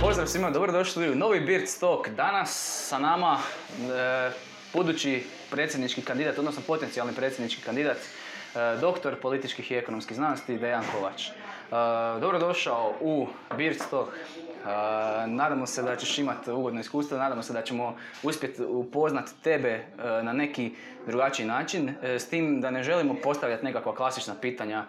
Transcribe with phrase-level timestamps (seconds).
[0.00, 2.08] Pozdrav svima, dobrodošli u novi Beard Stock.
[2.08, 2.50] Danas
[2.88, 4.30] sa nama e,
[4.72, 7.96] budući predsjednički kandidat, odnosno potencijalni predsjednički kandidat,
[8.80, 11.28] doktor političkih i ekonomskih znanosti Dejan Kovač.
[11.28, 11.32] E,
[12.20, 14.10] dobrodošao u Beard Stock.
[14.12, 14.66] E,
[15.26, 19.84] nadamo se da ćeš imati ugodno iskustvo, nadamo se da ćemo uspjeti upoznati tebe
[20.22, 20.74] na neki
[21.06, 24.84] drugačiji način, s tim da ne želimo postavljati nekakva klasična pitanja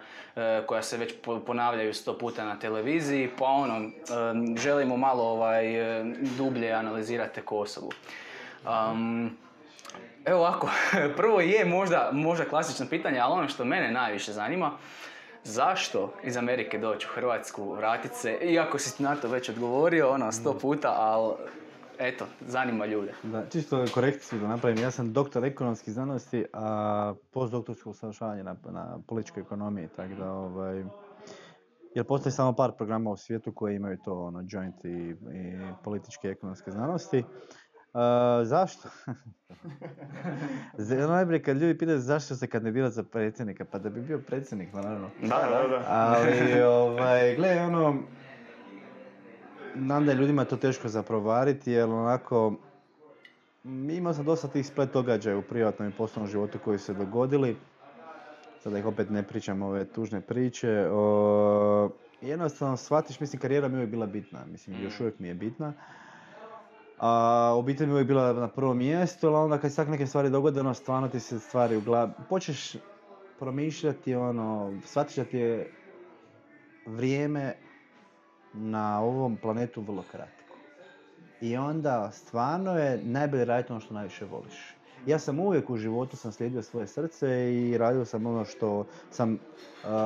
[0.66, 3.90] koja se već po- ponavljaju sto puta na televiziji, pa ono,
[4.56, 5.64] želimo malo ovaj,
[6.38, 7.90] dublje analizirati te osobu.
[8.64, 9.36] Um,
[10.24, 10.70] Evo ovako,
[11.16, 14.72] prvo je možda, možda klasično pitanje, ali ono što mene najviše zanima,
[15.44, 20.32] zašto iz Amerike doći u Hrvatsku, vratit se, iako si na to već odgovorio, ono,
[20.32, 21.34] sto puta, ali
[21.98, 23.14] eto, zanima ljude.
[23.22, 24.78] Da, čisto korekciju da napravim.
[24.78, 30.84] Ja sam doktor ekonomskih znanosti, a postdoktorsko usavršavanje na, na političkoj ekonomiji, tako da ovaj...
[31.94, 35.14] Jer postoji samo par programa u svijetu koji imaju to, ono, joint i, i
[35.84, 37.24] političke i ekonomske znanosti.
[38.44, 38.88] Zašto?
[41.08, 45.10] Najbolje kad ljudi pitaju zašto se kandidirati za predsjednika, pa da bi bio predsjednik, naravno.
[45.22, 45.84] Da, da, da.
[45.88, 48.02] Ali, ovaj, gle, ono,
[49.76, 52.54] znam da je ljudima to teško zaprovariti, jer onako,
[53.64, 57.56] imao sam dosta tih splet događaja u privatnom i poslovnom životu koji su se dogodili.
[58.62, 60.88] Sada ih opet ne pričam ove tužne priče.
[60.92, 61.90] O,
[62.20, 64.38] jednostavno shvatiš, mislim, karijera mi je uvijek bila bitna.
[64.52, 65.72] Mislim, još uvijek mi je bitna.
[67.02, 70.30] A obitelj mi je bila na prvom mjestu, ali onda kad se tak neke stvari
[70.30, 72.12] dogode, ono, stvarno ti se stvari u glavi...
[72.28, 72.76] Počeš
[73.38, 75.72] promišljati, ono, shvatiš da ti je
[76.86, 77.54] vrijeme
[78.52, 80.56] na ovom planetu vrlo kratko.
[81.40, 84.74] I onda stvarno je najbolje raditi ono što najviše voliš.
[85.06, 89.32] Ja sam uvijek u životu sam slijedio svoje srce i radio sam ono što sam
[89.32, 89.38] uh,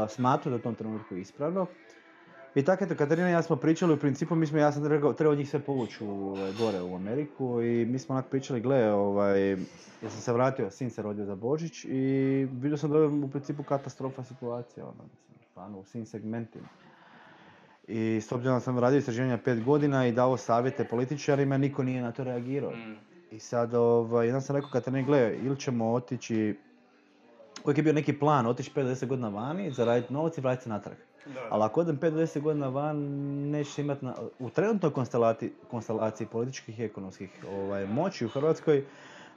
[0.08, 1.66] smatrao da u tom trenutku ispravno.
[2.56, 5.12] I tako eto, Katarina i ja smo pričali, u principu mi smo, ja sam rekao,
[5.12, 8.92] trebao njih sve povući u, ovaj, gore u Ameriku i mi smo onak pričali, gle,
[8.92, 9.50] ovaj,
[10.02, 13.30] ja sam se vratio, sin se rodio za Božić i vidio sam da je u
[13.30, 16.68] principu katastrofa situacija, ono, mislim, stvarno u svim segmentima.
[17.88, 22.02] I s obzirom da sam radio istraživanja pet godina i dao savjete političarima, niko nije
[22.02, 22.70] na to reagirao.
[22.70, 22.96] Mm.
[23.30, 26.58] I sad, ovaj, jedan sam rekao Katarini, gle, ili ćemo otići,
[27.64, 30.96] uvijek je bio neki plan, otići 5-10 godina vani, zaraditi novac i vratiti se natrag.
[31.50, 32.96] Ali ako odem 5-10 godina van,
[33.50, 34.92] nećeš imati, na, u trenutnoj
[35.70, 38.84] konstelaciji političkih i ekonomskih ovaj, moći u Hrvatskoj,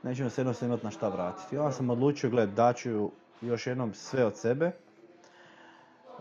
[0.03, 1.57] nećemo se jednostavno imati na šta vratiti.
[1.57, 3.11] Onda sam odlučio, gled, daću
[3.41, 4.71] još jednom sve od sebe,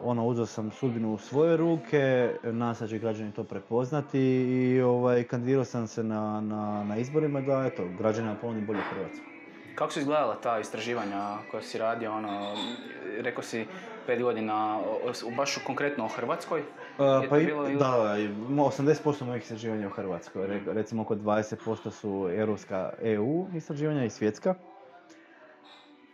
[0.02, 5.64] ono, uzeo sam sudbinu u svoje ruke, da će građani to prepoznati i ovaj, kandidirao
[5.64, 9.37] sam se na, na, na izborima da, eto, građanima ponudim bolju Hrvatsku.
[9.78, 12.54] Kako su izgledala ta istraživanja koja si radio, ono,
[13.20, 13.66] rekao si
[14.06, 14.80] pet godina,
[15.36, 16.60] baš konkretno o Hrvatskoj?
[16.60, 16.66] Uh,
[17.30, 21.14] pa i, bilo ili- da, i mo- 80% mojih istraživanja u Hrvatskoj, Re- recimo oko
[21.14, 24.54] 20% su europska EU istraživanja i svjetska.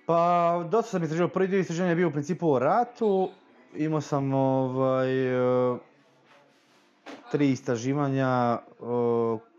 [0.06, 3.31] Pa dosta sam istraživao, prvi dio istraživanja je bio u principu o ratu,
[3.75, 5.28] imao sam ovaj,
[5.75, 5.78] e,
[7.31, 9.53] tri istraživanja e,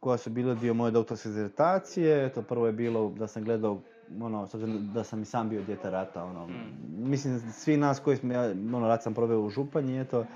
[0.00, 3.80] koja su bile dio moje doktorske dizertacije, to prvo je bilo da sam gledao
[4.20, 6.48] ono, s obzirom da sam i sam bio dijete rata, ono,
[6.88, 10.26] mislim, svi nas koji smo, ja, ono, rat sam proveo u Županji, eto,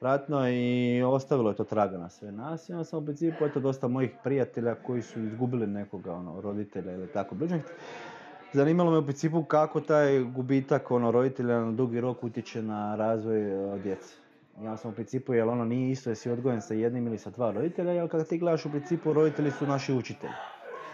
[0.00, 3.60] ratno i ostavilo je to traga na sve nas i onda sam u principu, eto,
[3.60, 7.62] dosta mojih prijatelja koji su izgubili nekoga, ono, roditelja ili tako bližnjeg.
[8.52, 13.74] Zanimalo me u principu kako taj gubitak, ono, roditelja na dugi rok utječe na razvoj
[13.74, 14.23] e, djece.
[14.62, 17.50] Ja sam u principu, jer ono nije isto jesi odgojen sa jednim ili sa dva
[17.50, 20.32] roditelja, jer kada ti gledaš u principu roditelji su naši učitelji.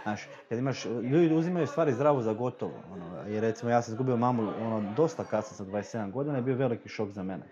[0.03, 2.73] Znaš, kad imaš, ljudi uzimaju stvari zdravo za gotovo.
[2.93, 6.57] Ono, I recimo ja sam izgubio mamu ono, dosta kasno sa 27 godina i bio
[6.57, 7.43] veliki šok za mene.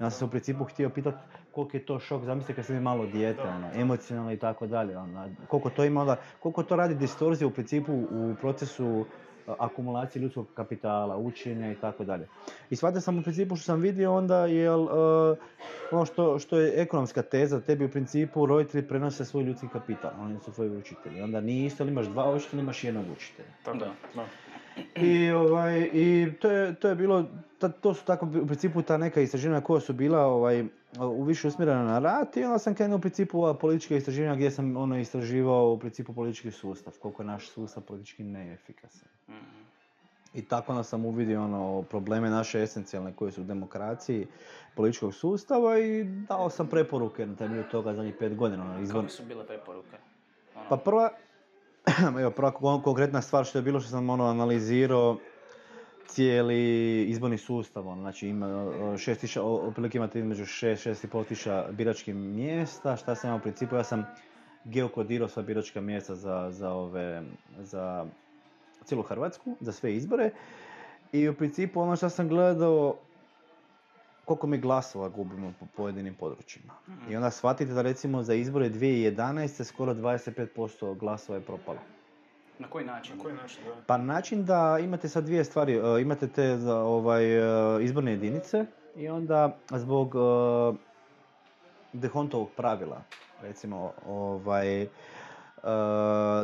[0.00, 1.18] Ja sam se u principu htio pitati
[1.52, 4.98] koliko je to šok, zamislite kad sam malo dijete, ono, emocionalno i tako dalje.
[4.98, 9.04] Ono, koliko to ima onda, koliko to radi distorzije u principu u procesu
[9.58, 12.28] akumulacije ljudskog kapitala, učenja i tako dalje.
[12.70, 14.90] I shvatio sam u principu što sam vidio onda, jel, uh,
[15.92, 20.38] ono što, što je ekonomska teza, tebi u principu roditelji prenose svoj ljudski kapital, oni
[20.44, 21.22] su tvoji učitelji.
[21.22, 23.48] Onda nije isto, ali imaš dva učitelja, imaš jednog učitelja.
[23.64, 23.92] Tako, Da.
[24.14, 24.24] da.
[24.96, 27.24] I, ovaj, i to, je, to je bilo,
[27.58, 30.64] ta- to su tako u principu ta neka istraživanja koja su bila ovaj,
[31.00, 34.50] u više usmjerena na rat i onda sam krenuo u principu ova politička istraživanja gdje
[34.50, 39.08] sam ono istraživao u principu politički sustav, koliko je naš sustav politički neefikasan.
[39.28, 39.64] Mhm.
[40.34, 44.26] I tako onda sam uvidio ono, probleme naše esencijalne koje su u demokraciji
[44.74, 48.64] političkog sustava i dao sam preporuke na temelju toga zadnjih pet godina.
[48.64, 48.86] Ono.
[48.92, 49.96] Kakve su bile preporuke?
[50.56, 51.10] Ono, Pa prva,
[52.20, 55.18] evo prva kon- konkretna stvar što je bilo što sam ono analizirao
[56.06, 61.24] cijeli izborni sustav, ono, znači ima šest o- otprilike imate između šest, šest i pol
[61.24, 64.06] tisuća biračkih mjesta, šta sam ja u principu, ja sam
[64.64, 67.22] geokodirao sva biračka mjesta za, za ove,
[67.58, 68.06] za
[68.84, 70.30] cijelu Hrvatsku, za sve izbore
[71.12, 72.96] i u principu ono što sam gledao,
[74.24, 76.72] koliko mi glasova gubimo po pojedinim područjima.
[77.10, 79.64] I onda shvatite da recimo za izbore 2011.
[79.64, 81.78] skoro 25% glasova je propalo.
[82.58, 83.16] Na koji način?
[83.16, 83.82] Na koji način, da?
[83.86, 88.66] Pa način da imate sad dvije stvari, e, imate te za, ovaj, e, izborne jedinice
[88.96, 90.76] i onda zbog uh,
[91.92, 93.02] Dehontovog pravila,
[93.42, 94.86] recimo, ovaj,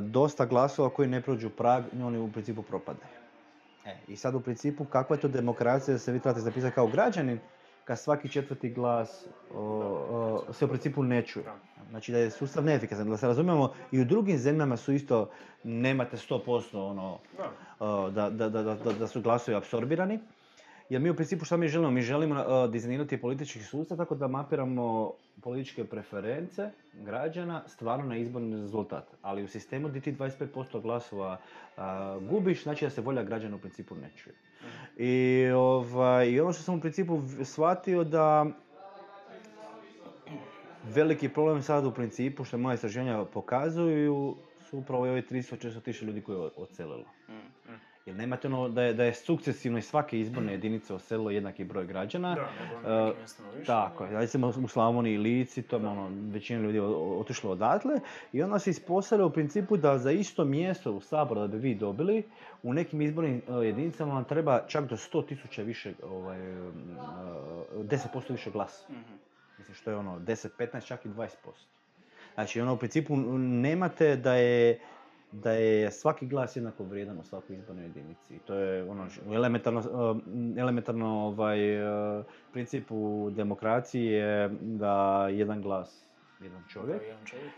[0.03, 3.13] dosta glasova koji ne prođu prag, oni u principu propadaju.
[3.87, 6.87] E, I sad u principu kakva je to demokracija da se vi trebate zapisati kao
[6.87, 7.39] građanin
[7.91, 11.45] kad svaki četvrti glas o, o, se u principu ne čuje.
[11.91, 13.11] Znači da je sustav neefikasan.
[13.11, 15.31] Da se razumijemo, i u drugim zemljama su isto,
[15.65, 17.51] nemate 100% ono, Da.
[17.87, 20.21] uh, da, da, da, da, su glasovi apsorbirani.
[20.89, 21.91] Jer mi u principu šta mi želimo?
[21.91, 29.05] Mi želimo dizajnirati politički sustav tako da mapiramo političke preference građana stvarno na izborni rezultat.
[29.23, 31.39] Ali u sistemu gdje ti 25% glasova
[32.21, 34.35] gubiš, znači da se volja građana u principu ne čuje.
[34.97, 38.47] I, ovaj, I ono što sam u principu shvatio da
[40.95, 44.37] veliki problem sad u principu, što moje istraživanja pokazuju,
[44.71, 47.05] su upravo i ovi 300-400 tisuća ljudi koji je odselilo.
[48.11, 48.15] Mm.
[48.15, 51.87] Jer nemate ono da je, da je sukcesivno iz svake izborne jedinice oselilo jednaki broj
[51.87, 52.35] građana.
[52.35, 53.67] Da, nego E, na više.
[53.67, 56.81] Tako je, recimo u Slavoniji i Lici, to je ono, većina ljudi
[57.21, 58.01] otišlo odatle
[58.33, 61.75] i onda se ispostavlja u principu da za isto mjesto u Saboru da bi vi
[61.75, 62.23] dobili,
[62.63, 66.97] u nekim izbornim e, jedinicama vam treba čak do 100 tisuća više, ovaj, m,
[67.81, 68.93] e, 10% više glasa.
[68.93, 69.15] Mhm.
[69.59, 71.27] Mislim što je ono 10, 15, čak i 20%.
[72.35, 74.81] Znači ono u principu nemate da je
[75.33, 78.39] da je svaki glas jednako vrijedan u svakoj izbornoj jedinici.
[78.47, 80.17] To je ono elementarno, uh,
[80.57, 86.05] elementarno ovaj, uh, princip u demokraciji je da jedan glas,
[86.41, 87.03] jedan čovjek.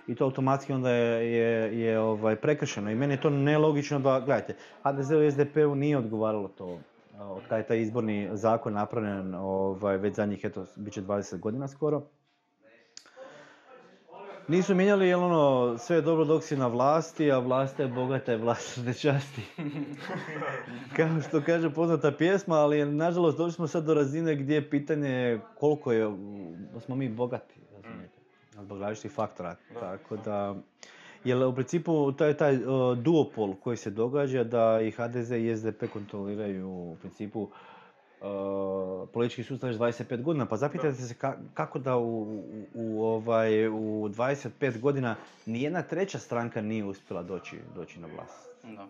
[0.06, 2.90] I to automatski onda je, je, je ovaj, prekršeno.
[2.90, 6.78] I meni je to nelogično da, gledajte, HDZ-u i SDP-u nije odgovaralo to
[7.18, 11.38] a, od kada je taj izborni zakon napravljen ovaj, već zadnjih, eto, bit će 20
[11.38, 12.02] godina skoro.
[14.48, 18.32] Nisu mijenjali, jer ono, sve je dobro dok si na vlasti, a vlast je bogata,
[18.32, 19.42] je vlast ne časti.
[20.96, 25.40] Kao što kaže poznata pjesma, ali nažalost došli smo sad do razine gdje je pitanje
[25.58, 26.10] koliko je,
[26.74, 28.18] da smo mi bogati, razumijete,
[28.60, 29.56] zbog različitih faktora.
[29.80, 30.54] Tako da,
[31.24, 35.92] jer u principu taj, taj uh, duopol koji se događa da i HDZ i SDP
[35.92, 37.48] kontroliraju u principu
[38.22, 43.04] uh, politički sustav već 25 godina, pa zapitajte se ka- kako da u, u, u,
[43.04, 45.16] ovaj, u 25 godina
[45.46, 48.48] nijedna treća stranka nije uspjela doći, doći na vlast.
[48.76, 48.86] Da.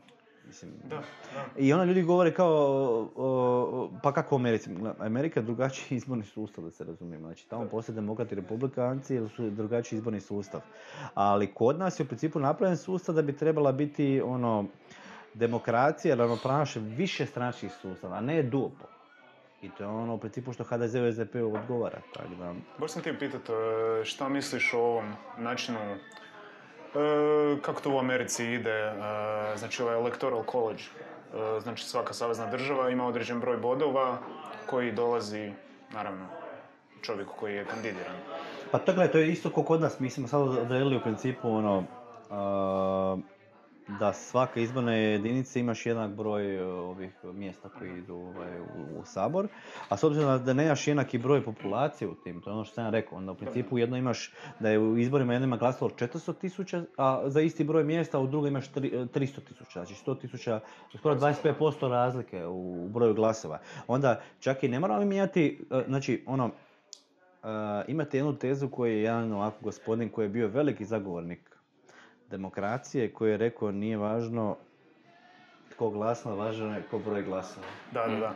[0.46, 1.44] Mislim, Da, da.
[1.56, 4.70] i onda ljudi govore kao, o, o, pa kako u Americi?
[4.99, 7.26] Amerika je drugačiji izborni sustav, da se razumijemo.
[7.26, 10.61] Znači, tamo postoje demokrati i republikanci jer su drugačiji izborni sustav.
[11.14, 14.64] Ali kod nas je u principu napravljen sustav da bi trebala biti ono,
[15.35, 18.91] demokracija, ravnopravnošće više stranačkih sustava, a ne duopol.
[19.62, 21.99] I to je ono u principu što HDZ u SDP-u odgovara.
[22.14, 25.97] Tako da, Baš sam ti pitat, e, šta misliš o ovom načinu, e,
[27.62, 28.94] kako to u Americi ide, e,
[29.56, 34.19] znači ovaj electoral college, e, znači svaka savezna država ima određen broj bodova
[34.67, 35.53] koji dolazi,
[35.93, 36.26] naravno,
[37.02, 38.16] čovjeku koji je kandidiran.
[38.71, 41.49] Pa to gledaj, to je isto kao kod nas, mi smo sad odredili u principu
[41.50, 41.85] ono,
[42.31, 43.16] a,
[43.88, 49.04] da svaka izborna jedinica imaš jednak broj e, ovih mjesta koji idu ovaj, u, u
[49.04, 49.48] sabor,
[49.88, 52.84] a s obzirom da- nemaš jednaki broj populacije u tim, to je ono što sam
[52.84, 56.34] ja rekao, onda u principu jedno imaš da je u izborima jedno ima glasalo 400
[56.34, 59.94] tisuća, a za isti broj mjesta, a u drugom imaš tri- e, 300 tisuća, znači
[59.94, 60.60] 100 tisuća,
[60.98, 63.58] skoro 25% razlike u broju glasova.
[63.86, 66.50] Onda čak i ne moramo mijenjati, e, znači ono,
[67.42, 67.48] Uh,
[67.88, 71.51] imate jednu tezu koju je jedan ovako gospodin koji je bio veliki zagovornik
[72.32, 74.56] demokracije koji je rekao nije važno
[75.70, 77.66] tko glasa, važno je tko broj glasova.
[77.92, 78.34] Da, da, da.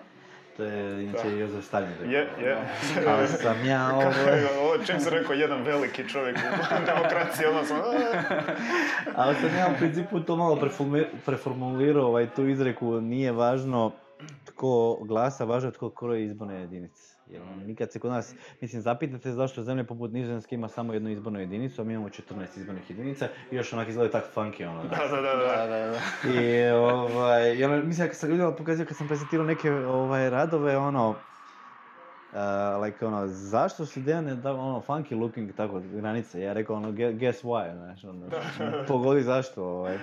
[0.57, 1.37] To je inače Da.
[1.37, 2.07] Jozef Stalin rekao.
[2.07, 2.57] Je, je.
[3.11, 4.13] Ali sam ja ovo...
[4.61, 6.41] Ovo čim se rekao jedan veliki čovjek u
[6.87, 7.77] demokraciji, ono sam...
[7.77, 8.43] "A."
[9.15, 10.59] Ali sam ja u principu to malo
[11.27, 13.93] preformulirao ovaj, tu izreku nije važno
[14.45, 17.16] tko glasa, važno je tko kroji izborne jedinice.
[17.31, 21.11] Jer ono, nikad se kod nas, mislim, zapitate zašto zemlje poput Nizozemske ima samo jednu
[21.11, 24.83] izbornu jedinicu, a mi imamo 14 izbornih jedinica i još onak izgleda tak funky, ono.
[24.83, 25.67] Da, da, da, da.
[25.67, 26.01] da, da.
[26.41, 31.11] I ovaj, ono, mislim, kad sam ljudima pokazio, kad sam prezentirao neke ovaj, radove, ono,
[31.11, 31.17] uh,
[32.83, 37.19] like, ono, zašto su Dejane da, ono, funky looking, tako, granice, ja rekao, ono, "Gue-
[37.19, 38.27] guess why, znaš, ono,
[38.89, 39.99] pogodi zašto, ovaj.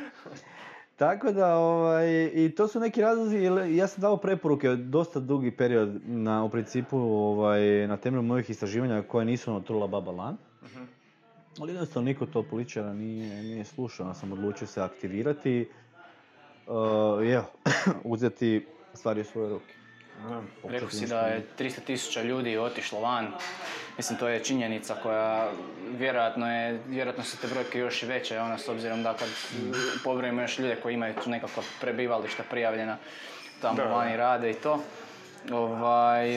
[0.95, 3.37] Tako da, ovaj, i to su neki razlozi,
[3.71, 9.01] ja sam dao preporuke dosta dugi period na, u principu, ovaj, na temelju mojih istraživanja
[9.01, 10.37] koje nisu ono trula baba lan.
[11.59, 15.69] Ali jednostavno niko to političara nije, nije slušao, ja sam odlučio se aktivirati
[16.67, 17.43] uh,
[18.13, 19.73] uzeti stvari u svoje ruke.
[20.29, 20.41] Da.
[20.69, 23.27] Rekao si da je 300 tisuća ljudi otišlo van.
[23.97, 25.47] Mislim, to je činjenica koja
[25.97, 29.27] vjerojatno je, vjerojatno su te brojke još i veće, ono, s obzirom da kad
[30.03, 32.97] pobrojimo još ljude koji imaju tu nekakva prebivališta prijavljena,
[33.61, 34.83] tamo Da, vani rade i to.
[35.51, 36.29] Ovaj,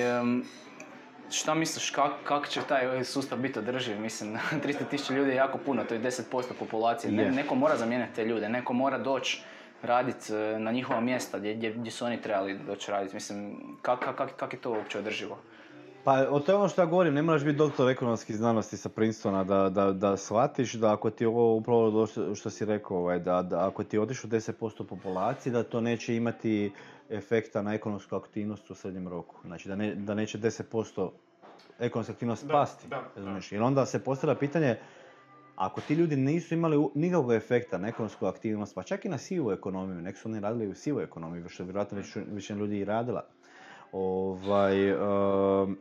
[1.30, 4.00] šta misliš, kak, kak će taj sustav biti održiv?
[4.00, 6.22] Mislim, 300 tisuća ljudi je jako puno, to je 10%
[6.58, 7.12] populacije.
[7.12, 9.42] Ne, neko mora zamijeniti te ljude, neko mora doći
[9.82, 13.14] raditi na njihova mjesta gdje, gdje, su oni trebali doći raditi.
[13.14, 15.38] Mislim, kak, kak, kak je to uopće održivo?
[16.06, 18.88] Pa o to je ono što ja govorim, ne moraš biti doktor ekonomskih znanosti sa
[18.88, 22.96] Princetona da, da, da shvatiš da ako ti ovo upravo to što, što si rekao,
[22.96, 26.72] ovaj, da, da ako ti otišu 10% populacije, da to neće imati
[27.10, 29.36] efekta na ekonomsku aktivnost u srednjem roku.
[29.44, 31.10] Znači da, ne, da neće 10%
[31.78, 32.88] ekonomska aktivnost Da, pasti.
[32.88, 33.02] da?
[33.50, 34.78] Jer onda se postavlja pitanje,
[35.56, 39.18] ako ti ljudi nisu imali u- nikakvog efekta na ekonomsku aktivnost, pa čak i na
[39.18, 42.78] sivu ekonomiju, nek su oni radili u sivoj ekonomiji, što je vjerojatno već, većina ljudi
[42.78, 43.24] i radila,
[43.92, 45.78] ovaj, um,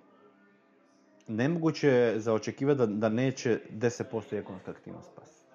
[1.28, 5.46] nemoguće je za očekivati da, da neće 10% ekonomska aktivnost pasti.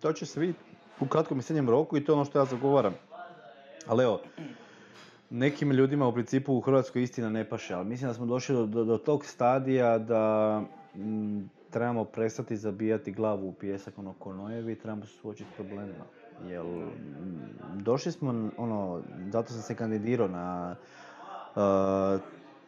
[0.00, 0.60] To će se vidjeti
[1.00, 2.94] u kratkom i srednjem roku i to je ono što ja zagovaram.
[3.86, 4.20] Ali evo,
[5.30, 8.66] nekim ljudima u principu u Hrvatskoj istina ne paše, ali mislim da smo došli do,
[8.66, 10.62] do, do tog stadija da
[10.96, 15.56] mm, trebamo prestati zabijati glavu u pijesak ono ko nojevi i trebamo se suočiti s
[15.56, 16.04] problemima.
[16.48, 20.76] Jel, mm, došli smo, ono, zato sam se kandidirao na
[21.54, 22.20] uh,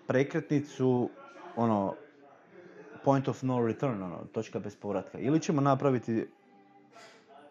[0.07, 1.11] prekretnicu,
[1.57, 1.95] ono,
[3.05, 5.19] point of no return, ono, točka bez povratka.
[5.19, 6.27] Ili ćemo napraviti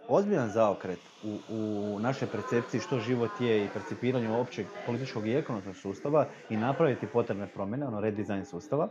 [0.08, 5.76] ozbiljan zaokret u, u našoj percepciji što život je i percipiranju općeg političkog i ekonomskog
[5.76, 8.90] sustava i napraviti potrebne promjene, ono redizajn sustava.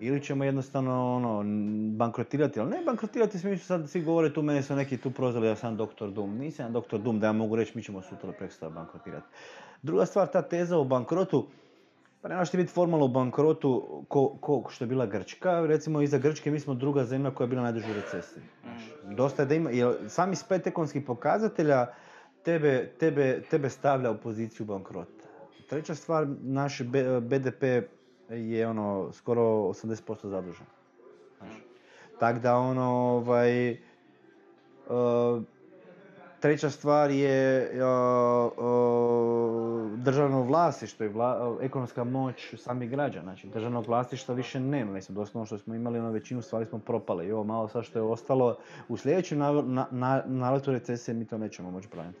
[0.00, 1.44] Ili ćemo jednostavno ono,
[1.96, 5.56] bankrotirati, ali ne bankrotirati smislu sad svi govore tu, mene su neki tu prozvali da
[5.56, 6.38] sam doktor Dum.
[6.38, 9.26] Nisam ja doktor Dum da ja mogu reći mi ćemo sutra preksutra bankrotirati.
[9.82, 11.46] Druga stvar, ta teza o bankrotu,
[12.22, 15.60] pa nemaš ti biti formalno u bankrotu ko, ko što je bila Grčka.
[15.60, 18.42] Recimo iza Grčke mi smo druga zemlja koja je bila najduže u recesiji.
[18.62, 21.86] Znaš, Dosta je da ima, jer sami splet ekonomskih pokazatelja
[22.42, 25.26] tebe, tebe, tebe stavlja u poziciju bankrota.
[25.68, 26.82] Treća stvar, naš
[27.20, 27.62] BDP
[28.30, 30.66] je ono skoro 80% zadužen.
[32.18, 33.78] Tako da ono, ovaj, e,
[36.42, 37.70] treća stvar je
[39.96, 43.24] državno vlasništvo i vla- ekonomska moć samih građana.
[43.24, 44.92] Znači, državnog vlasništva više nema.
[44.92, 47.26] Mislim, doslovno što smo imali, ono, većinu stvari smo propali.
[47.26, 48.56] I ovo malo sad što je ostalo,
[48.88, 52.18] u sljedećem nav- na, na, naletu recesije mi to nećemo moći braniti.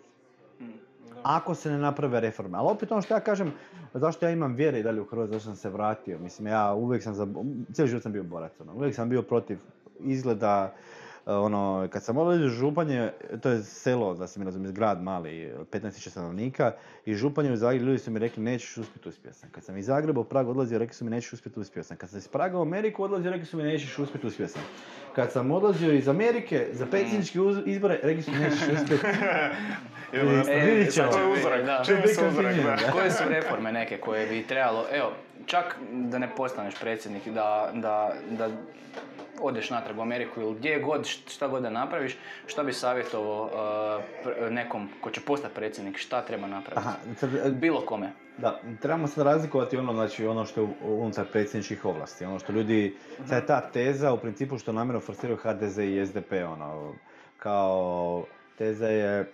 [1.22, 2.58] Ako se ne naprave reforme.
[2.58, 3.52] Ali opet ono što ja kažem,
[3.94, 6.18] zašto ja imam vjere i dalje u Hrvatskoj, zašto sam se vratio.
[6.18, 7.26] Mislim, ja uvijek sam, za,
[7.72, 8.60] cijeli život sam bio borac.
[8.60, 8.72] Ono.
[8.74, 9.58] Uvijek sam bio protiv
[10.00, 10.72] izgleda,
[11.26, 13.10] ono, kad sam odlazio u Županje,
[13.42, 16.72] to je selo, da se mi razumije, grad mali, 15.000 stanovnika,
[17.04, 19.50] i Županje u Zagrebu, ljudi su mi rekli, nećeš uspjeti, uspio sam.
[19.50, 21.96] Kad sam iz Zagreba u Prag odlazio, rekli su mi, nećeš uspjeti, uspio sam.
[21.96, 24.62] Kad sam iz Praga u Ameriku odlazio, rekli su mi, nećeš uspjeti, uspio sam.
[25.14, 29.06] Kad sam odlazio iz Amerike za predsjedničke izbore, rekli su mi, nećeš uspjeti.
[30.12, 31.12] Evo, E, vidit ćemo.
[31.12, 31.64] To je uzorak.
[31.64, 31.82] Da.
[31.86, 32.92] Čini mi se uzorak, da.
[32.92, 35.12] Koje su reforme neke koje bi trebalo, evo,
[35.46, 38.48] čak da ne postaneš predsjednik, da, da, da
[39.42, 43.44] odeš natrag u Ameriku ili gdje god, št- šta god da napraviš, šta bi savjetovao
[43.44, 46.88] uh, nekom ko će postati predsjednik, šta treba napraviti?
[46.88, 46.94] Aha,
[47.44, 48.12] e, Bilo kome.
[48.38, 52.24] Da, trebamo sad razlikovati ono, znači, ono što je unutar predsjedničkih ovlasti.
[52.24, 52.96] Ono što ljudi,
[53.28, 56.94] sad je ta teza u principu što namjerno forsiraju HDZ i SDP, ono,
[57.38, 58.24] kao
[58.58, 59.32] teza je,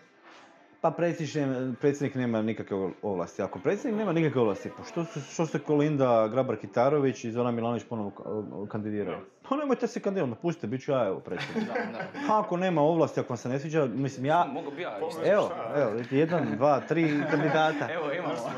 [0.81, 3.43] pa predsjednik, predsjednik nema nikakve ovlasti.
[3.43, 7.85] Ako predsjednik nema nikakve ovlasti, pa što, se- što se Kolinda Grabar-Kitarović i Zoran Milanović
[7.85, 9.19] ponovo ka- kandidiraju?
[9.49, 11.67] Pa nemojte se kandidirati, pustite, bit ću ja evo predsjednik.
[11.67, 12.29] Da, da.
[12.29, 15.51] Pa ako nema ovlasti, ako vam se ne sviđa, mislim ja, Mogu bi ja evo,
[15.77, 17.89] evo, jedan, dva, tri kandidata.
[17.93, 18.35] Evo imamo.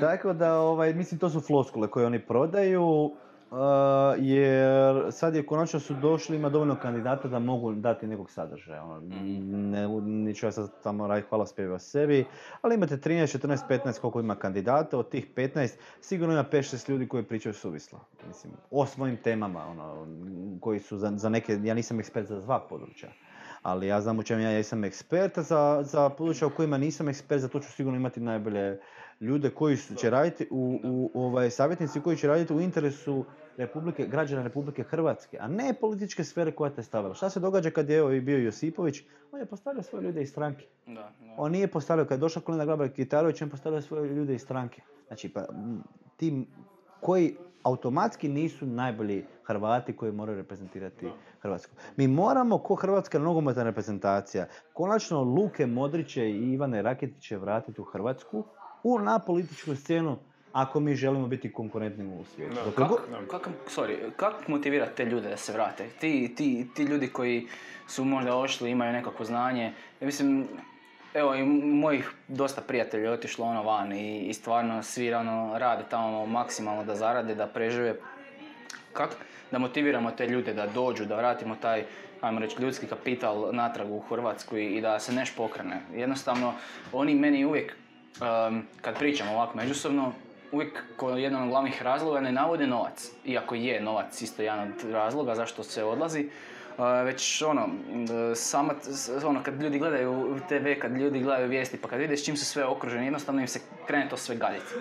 [0.00, 3.12] Tako da, ovaj, mislim, to su floskule koje oni prodaju,
[3.50, 3.58] uh,
[4.18, 8.84] jer sad je konačno su došli, ima dovoljno kandidata da mogu dati nekog sadržaja.
[8.84, 12.24] Ono, ne, neću ja sad tamo raditi hvala spjeva sebi,
[12.62, 17.08] ali imate 13, 14, 15 koliko ima kandidata, od tih 15 sigurno ima 5-6 ljudi
[17.08, 18.00] koji pričaju suvislo.
[18.28, 20.06] Mislim, o svojim temama, ono,
[20.60, 23.08] koji su za, za neke, ja nisam ekspert za dva područja,
[23.62, 27.08] Ali ja znam u čemu ja jesam ekspert, a za, za područja u kojima nisam
[27.08, 28.80] ekspert, za to ću sigurno imati najbolje
[29.20, 33.24] ljude koji su- će raditi u, u ovaj, savjetnici koji će raditi u interesu
[33.60, 37.14] Republike, građana Republike Hrvatske, a ne političke sfere koja te stavila.
[37.14, 39.02] Šta se događa kad je evo bio Josipović?
[39.32, 40.66] On je postavljao svoje ljude iz stranke.
[40.86, 41.34] Da, da.
[41.36, 44.42] On nije postavljao, kad je došao Kolinda Grabar Kitarović, on je postavljao svoje ljude iz
[44.42, 44.82] stranke.
[45.06, 45.46] Znači, pa,
[46.16, 46.46] ti
[47.00, 51.10] koji automatski nisu najbolji Hrvati koji moraju reprezentirati
[51.42, 51.72] Hrvatsku.
[51.96, 58.44] Mi moramo, ko Hrvatska nogometna reprezentacija, konačno Luke Modriće i Ivane Raketiće vratiti u Hrvatsku,
[58.82, 60.16] u, na političku scenu,
[60.52, 62.54] ako mi želimo biti konkurentni u svijetu.
[62.64, 65.86] Dokle Kako, kako, sorry, kako motivirati te ljude da se vrate?
[66.00, 67.46] Ti, ti, ti ljudi koji
[67.88, 69.72] su možda ošli, imaju nekakvo znanje.
[70.00, 70.48] Ja mislim,
[71.14, 75.84] evo i mojih dosta prijatelja je otišlo ono van i, i stvarno svi ono, rade
[75.90, 77.94] tamo maksimalno da zarade, da prežive.
[78.92, 79.14] Kako
[79.50, 81.84] da motiviramo te ljude da dođu, da vratimo taj,
[82.20, 85.80] ajmo reći, ljudski kapital natrag u Hrvatsku i, i da se neš pokrene.
[85.94, 86.52] Jednostavno,
[86.92, 87.76] oni meni uvijek,
[88.20, 90.12] um, kad pričamo ovako međusobno,
[90.52, 93.10] uvijek kao jedan od glavnih razloga ne navode novac.
[93.24, 96.28] Iako je novac isto jedan od razloga zašto se odlazi.
[97.04, 97.68] Već ono,
[98.34, 98.74] sama,
[99.24, 102.44] ono, kad ljudi gledaju TV, kad ljudi gledaju vijesti, pa kad vide s čim su
[102.44, 104.74] sve okruženi, jednostavno im se krene to sve gaditi.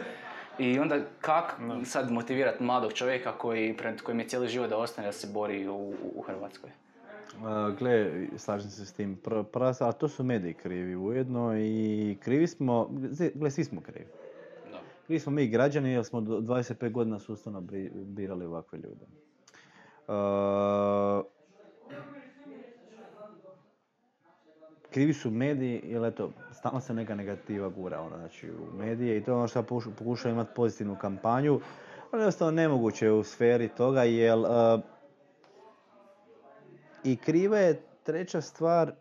[0.59, 5.07] I onda kako sad motivirati mladog čovjeka koji, pred kojim je cijeli život da ostane
[5.07, 6.69] da se bori u, u Hrvatskoj?
[7.79, 9.17] Gle, slažem se s tim.
[9.23, 12.89] Pr- stvar, a to su mediji krivi ujedno i krivi smo,
[13.33, 14.07] gle, svi smo krivi.
[15.09, 17.61] Krivi smo mi građani jer smo do 25 godina sustavno
[17.93, 19.05] birali ovakve ljude.
[20.07, 21.21] A,
[24.91, 29.23] krivi su mediji, jer eto, stalno se neka negativa gura, ono, znači, u medije i
[29.23, 31.59] to je ono što ja pokuš- pokušavam imati pozitivnu kampanju,
[32.11, 34.79] ali jednostavno nemoguće u sferi toga, jer a,
[37.03, 38.91] i kriva je treća stvar,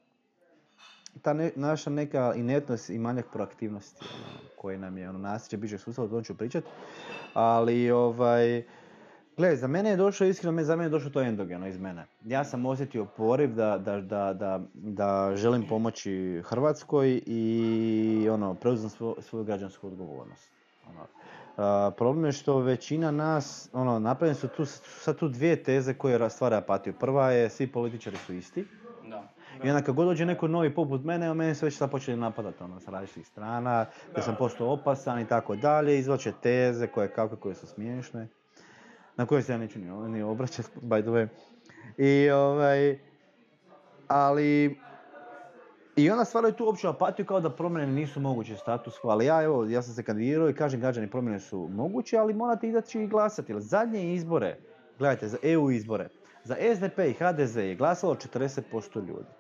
[1.19, 5.81] ta ne- naša neka inertnost i manjak proaktivnosti, ono, koji nam je ono, nasljeđe bivšeg
[5.81, 6.65] sustava, o tom ću pričat,
[7.35, 8.63] ali ovaj,
[9.37, 12.07] Gle, za mene je došlo, iskreno, za mene je došlo to endogeno iz mene.
[12.25, 17.49] Ja sam osjetio poriv da, da, da, da, da želim pomoći Hrvatskoj i
[18.33, 20.51] ono, preuzem svo- svoju građansku odgovornost.
[20.89, 21.07] Ono,
[21.57, 26.19] a, problem je što većina nas, ono, napravljene su tu, sad tu dvije teze koje
[26.19, 26.93] ra- stvara apatiju.
[26.93, 28.65] Prva je, svi političari su isti.
[29.65, 32.63] I onda kad god dođe neko novi poput mene, mene se već sad počeli napadati
[32.63, 37.37] ono, sa različitih strana, da sam postao opasan i tako dalje, izvlače teze koje kako
[37.37, 38.29] koje su smiješne,
[39.17, 41.29] na koje se ja neću ni, ni obraćati, by the way.
[41.97, 42.99] I ovaj,
[44.09, 44.79] ali,
[45.97, 49.43] i onda stvaraju tu opću apatiju kao da promjene nisu moguće status quo, ali ja
[49.43, 53.07] evo, ja sam se kandidirao i kažem građani promjene su moguće, ali morate izaći i
[53.07, 54.59] glasati, jer zadnje izbore,
[54.99, 56.09] gledajte, za EU izbore,
[56.45, 59.38] za SDP i HDZ je glasalo 40% ljudi.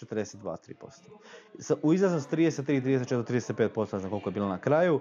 [0.00, 1.10] 42-3%.
[1.58, 5.00] Sa- U izlaznost 33, 34, 35%, ne znam koliko je bilo na kraju.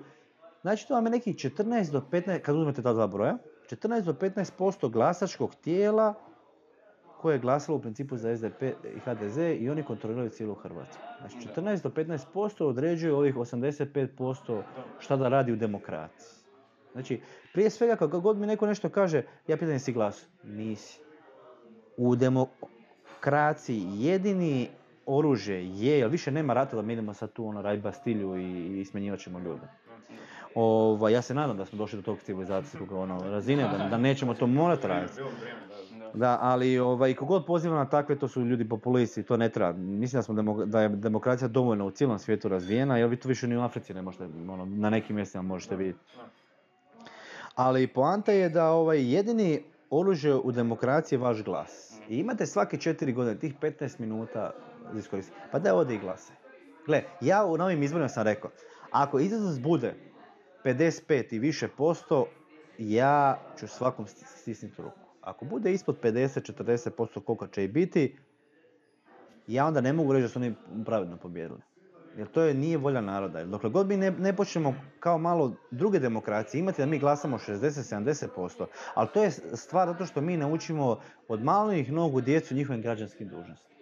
[0.62, 3.38] Znači to vam je nekih 14 do 15, kad uzmete ta dva broja,
[3.70, 6.14] 14 do 15% glasačkog tijela
[7.18, 8.62] koje je glasalo u principu za SDP
[8.96, 11.04] i HDZ i oni kontroliraju cijelu Hrvatsku.
[11.20, 14.62] Znači 14 do 15% određuje ovih 85%
[15.00, 16.40] šta da radi u demokraciji.
[16.92, 17.22] Znači,
[17.54, 20.28] prije svega kako god mi neko nešto kaže, ja pitam jesi glas?
[20.44, 21.00] Nisi.
[21.98, 24.70] U demokraciji jedini
[25.10, 28.80] oružje je, jer više nema rata da mi idemo sad tu ono raditi Bastilju i,
[28.82, 29.68] i smjenjivat ćemo ljude.
[30.56, 34.34] Ovaj, ja se nadam da smo došli do tog civilizacijskog ono, razine, da, da nećemo
[34.34, 35.22] to morati raditi.
[36.14, 36.38] Da.
[36.42, 39.74] Ali ovaj, kogod poziva na takve, to su ljudi populisti, to ne treba.
[39.74, 43.30] Mislim da, smo demo- da je demokracija dovoljno u cijelom svijetu razvijena, jer vi to
[43.30, 46.00] više ni u Africi ne možete, ono, na nekim mjestima možete vidjeti.
[47.56, 52.00] Ali poanta je da ovaj, jedini oružje u demokraciji je vaš glas.
[52.10, 54.52] I imate svake četiri godine, tih 15 minuta
[54.94, 55.38] za iskoristiti.
[55.52, 56.34] Pa da ode i glase.
[56.86, 58.52] Gle, ja u novim izborima sam rekao,
[58.92, 59.94] ako izlaznost bude
[60.66, 62.28] 55 i više posto,
[62.78, 65.00] ja ću svakom sti- stisnuti ruku.
[65.22, 68.18] Ako bude ispod 50-40% koliko će i biti,
[69.48, 70.54] ja onda ne mogu reći da su oni
[70.86, 71.62] pravedno pobjedili.
[72.18, 73.46] Jer to je, nije volja naroda.
[73.46, 78.66] Dokle god mi ne, ne počnemo kao malo druge demokracije imati da mi glasamo 60-70%,
[78.94, 83.79] ali to je stvar zato što mi naučimo od malih nogu djecu njihovim građanskim dužnostima.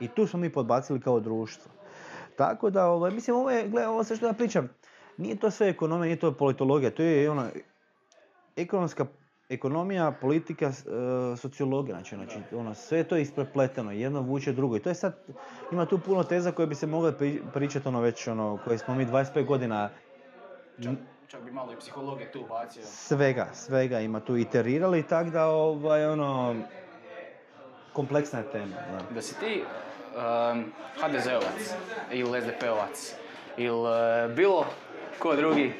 [0.00, 1.72] I tu smo mi podbacili kao društvo.
[2.36, 4.68] Tako da, ovaj, mislim, ovo je, gle, ovo sve što ja pričam,
[5.16, 7.46] nije to sve ekonomija, nije to politologija, to je ono,
[8.56, 9.06] ekonomska
[9.48, 10.72] ekonomija, politika, e,
[11.36, 14.76] sociologija, znači, znači ono, sve je to isprepleteno, jedno vuče drugo.
[14.76, 15.16] I to je sad,
[15.72, 18.94] ima tu puno teza koje bi se mogle pri, pričati ono već, ono, koje smo
[18.94, 19.90] mi 25 godina
[20.82, 20.92] Čak,
[21.28, 22.82] čak bi malo i psihologije tu ubacio.
[22.84, 26.54] svega, svega ima tu iterirali, tako da, ovaj, ono,
[27.94, 28.76] kompleksna je tema.
[28.92, 29.14] Da.
[29.14, 29.62] Da si ti,
[30.52, 31.74] um, HDZ-ovac
[32.12, 33.14] ili SDP-ovac
[33.56, 34.66] ili e, bilo
[35.18, 35.72] ko drugi,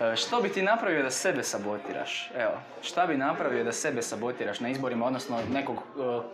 [0.00, 2.30] e, što bi ti napravio da sebe sabotiraš?
[2.36, 5.80] Evo, šta bi napravio da sebe sabotiraš na izborima, odnosno nekog e,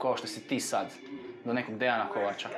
[0.01, 0.87] kao što si ti sad,
[1.44, 2.48] do nekog Dejana Kovača?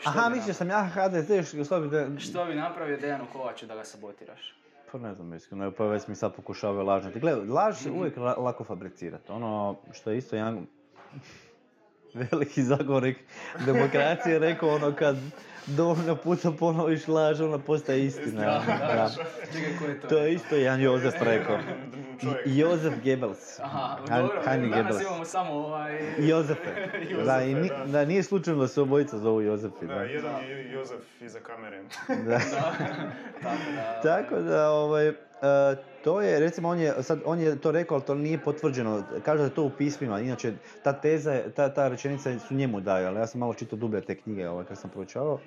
[0.00, 2.18] Što Aha, bi mislio sam ja HDZ, što, bi napravio?
[2.20, 4.54] Što bi napravio Dejanu Kovaču da ga sabotiraš?
[4.92, 7.20] Pa ne znam iskreno, pa već mi sad pokušavaju lažnati.
[7.20, 9.32] Gle, laž se uvijek la- lako fabricirati.
[9.32, 10.66] Ono što je isto jedan
[12.30, 13.18] veliki zagovornik
[13.66, 15.16] demokracije rekao ono kad
[15.66, 18.42] dovoljno puta ponoviš laž, ona postaje istina.
[18.42, 19.10] Da.
[19.52, 20.08] Čekaj, ko je to?
[20.08, 21.58] To je isto jedan Jozef rekao.
[22.22, 22.40] Čovjek.
[22.46, 23.58] Jozef Goebbels.
[23.60, 25.02] Aha, dobro, Heini danas Goebbels.
[25.02, 25.98] imamo samo ovaj...
[26.18, 26.70] Jozefe.
[27.26, 29.86] Da, i ni- da, nije slučajno da se obojica zovu Jozefi.
[29.86, 30.00] Da, Da.
[30.02, 31.82] jedan je Jozef iza kamere.
[32.26, 32.38] Da.
[33.42, 34.00] Tako da...
[34.02, 35.14] Tako da, ovaj, e,
[36.04, 39.02] to je, recimo, on je, sad, on je to rekao, ali to nije potvrđeno.
[39.24, 40.52] Kaže da je to u pismima, inače,
[40.84, 44.00] ta teza, je- ta, ta rečenica su njemu daju, ali ja sam malo čitao dublje
[44.00, 45.38] te knjige ovaj, kad sam proučavao.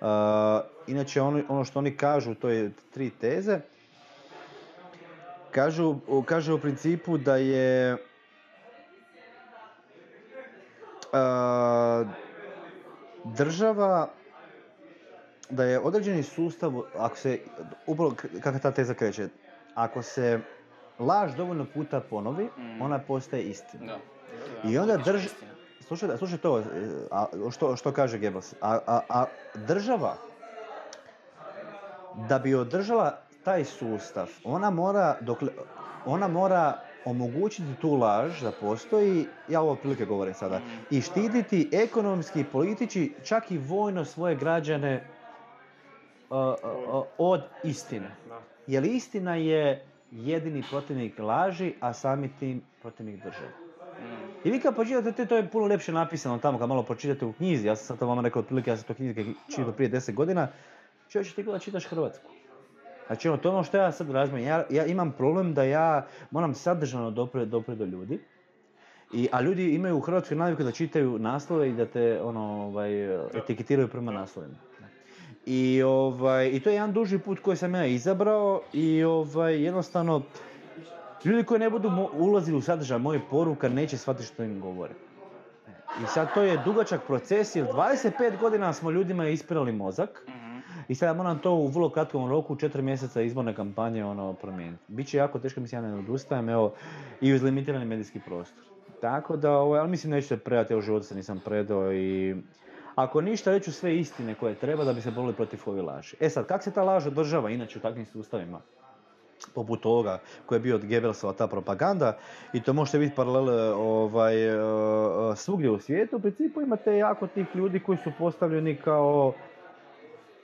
[0.00, 0.04] E,
[0.86, 3.60] inače, ono, ono što oni kažu, to je tri teze,
[5.50, 7.98] kažu, u- kaže u principu da je e,
[13.26, 14.08] država
[15.50, 17.40] da je određeni sustav, ako se,
[17.86, 19.28] upravo k- kako ta teza kreće,
[19.74, 20.40] ako se
[20.98, 22.82] laž dovoljno puta ponovi, Mm.
[22.82, 23.86] ona postaje istina.
[23.86, 23.98] Da.
[24.64, 25.26] I onda drž...
[25.80, 26.62] Slušaj, slušaj to,
[27.10, 28.54] a, što, što kaže Goebbels.
[28.60, 29.24] A, a, a
[29.56, 30.16] država,
[32.28, 35.48] da bi održala taj sustav, ona mora, dokle,
[36.06, 42.44] ona mora omogućiti tu laž da postoji, ja ovo otprilike govorim sada, i štititi ekonomski,
[42.52, 45.04] politički, čak i vojno svoje građane
[46.30, 46.44] uh, uh,
[46.94, 48.10] uh, od istine.
[48.28, 48.40] Da.
[48.66, 53.48] Jer istina je jedini protivnik laži, a sami tim protivnik države.
[53.48, 54.48] Mm.
[54.48, 57.32] I vi kad pročitate, te, to je puno ljepše napisano tamo kad malo pročitate u
[57.32, 59.24] knjizi, ja sam sad to vama rekao otprilike, ja sam to knjige
[59.56, 60.48] čitao prije 10 godina,
[61.08, 62.37] čovječe ti gleda čitaš Hrvatsku.
[63.08, 66.06] Znači ono, to je ono što ja sad razmijem, ja, ja imam problem da ja
[66.30, 68.20] moram sadržano dopre, dopre do ljudi,
[69.12, 72.90] I, a ljudi imaju u Hrvatskoj naviku da čitaju naslove i da te ono, ovaj,
[73.34, 74.54] etiketiraju prema naslovima.
[75.46, 80.22] I, ovaj, I to je jedan duži put koji sam ja izabrao i ovaj, jednostavno
[81.24, 84.92] ljudi koji ne budu mo- ulazili u sadržaj mojih poruka neće shvatiti što im govore.
[86.02, 90.47] I sad to je dugačak proces jer 25 godina smo ljudima ispirali mozak Mhm.
[90.88, 94.82] I sad ja moram to u vrlo kratkom roku, 4 mjeseca izborne kampanje ono, promijeniti.
[94.88, 96.74] Biće jako teško, mislim ja ne odustajem, evo,
[97.20, 98.64] i uz limitirani medijski prostor.
[99.00, 102.36] Tako da, ovaj, ali mislim neću se predati, ja u životu se nisam predao i
[102.94, 106.16] ako ništa reću sve istine koje treba da bi se borili protiv ove laži.
[106.20, 108.60] E sad, kak se ta laž održava inače u takvim sustavima?
[109.54, 112.16] poput ovoga koji je bio od Goebbelsova ta propaganda
[112.52, 116.16] i to možete vidjeti paralele ovaj, e, e, svugdje u svijetu.
[116.16, 119.32] U principu imate jako tih ljudi koji su postavljeni kao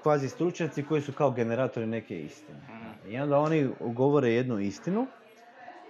[0.04, 2.58] kvazi stručnjaci koji su kao generatori neke istine.
[3.08, 5.06] I onda oni govore jednu istinu,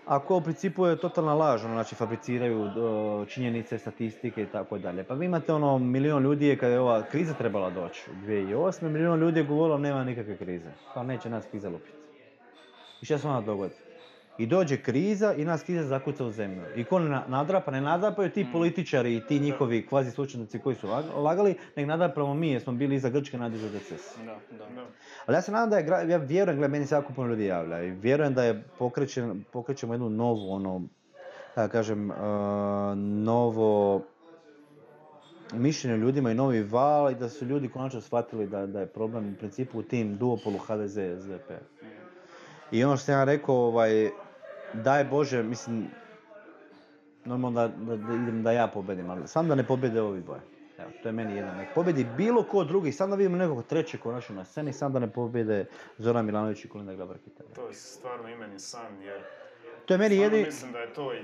[0.07, 2.71] a koja u principu je totalna laž, ono, znači fabriciraju
[3.29, 5.05] činjenice, statistike i tako dalje.
[5.05, 8.89] Pa vi imate ono, milion ljudi je kad je ova kriza trebala doći, 2008.
[8.89, 11.99] milion ljudi je govorilo nema nikakve krize, pa neće nas kriza lupiti.
[13.03, 13.75] I šta se onda dogodi?
[14.39, 16.63] I dođe kriza i nas kriza zakuca u zemlju.
[16.77, 20.77] I ko ne na- nadrapa, ne nadrapaju ti političari i ti njihovi kvazi slučajnici koji
[20.77, 24.27] su lag- lagali, nek nadrapamo mi jer smo bili iza Grčke nadižu recesiju.
[24.27, 24.75] Da, da.
[24.75, 24.87] Da.
[25.27, 27.83] Ali ja se nadam da je, ja vjerujem, gledaj, meni se jako puno ljudi javlja
[27.83, 30.83] i vjerujem da je pokrećen, pokrećemo jednu novu, ono,
[31.57, 32.17] da kažem, uh,
[32.99, 34.03] novo
[35.53, 38.87] mišljenje o ljudima i novi val i da su ljudi konačno shvatili da, da je
[38.87, 41.51] problem u principu u tim duopolu HDZ i SDP.
[42.73, 44.11] I ono što sam ja rekao, ovaj,
[44.75, 45.87] daj Bože, mislim,
[47.25, 50.41] normalno da, da, da idem da ja pobedim, ali sam da ne pobjede ovi boje.
[50.79, 51.57] Evo, to je meni jedan.
[51.57, 54.99] Nek pobjedi bilo ko drugi, sam da vidimo nekog trećeg konačno na sceni, sam da
[54.99, 55.67] ne pobjede
[55.99, 57.17] Zoran Milanović i Kolinda Grabar.
[57.55, 59.21] To je stvarno imeni san, jer
[59.87, 60.45] To je meni jedini...
[60.45, 61.19] mislim da je to i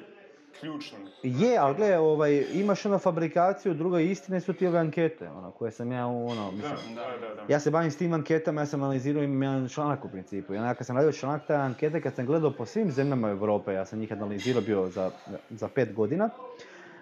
[1.22, 5.70] Je, ali gle, ovaj, imaš ono fabrikaciju, druga istine su ti ove ankete, ono, koje
[5.70, 7.34] sam ja, ono, Da, mislim, da, da.
[7.34, 7.44] da.
[7.48, 10.54] Ja se bavim s tim anketama, ja sam analizirao imam jedan članak u principu.
[10.54, 13.72] I onda kad sam radio članak te ankete, kad sam gledao po svim zemljama Europe,
[13.72, 15.10] ja sam njih analizirao bio za,
[15.50, 16.30] za pet godina,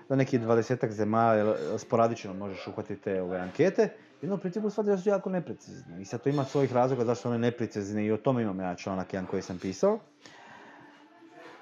[0.08, 3.88] za nekih dvadesetak zemalja, sporadično možeš uhvatiti te ove ankete.
[4.22, 6.02] I onda u principu shvatio da su jako neprecizne.
[6.02, 8.74] I sad to ima svojih razloga zašto su one neprecizne i o tome imam ja
[8.74, 9.98] članak jedan koji sam pisao.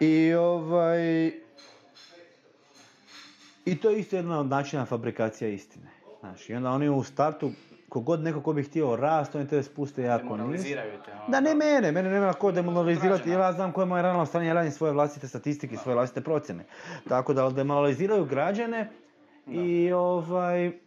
[0.01, 1.46] I ovaj...
[3.67, 5.87] I to je isto jedna od načina fabrikacija istine.
[6.21, 7.51] Znaš, i onda oni u startu,
[7.89, 10.63] kogod neko ko bi htio rast, oni te spuste jako niz.
[10.63, 11.13] Te.
[11.13, 11.29] ono.
[11.29, 12.53] Da ne mene, mene nema ko
[13.31, 16.21] jer ja znam koje je moje realno stanje, ja radim svoje vlastite statistike svoje vlastite
[16.21, 16.65] procjene.
[17.09, 18.91] Tako da demoraliziraju građane
[19.47, 20.86] i ovaj...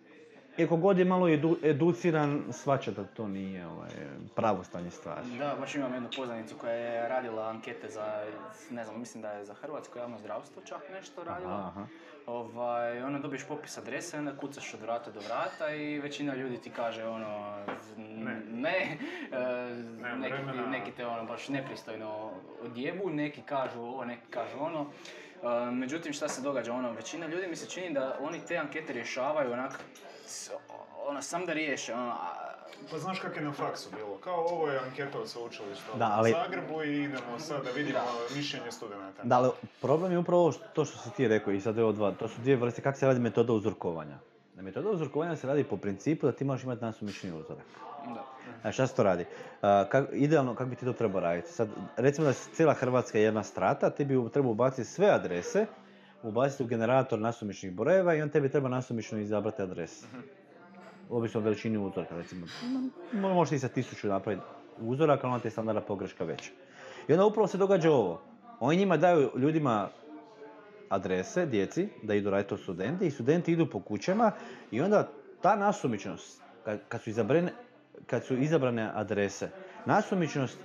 [0.59, 3.89] iako god je malo edu- educiran, svača da to nije ovaj,
[4.35, 5.21] pravo stanje stvari.
[5.37, 8.25] Da, baš imam jednu poznanicu koja je radila ankete za,
[8.71, 11.51] ne znam, mislim da je za hrvatsko javno zdravstvo čak nešto radila.
[11.51, 11.85] Aha, aha.
[12.27, 16.69] Ovaj, onda dobiješ popis adrese, onda kucaš od vrata do vrata i većina ljudi ti
[16.69, 17.57] kaže ono,
[17.97, 18.41] Ne.
[18.51, 18.97] ne,
[19.31, 19.37] e,
[20.01, 24.85] Nemam neki, neki te ono baš nepristojno odjebu, neki kažu ovo, neki kažu ono.
[25.43, 28.93] E, međutim, šta se događa, ono, većina ljudi mi se čini da oni te ankete
[28.93, 29.79] rješavaju onak,
[31.01, 32.49] ono, sam da riješe, ono, a-
[32.91, 34.17] Pa znaš kak je na faksu bilo?
[34.17, 37.99] Kao ovo je anketa od sveučilišta Da, u ali- Zagrebu i idemo sad da vidimo
[38.35, 39.23] mišljenje studenata.
[39.23, 39.49] Da, ali
[39.81, 42.41] problem je upravo to što si ti rekao i sad je ovo dva, to su
[42.41, 44.17] dvije vrste, kako se radi metoda uzorkovanja.
[44.55, 47.63] Na metoda uzorkovanja se radi po principu da ti možeš imati nasumični uzorak.
[48.05, 48.23] da.
[48.63, 49.25] A šta se to radi?
[49.61, 51.51] A, kak, idealno, kako bi ti to trebao raditi?
[51.51, 55.65] Sad, recimo da je cijela Hrvatska jedna strata, ti bi trebao ubaciti sve adrese,
[56.23, 60.07] ubaciti u generator nasumičnih brojeva i on tebi treba nasumično izabrati adrese.
[61.09, 62.45] Ovisno o veličini uzorka, recimo.
[63.13, 64.43] Mo- Možeš ti sa tisuću napraviti
[64.79, 66.51] uzorak, ali onda ti je standardna pogreška veća.
[67.07, 68.21] I onda upravo se događa ovo.
[68.59, 69.89] Oni njima daju ljudima
[70.89, 74.31] adrese, djeci, da idu raditi to studenti i studenti idu po kućama
[74.71, 75.09] i onda
[75.41, 77.51] ta nasumičnost, kad, kad su izabrane,
[78.07, 79.49] kad su izabrane adrese,
[79.89, 80.63] nasumičnost, e,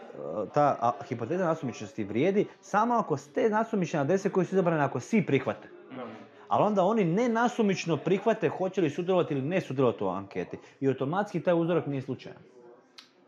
[0.55, 5.01] ta a, hipoteza nasumičnosti vrijedi samo ako s te nasumične adrese koje su izabrane, ako
[5.01, 5.69] svi prihvate.
[6.49, 10.59] Ali onda oni ne nasumično prihvate hoće li sudjelovati ili ne sudjelovati u anketi.
[10.81, 12.39] I automatski taj uzorak nije slučajan.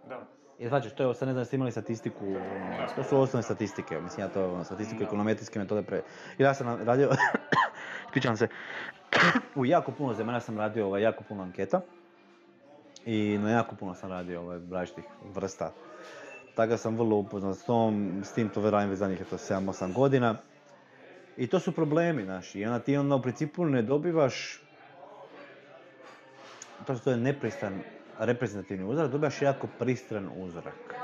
[0.08, 0.26] Da.
[0.58, 2.24] Jer znači, to je, sad ne znam, jeste imali statistiku,
[2.96, 6.02] to su osnovne statistike, mislim ja to, ono, statistiku ekonometrijske metode pre...
[6.38, 7.10] Ja sam radio,
[8.06, 8.48] ispričavam se,
[9.60, 11.80] u jako puno zemalja sam radio ovaj, jako puno anketa
[13.06, 15.72] i na jako puno sam radio ovaj, različitih vrsta.
[16.54, 20.36] Tako da sam vrlo upoznat s tom, s tim to radim zadnjih eto 7-8 godina.
[21.36, 24.60] I to su problemi, znaš, i onda ti onda u principu ne dobivaš
[26.86, 27.80] to što je nepristan
[28.18, 30.94] reprezentativni uzorak, dobivaš jako pristran uzorak.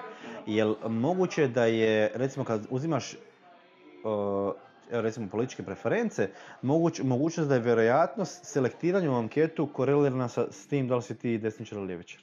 [0.47, 4.55] Jel moguće da je, recimo kad uzimaš uh,
[5.01, 6.29] recimo političke preference,
[6.63, 11.19] moguć, mogućnost da je vjerojatnost selektiranja u anketu korelirana sa, s tim da li si
[11.19, 12.21] ti desničar ili ljevičar.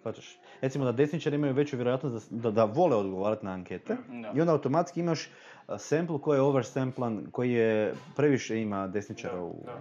[0.00, 0.38] Shvaćaš?
[0.60, 4.32] Recimo da desničari imaju veću vjerojatnost da, da, da vole odgovarati na ankete Da.
[4.36, 9.42] i onda automatski imaš uh, sample koji je oversamplan, koji je previše ima desničara Da,
[9.42, 9.54] u...
[9.64, 9.78] da.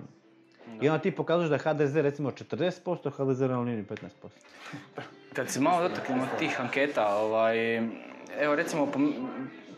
[0.81, 4.05] I onda ti pokazuješ da je HDZ recimo 40%, HDZ na liniji 15%.
[5.33, 7.77] Kad se malo dotaknemo tih anketa, ovaj,
[8.39, 8.87] evo recimo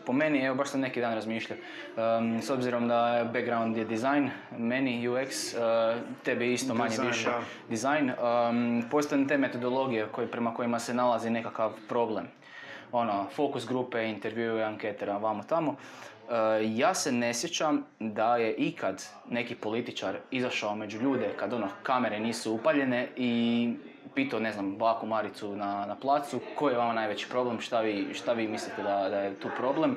[0.06, 1.58] po, meni, evo baš sam neki dan razmišljao,
[2.18, 7.30] um, s obzirom da background je design, meni UX, uh, tebi isto manje Design, više
[7.30, 7.40] da.
[7.68, 12.26] design, um, postoje te metodologije koji, prema kojima se nalazi nekakav problem.
[12.92, 15.70] Ono, fokus grupe, intervjue, anketera, vamo tamo.
[15.70, 21.68] Uh, ja se ne sjećam da je ikad neki političar izašao među ljude kad ono
[21.82, 23.74] kamere nisu upaljene i
[24.14, 28.14] pitao, ne znam, Baku Maricu na, na placu, koji je vama najveći problem, šta vi,
[28.14, 29.96] šta vi mislite da, da je tu problem.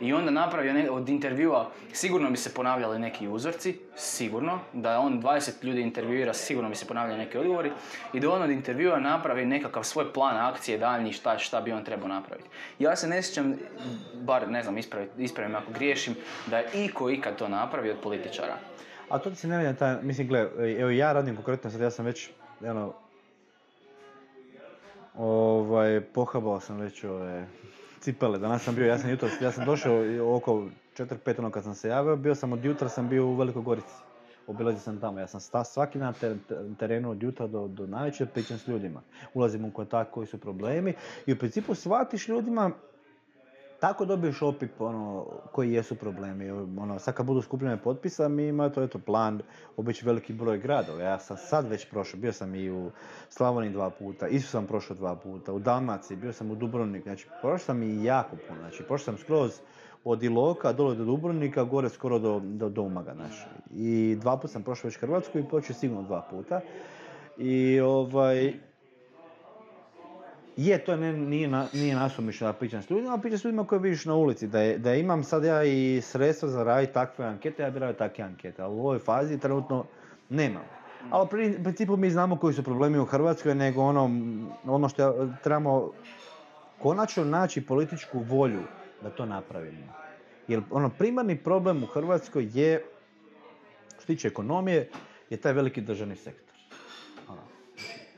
[0.00, 5.22] I onda napravio ne, od intervjua, sigurno bi se ponavljali neki uzorci, sigurno, da on
[5.22, 7.70] 20 ljudi intervjuira, sigurno bi se ponavljali neki odgovori
[8.12, 11.84] i da on od intervjua napravi nekakav svoj plan akcije daljnji šta, šta bi on
[11.84, 12.48] trebao napraviti.
[12.78, 13.54] Ja se ne sjećam,
[14.14, 16.14] bar ne znam, ispravi, ispravim ako griješim,
[16.46, 18.56] da je iko ikad to napravio od političara.
[19.08, 21.80] A to ti se ne vidi na taj, mislim, gle, evo ja radim konkretno sad,
[21.80, 22.92] ja sam već, ono,
[25.18, 27.46] ovaj, pohabao sam već ove
[28.00, 29.94] cipele, danas sam bio, ja sam jutros, ja sam došao
[30.36, 30.64] oko
[30.96, 33.94] 4-5 ono kad sam se javio, bio sam od jutra sam bio u Velikoj Gorici.
[34.46, 37.86] Obilazio sam tamo, ja sam sta, svaki dan ter- ter- terenu od jutra do, do
[37.86, 39.02] navečer, pričam s ljudima.
[39.34, 40.94] Ulazim u kontakt koji su problemi
[41.26, 42.70] i u principu shvatiš ljudima
[43.80, 46.50] tako dobiješ opip ono, koji jesu problemi.
[46.50, 49.40] Ono, sad kad budu skupljene potpisa, mi ima to eto, plan
[49.76, 51.02] obići veliki broj gradova.
[51.02, 52.90] Ja sam sad već prošao, bio sam i u
[53.28, 57.28] Slavoniji dva puta, isto sam prošao dva puta, u Dalmaciji, bio sam u Dubrovnik, znači
[57.40, 59.60] prošao sam i jako puno, znači prošao sam skroz
[60.04, 63.44] od Iloka dole do Dubrovnika, gore skoro do, do, do Umaga, znači.
[63.74, 66.60] I dva puta sam prošao već Hrvatsku i počeo sigurno dva puta.
[67.38, 68.54] I ovaj,
[70.56, 73.66] je, to ne, nije, na, nije nasumično da pričam s ljudima, ali pričam s ljudima
[73.66, 74.46] koje vidiš na ulici.
[74.46, 77.94] Da, je, da imam sad ja i sredstva za raditi takve ankete, ja bi radio
[77.94, 78.62] takve ankete.
[78.62, 79.84] Ali u ovoj fazi trenutno
[80.28, 80.62] nemam.
[81.10, 84.10] Ali u pri- principu mi znamo koji su problemi u Hrvatskoj, nego ono,
[84.64, 85.90] ono što ja- trebamo
[86.78, 88.62] konačno naći političku volju
[89.02, 89.86] da to napravimo.
[90.48, 92.84] Jer ono, primarni problem u Hrvatskoj je,
[93.96, 94.88] što tiče ekonomije,
[95.30, 96.45] je taj veliki državni sektor.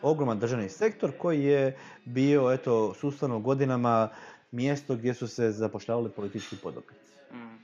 [0.02, 4.08] Ogroman državni sektor koji je bio eto sustavno godinama
[4.50, 7.12] mjesto gdje su se zapošljavali politički podobnici.
[7.32, 7.58] Mm.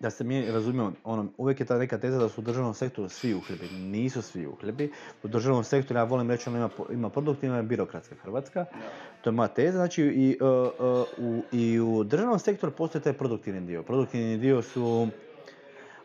[0.00, 3.08] da se mi razumijemo, ono, uvijek je ta neka teza da su u državnom sektoru
[3.08, 3.68] svi uhljebi.
[3.68, 4.92] Nisu svi uhljebi.
[5.22, 8.64] U državnom sektoru, ja volim reći, ono ima, ima produktivna i birokratska Hrvatska.
[9.22, 9.78] To je moja teza.
[9.78, 13.82] Znači, i, e, e, u, i u državnom sektoru postoji taj produktivni dio.
[13.82, 15.08] Produktivni dio su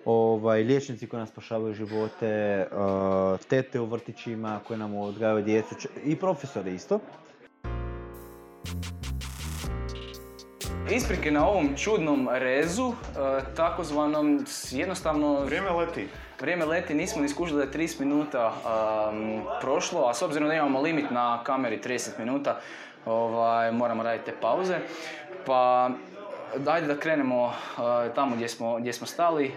[0.07, 2.67] ovaj, liječnici koji nam spašavaju živote, e,
[3.49, 6.99] tete u vrtićima koje nam odgajaju djecu č- i profesori isto.
[10.91, 12.93] Isprike na ovom čudnom rezu, e,
[13.55, 16.07] takozvanom jednostavno Vrijeme leti.
[16.41, 18.53] vrijeme leti, nismo ni skužili da je 30 minuta
[19.11, 22.59] um, prošlo, a s obzirom da imamo limit na kameri 30 minuta,
[23.05, 24.77] ovaj, moramo raditi te pauze.
[25.45, 25.89] Pa
[26.55, 27.53] dajde da krenemo
[28.15, 29.51] tamo gdje smo, gdje smo stali.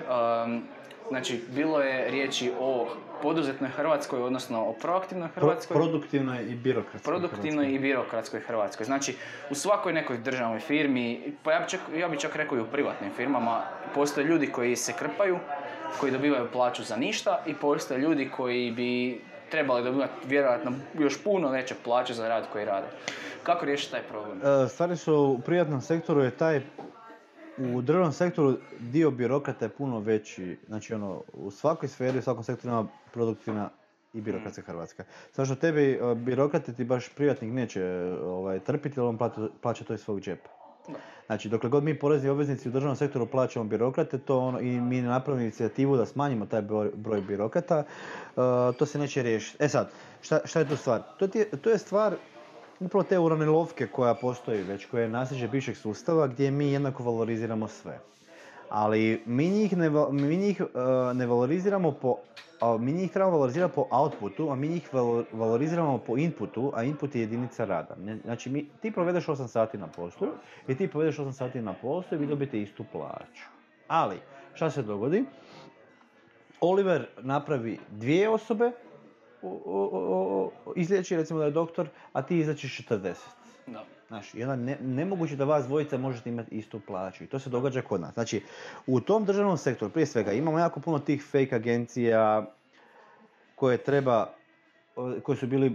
[1.08, 2.88] Znači, bilo je riječi o
[3.22, 5.74] poduzetnoj Hrvatskoj, odnosno o proaktivnoj Pro- Hrvatskoj.
[5.74, 7.74] produktivnoj i birokratskoj Produktivnoj Hrvatskoj.
[7.76, 8.86] i birokratskoj Hrvatskoj.
[8.86, 9.16] Znači,
[9.50, 12.66] u svakoj nekoj državnoj firmi, pa ja bi čak, ja bi čak rekao i u
[12.66, 13.60] privatnim firmama,
[13.94, 15.38] postoje ljudi koji se krpaju,
[16.00, 21.50] koji dobivaju plaću za ništa i postoje ljudi koji bi trebali dobivati vjerojatno još puno
[21.50, 22.86] veće plaće za rad koji rade.
[23.42, 24.64] Kako riješiti taj problem?
[24.64, 26.60] E, Stvari su u privatnom sektoru je taj
[27.58, 30.58] u državnom sektoru dio birokrata je puno veći.
[30.66, 33.70] Znači ono, u svakoj sferi, u svakom sektoru ima produktivna
[34.14, 35.04] i birokratska Hrvatska.
[35.32, 37.84] Zato što tebi e, birokrati ti baš privatnik neće
[38.22, 40.48] ovaj, trpiti, jer on plaća, plaća to iz svog džepa.
[40.88, 40.98] Da.
[41.30, 45.02] Znači, dokle god mi porezni obveznici u državnom sektoru plaćamo birokrate, to ono, i mi
[45.02, 47.84] ne napravimo inicijativu da smanjimo taj broj, birokrata, e,
[48.78, 49.64] to se neće riješiti.
[49.64, 49.90] E sad,
[50.20, 51.02] šta, šta je tu stvar?
[51.18, 52.16] To, ti to je stvar
[52.80, 57.68] upravo te uranilovke koja postoji već, koja je nasljeđe bivšeg sustava gdje mi jednako valoriziramo
[57.68, 57.98] sve.
[58.68, 62.16] Ali mi njih ne, mi njih, e, ne valoriziramo po
[62.60, 66.82] a mi njih trebamo valorizirati po outputu, a mi njih valo- valoriziramo po inputu, a
[66.82, 67.96] input je jedinica rada.
[68.24, 70.28] Znači, mi, ti provedeš 8 sati na poslu
[70.68, 73.44] i ti provedeš 8 sati na poslu i vi dobijete istu plaću.
[73.88, 74.16] Ali,
[74.54, 75.24] šta se dogodi?
[76.60, 78.70] Oliver napravi dvije osobe,
[80.76, 83.14] izliječi recimo da je doktor, a ti izlečiš 40.
[83.66, 83.84] Da.
[84.10, 87.50] Znaš, i onda ne, nemoguće da vas dvojica možete imati istu plaću i to se
[87.50, 88.14] događa kod nas.
[88.14, 88.42] Znači,
[88.86, 92.46] u tom državnom sektoru, prije svega, imamo jako puno tih fake agencija
[93.54, 94.32] koje treba,
[94.96, 95.72] o, koje su bili e,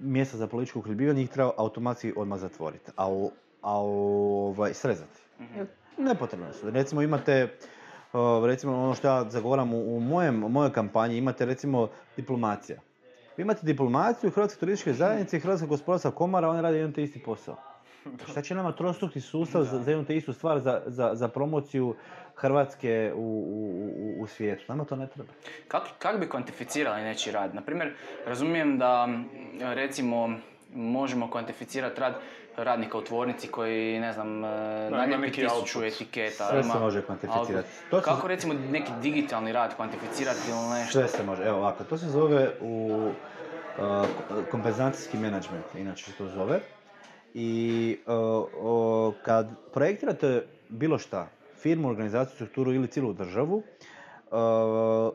[0.00, 3.30] mjesta za političko uhljebljivanje, njih treba automatski odmah zatvoriti, a, u,
[3.62, 5.20] a u, ovaj, srezati.
[5.40, 5.58] Mhm.
[5.58, 5.66] Jer
[5.98, 6.70] Nepotrebno su.
[6.70, 7.48] Recimo imate,
[8.12, 12.80] o, recimo ono što ja zagovaram u, u mojem, mojoj kampanji, imate recimo diplomacija.
[13.38, 17.22] Vi imate diplomaciju Hrvatske turističke zajednice i Hrvatska gospodarska komora, oni rade jedan te isti
[17.22, 17.56] posao.
[18.30, 21.94] Šta će nama trostrukni sustav za, za jednu te istu stvar, za, za, za promociju
[22.34, 24.64] Hrvatske u, u, u, svijetu?
[24.68, 25.32] Nama to ne treba.
[25.68, 27.54] Kako kak bi kvantificirali nečiji rad?
[27.54, 27.94] Naprimjer,
[28.26, 29.08] razumijem da
[29.60, 30.38] recimo
[30.74, 32.14] možemo kvantificirati rad
[32.58, 34.48] radnika u tvornici koji, ne znam, e,
[34.90, 36.48] naljepi neki tisuću etiketa.
[36.50, 37.68] Sve se može kvantificirati.
[37.90, 40.92] To se- Kako recimo neki digitalni rad kvantificirati ili nešto?
[40.92, 41.42] Sve se može.
[41.44, 43.02] Evo ovako, to se zove u
[43.78, 44.06] uh,
[44.50, 46.60] kompenzacijski menadžment, inače se to zove.
[47.34, 48.14] I uh,
[48.54, 55.14] uh, kad projektirate bilo šta, firmu, organizaciju, strukturu ili cijelu državu, uh,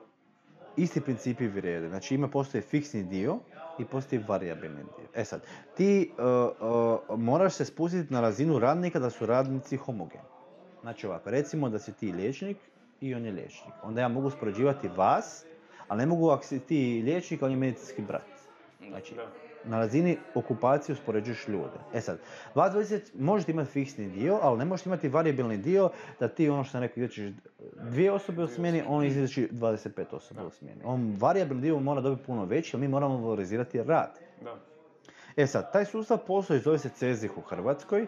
[0.78, 1.90] isti principi vrijede.
[1.90, 3.38] Znači ima postoji fiksni dio
[3.80, 5.08] i postoji varijabilni dio.
[5.14, 5.42] E sad,
[5.78, 6.70] ti uh,
[7.10, 10.24] uh, moraš se spustiti na razinu radnika da su radnici homogeni.
[10.82, 12.58] Znači ovako, recimo da si ti liječnik
[13.02, 13.74] i on je liječnik.
[13.84, 15.46] Onda ja mogu uspoređivati vas,
[15.88, 18.22] ali ne mogu ako si ti liječnik, on je medicinski brat.
[18.90, 19.16] Znači.
[19.66, 21.78] Na razini okupacije uspoređuješ ljude.
[21.94, 22.18] E sad,
[22.56, 26.64] vas dvojice možete imati fiksni dio, ali ne možete imati varijabilni dio da ti ono
[26.64, 27.32] što sam rekao izlečiš
[27.82, 30.82] dvije osobe u smjeni, on izleči 25 osoba u smjeni.
[30.86, 34.20] On varijabilni dio mora dobiti puno veći, jer mi moramo valorizirati rad.
[34.44, 34.56] Da.
[35.36, 38.08] E sad, taj sustav postoji, zove se CEZIH u Hrvatskoj,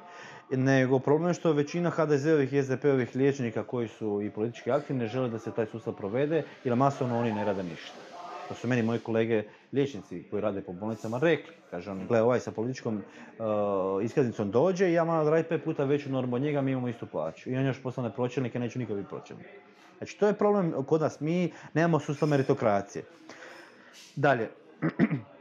[0.50, 5.08] nego problem je što većina HDZ-ovih i SDP-ovih liječnika koji su i politički aktivni ne
[5.08, 8.05] žele da se taj sustav provede, jer masovno oni ne rade ništa.
[8.47, 11.53] To su meni moji kolege liječnici koji rade po bolnicama rekli.
[11.71, 15.84] Kaže on, gle, ovaj sa političkom uh, iskaznicom dođe i ja moram raditi pet puta
[15.84, 17.49] veću normu od njega, mi imamo istu plaću.
[17.49, 19.47] I on još postane pročelnik, ja neću nikad biti pročelnik.
[19.97, 21.19] Znači, to je problem kod nas.
[21.19, 23.03] Mi nemamo sustav meritokracije.
[24.15, 24.49] Dalje,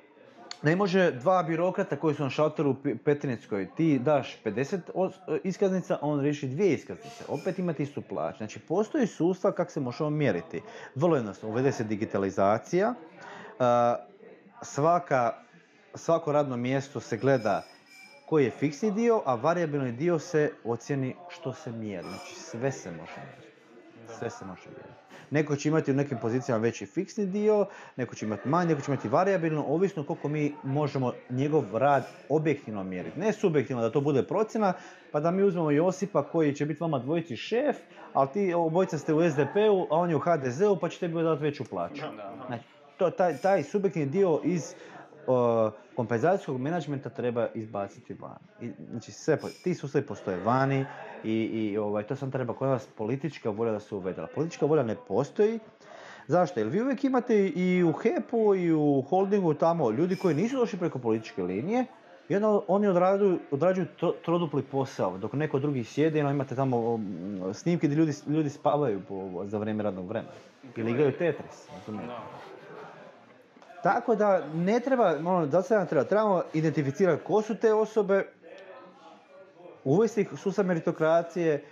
[0.64, 5.14] ne može dva birokrata koji su na šalteru u Pe- Petrinjskoj, ti daš 50 os-
[5.44, 7.24] iskaznica, on riješi dvije iskaznice.
[7.28, 8.38] Opet imate istu plaću.
[8.38, 10.62] Znači, postoji sustav kako se možemo mjeriti.
[10.94, 12.94] Vrlo jednostavno, uvede se digitalizacija,
[13.58, 13.96] a,
[14.62, 15.32] svaka,
[15.94, 17.62] svako radno mjesto se gleda
[18.26, 22.08] koji je fiksni dio, a varijabilni dio se ocjeni što se mjeri.
[22.08, 23.48] Znači, sve se može mjeriti.
[24.08, 25.03] Sve se može mijenjati.
[25.30, 27.66] Neko će imati u nekim pozicijama veći fiksni dio,
[27.96, 32.84] neko će imati manji, neko će imati variabilno, ovisno koliko mi možemo njegov rad objektivno
[32.84, 33.20] mjeriti.
[33.20, 34.72] Ne subjektivno da to bude procjena,
[35.12, 37.76] pa da mi uzmemo Josipa koji će biti vama dvojici šef,
[38.12, 41.42] ali ti obojica ste u SDP-u, a on je u HDZ-u, pa ćete bi dati
[41.42, 42.02] veću plaću.
[42.46, 42.64] Znači,
[42.96, 44.74] to, taj, taj subjektivni dio iz
[45.96, 48.38] kompenzacijskog menadžmenta treba izbaciti van.
[48.60, 50.84] I, znači, sve, ti sustavi postoje vani
[51.24, 54.28] i, i ovaj, to sam treba kod nas politička volja da se uvedela.
[54.34, 55.58] Politička volja ne postoji.
[56.26, 56.60] Zašto?
[56.60, 60.78] Jer vi uvijek imate i u HEP-u i u holdingu tamo ljudi koji nisu došli
[60.78, 61.84] preko političke linije
[62.28, 62.36] i
[62.68, 67.00] oni odrađuju, odrađuju tro- trodupli posao, dok neko drugi sjede i imate tamo
[67.52, 70.32] snimke gdje ljudi, ljudi spavaju po, za vrijeme radnog vremena.
[70.76, 71.68] Ili igraju Tetris.
[71.76, 72.12] razumijete?
[73.84, 78.26] Tako da ne treba, ono, da se nam treba, trebamo identificirati ko su te osobe,
[79.84, 81.64] uvesti ih sustav meritokracije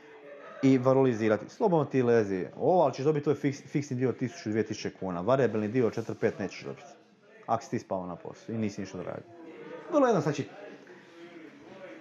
[0.63, 1.49] i valorizirati.
[1.49, 5.91] Slobodno ti lezi ovo, ali ćeš dobiti tvoj fiks, fiksni dio 1000-2000 kuna, variabilni dio
[5.91, 6.89] 4-5 nećeš dobiti.
[7.47, 9.25] Ako si ti spao na poslu i nisi ništa odradio.
[9.93, 10.49] Vrlo jedno, znači,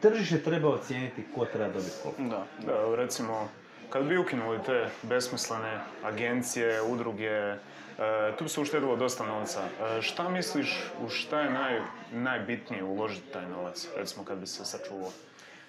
[0.02, 2.22] tržište treba ocijeniti ko treba dobiti koliko.
[2.22, 2.46] Da.
[2.66, 3.48] Da, recimo,
[3.92, 7.58] kad bi ukinuli te besmislene agencije, udruge, e,
[8.38, 9.60] tu bi se uštedilo dosta novca.
[9.62, 11.80] E, šta misliš, u šta je naj,
[12.14, 15.10] najbitnije uložiti taj novac, recimo kad bi se sačuvao?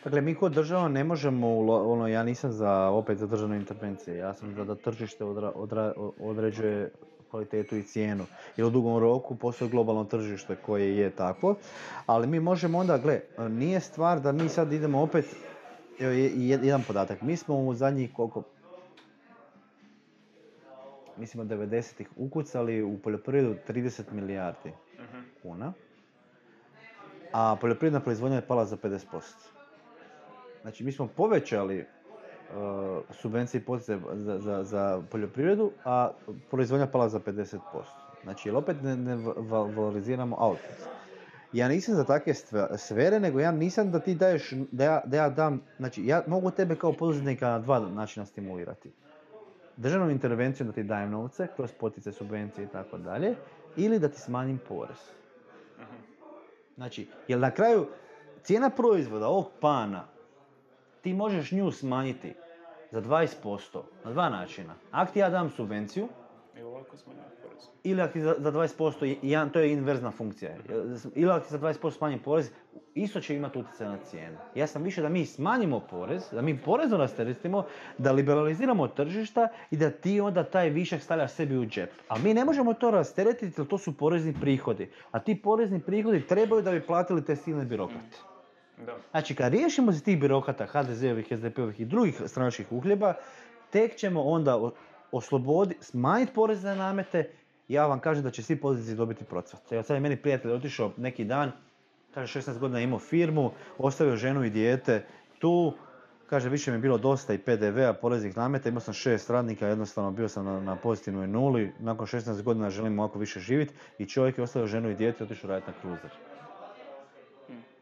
[0.05, 4.35] Dakle, mi kod država ne možemo, ono, ja nisam za, opet za državne intervencije, ja
[4.35, 6.91] sam za da tržište odra- određuje
[7.31, 8.25] kvalitetu i cijenu.
[8.57, 11.55] Jer u dugom roku postoji globalno tržište koje je takvo,
[12.07, 15.25] ali mi možemo onda, gle, nije stvar da mi sad idemo opet,
[16.03, 18.43] evo je- je- jedan podatak, mi smo u zadnjih koliko,
[21.17, 24.73] mislim od 90-ih ukucali u poljoprivredu 30 milijardi
[25.43, 25.73] kuna,
[27.33, 29.21] a poljoprivredna proizvodnja je pala za 50%.
[30.63, 31.87] Znači, mi smo povećali uh,
[33.13, 34.01] subvencije i za,
[34.39, 36.11] za, za poljoprivredu, a
[36.51, 37.59] proizvodnja pala za 50%.
[38.23, 40.87] Znači, jer opet ne, ne va- va- valoriziramo output.
[41.53, 42.35] Ja nisam za takve
[42.77, 46.51] sfere, nego ja nisam da ti daješ, da ja, da ja dam, znači ja mogu
[46.51, 48.93] tebe kao poduzetnika na dva načina stimulirati.
[49.77, 53.35] Državnom intervencijom da ti dajem novce, kroz potice, subvencije i tako dalje,
[53.77, 54.99] ili da ti smanjim porez.
[56.75, 57.87] Znači, jer na kraju
[58.43, 60.05] cijena proizvoda ovog pana,
[61.03, 62.35] ti možeš nju smanjiti
[62.91, 64.75] za 20% na dva načina.
[64.91, 66.09] Ako ti ja dam subvenciju,
[66.59, 66.97] I ovako
[67.43, 67.63] porez.
[67.85, 70.51] ili ako za, za 20%, i- jedan, to je inverzna funkcija,
[71.15, 72.51] ili ako za 20% smanjim porez,
[72.95, 74.37] isto će imati utjecaj na cijenu.
[74.55, 77.65] Ja sam više da mi smanjimo porez, da mi porezno rasteretimo,
[77.99, 81.91] da liberaliziramo tržišta i da ti onda taj višak stavljaš sebi u džep.
[82.09, 84.91] A mi ne možemo to rasteretiti jer to su porezni prihodi.
[85.11, 88.17] A ti porezni prihodi trebaju da bi platili te silne birokrate.
[88.87, 88.97] Da.
[89.11, 93.15] Znači, kad riješimo se tih birokrata, HDZ-ovih, SDP-ovih i drugih stranačkih uhljeba,
[93.71, 94.71] tek ćemo onda
[95.13, 97.31] o- osloboditi, smanjiti porezne namete,
[97.69, 99.73] ja vam kažem da će svi poduzetnici dobiti procvat.
[99.73, 101.53] Evo sad je meni prijatelj otišao neki dan,
[102.15, 105.05] kaže 16 godina imao firmu, ostavio ženu i dijete
[105.39, 105.73] tu,
[106.27, 110.11] kaže više mi je bilo dosta i PDV-a, poreznih nameta, imao sam šest radnika, jednostavno
[110.11, 114.39] bio sam na, na pozitivnoj nuli, nakon 16 godina želim ovako više živjeti i čovjek
[114.39, 116.32] je ostavio ženu i dijete i otišao raditi na kruzer.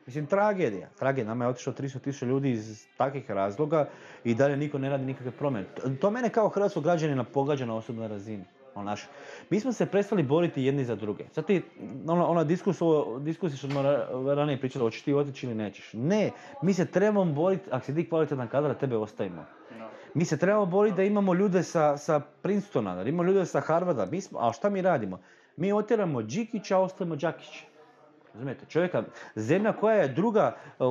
[0.06, 0.88] Mislim, tragedija.
[0.98, 1.28] Tragedija.
[1.28, 3.88] Nama je otišlo 300 tisuća ljudi iz takvih razloga
[4.24, 5.66] i dalje niko ne radi nikakve promjene.
[6.00, 8.44] To- mene kao hrvatskog građanina pogađa na osobnoj razini.
[8.74, 9.06] Ono, naš.
[9.50, 11.24] Mi smo se prestali boriti jedni za druge.
[11.32, 11.62] Sad ti,
[12.06, 15.90] ona, ona diskusija što smo ra- ranije pričali, hoćeš ti otići ili nećeš.
[15.92, 16.30] Ne,
[16.62, 19.44] mi se trebamo boriti, ako si ti kvalitetan kadar, tebe ostavimo.
[20.14, 24.06] Mi se trebamo boriti da imamo ljude sa, sa Princetona, da imamo ljude sa Harvarda.
[24.06, 25.18] Mi smo, a šta mi radimo?
[25.56, 27.64] Mi otjeramo Đikića, a ostavimo Đakića.
[28.34, 29.02] Razumijete, čovjeka,
[29.34, 30.86] zemlja koja je druga uh,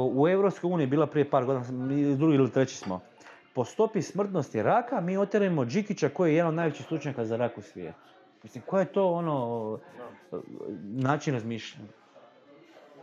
[0.64, 3.02] u uniji bila prije par godina, mi drugi ili treći smo.
[3.54, 7.58] Po stopi smrtnosti raka mi otjeramo Đikića koji je jedan od najvećih stručnjaka za rak
[7.58, 8.00] u svijetu.
[8.44, 9.80] Mislim, koja je to ono
[10.84, 11.90] način razmišljanja?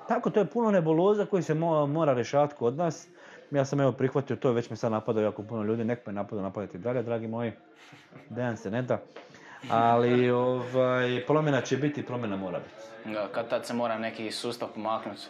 [0.08, 3.08] Tako, to je puno nebuloza koji se mo- mora rješavati kod nas.
[3.50, 6.42] Ja sam evo prihvatio to, već me sad napadaju jako puno ljudi, nek me napadaju,
[6.42, 7.52] napadati dalje, dragi moji.
[8.30, 8.98] Dejan se ne da.
[9.70, 13.12] Ali ovaj, promjena će biti, promjena mora biti.
[13.12, 15.22] Da, kad tad se mora neki sustav pomaknuti.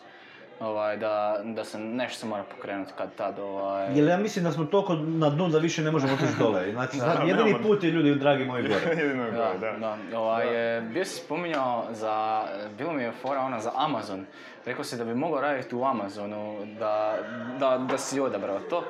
[0.60, 3.86] Ovaj, da, da se nešto se mora pokrenuti kad tad ovaj...
[3.94, 6.66] Jer ja mislim da smo toliko na dnu da više ne možemo otići dole.
[6.72, 8.80] Znači, Da, jedini nemamo- put je ljudi, dragi moji, gore.
[8.96, 9.96] Jedino je Da, gore, da.
[10.10, 10.18] da.
[10.18, 12.42] Ovaj, e, bio si spominjao za,
[12.78, 14.26] bilo mi je fora ona za Amazon.
[14.66, 17.18] Rekao si da bi mogao raditi u Amazonu, da,
[17.60, 18.84] da, da si odabrao to.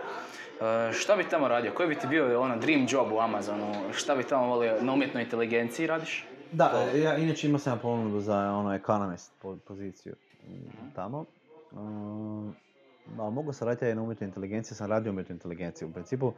[0.60, 1.72] E, šta bi tamo radio?
[1.74, 3.74] Koji bi ti bio ono dream job u Amazonu?
[3.92, 4.76] Šta bi tamo volio?
[4.80, 6.26] Na umjetnoj inteligenciji radiš?
[6.52, 10.14] Da, ja inače imao sam ponudu za ono Economist po- poziciju
[10.48, 11.24] mm, tamo.
[11.72, 12.54] Um,
[13.18, 15.88] ali mogu sam raditi na umjetnoj inteligenciji, sam radio umjetnu inteligenciju.
[15.88, 16.32] U principu,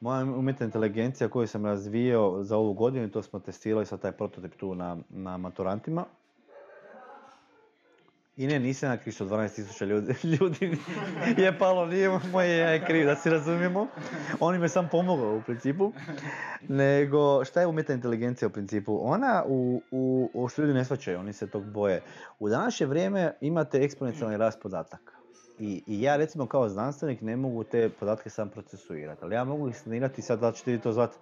[0.00, 4.56] moja umjetna inteligencija koju sam razvijao za ovu godinu, to smo testirali sa taj prototip
[4.56, 6.04] tu na, na maturantima,
[8.36, 10.78] i ne, nisam ja kriv što 12.000 ljudi, ljudi
[11.36, 13.86] je palo, nije moje ja je kriv, da se razumijemo.
[14.40, 15.92] Oni me sam pomogao u principu.
[16.68, 18.98] Nego, šta je umjetna inteligencija u principu?
[19.02, 22.02] Ona u, u, u što ljudi ne shvaćaju, oni se tog boje.
[22.38, 25.12] U današnje vrijeme imate eksponencijalni rast podataka.
[25.58, 29.68] I, I ja recimo kao znanstvenik ne mogu te podatke sam procesuirati, ali ja mogu
[29.68, 31.16] ih sanirati, sad da ćete to zvati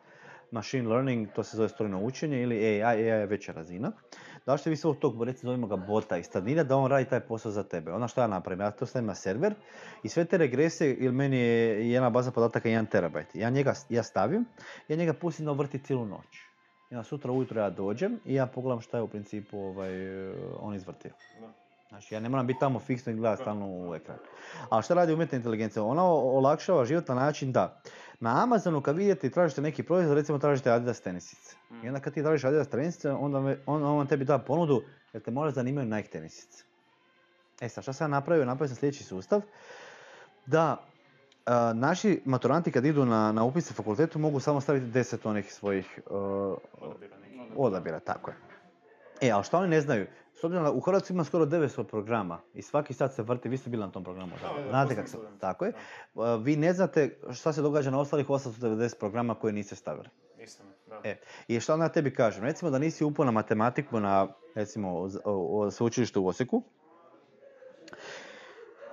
[0.50, 3.92] machine learning, to se zove strojno učenje ili AI, AI je veća razina.
[4.46, 7.20] Da li ćete vi svog tog, recimo zovemo ga bota, instalirati da on radi taj
[7.20, 7.92] posao za tebe.
[7.92, 9.54] Ona što ja napravim, ja to stavim na server
[10.02, 13.34] i sve te regrese, ili meni je jedna baza podataka 1 terabajt.
[13.34, 14.44] Ja njega ja stavim,
[14.88, 16.38] ja njega pustim da vrti cijelu noć.
[16.90, 19.92] I onda sutra ujutro ja dođem i ja pogledam šta je u principu ovaj,
[20.60, 21.12] on izvrtio.
[21.88, 24.18] Znači, ja ne moram biti tamo fiksno i gledati stalno u ekran.
[24.68, 25.82] Ali šta radi umjetna inteligencija?
[25.82, 27.82] Ona olakšava život na način da
[28.20, 31.59] na Amazonu kad vidite i tražite neki proizvod, recimo tražite Adidas tenisice.
[31.84, 35.22] I onda kad ti tražiš Adidas tenisice, onda me, on, on tebi da ponudu jer
[35.22, 36.64] te možda zanimaju Nike tenisice.
[37.60, 38.44] E sad, šta sam napravio?
[38.44, 39.42] Napravio sam sljedeći sustav
[40.46, 40.76] da
[41.74, 46.56] naši maturanti kad idu na, na upise fakultetu mogu samo staviti deset onih svojih uh,
[47.56, 48.36] odabira, tako je.
[49.20, 50.06] E, ali šta oni ne znaju?
[50.40, 53.56] S obzirom da u Hrvatskoj ima skoro 900 programa i svaki sat se vrti, vi
[53.56, 55.72] ste bili na tom programu, da, znate kako se, tako je.
[56.40, 60.08] Vi ne znate šta se događa na ostalih 890 programa koje niste stavili.
[61.04, 61.16] E,
[61.48, 62.44] I šta onda tebi kažem?
[62.44, 66.62] Recimo da nisi upao na matematiku na, recimo, o, sveučilištu u Osijeku,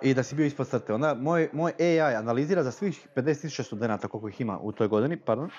[0.01, 0.93] i da si bio ispod crte.
[0.93, 5.17] Onda moj, moj AI analizira za svih 50.000 studenta koliko ih ima u toj godini,
[5.17, 5.49] pardon,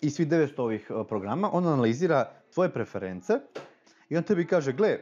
[0.00, 3.32] i svih 900 ovih e, programa, on analizira tvoje preference
[4.08, 4.98] i on tebi kaže, gle,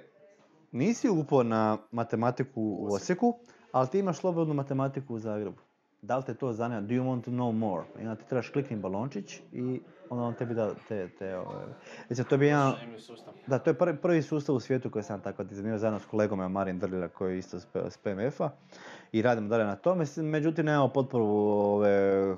[0.72, 3.38] nisi upao na matematiku u Osijeku,
[3.72, 5.71] ali ti imaš slobodnu matematiku u Zagrebu.
[6.02, 6.80] Da li te to zanima?
[6.80, 7.84] Do you want to know more?
[7.98, 9.80] I onda ti trebaš klikni balončić i
[10.10, 11.08] onda on tebi da te...
[11.08, 12.24] te ove...
[12.28, 12.72] to bi jedan...
[13.46, 16.52] Da, to je prvi, prvi sustav u svijetu koji sam tako dizajnirao zajedno s kolegom
[16.52, 18.50] Marin Drlila koji je isto s PMF-a
[19.12, 20.04] i radimo dalje na tome.
[20.16, 22.36] Međutim, nemamo potporu ove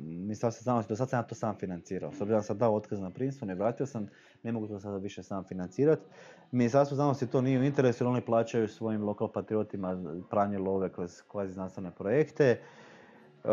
[0.00, 2.12] Ministarstvo znanosti, do sad sam ja to sam financirao.
[2.12, 4.08] S obzirom sam dao otkaz na Princeton ne vratio sam,
[4.42, 6.02] ne mogu to sada više sam financirati.
[6.52, 11.22] Ministarstvo znanosti to nije u interesu jer oni plaćaju svojim lokal patriotima pranje love kroz
[11.28, 12.60] kvazi znanstvene projekte.
[13.44, 13.50] Uh,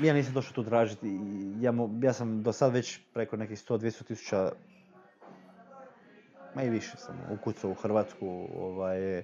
[0.00, 1.20] ja nisam došao tu tražiti,
[1.60, 4.52] ja, ja sam do sad već preko nekih 100-200 tisuća,
[6.54, 9.22] ma i više sam ukucao u Hrvatsku, ovaj,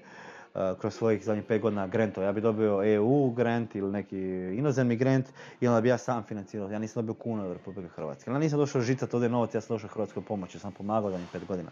[0.81, 2.27] kroz svojih zadnjih pet godina grantova.
[2.27, 4.19] Ja bi dobio EU grant ili neki
[4.59, 5.27] inozemni grant
[5.61, 6.71] i onda bi ja sam financirao.
[6.71, 8.31] Ja nisam dobio kuna od Republike Hrvatske.
[8.31, 11.43] Ja nisam došao žicati ovdje novac, ja sam došao Hrvatskoj pomoći, sam pomagao zadnjih pet
[11.49, 11.71] godina.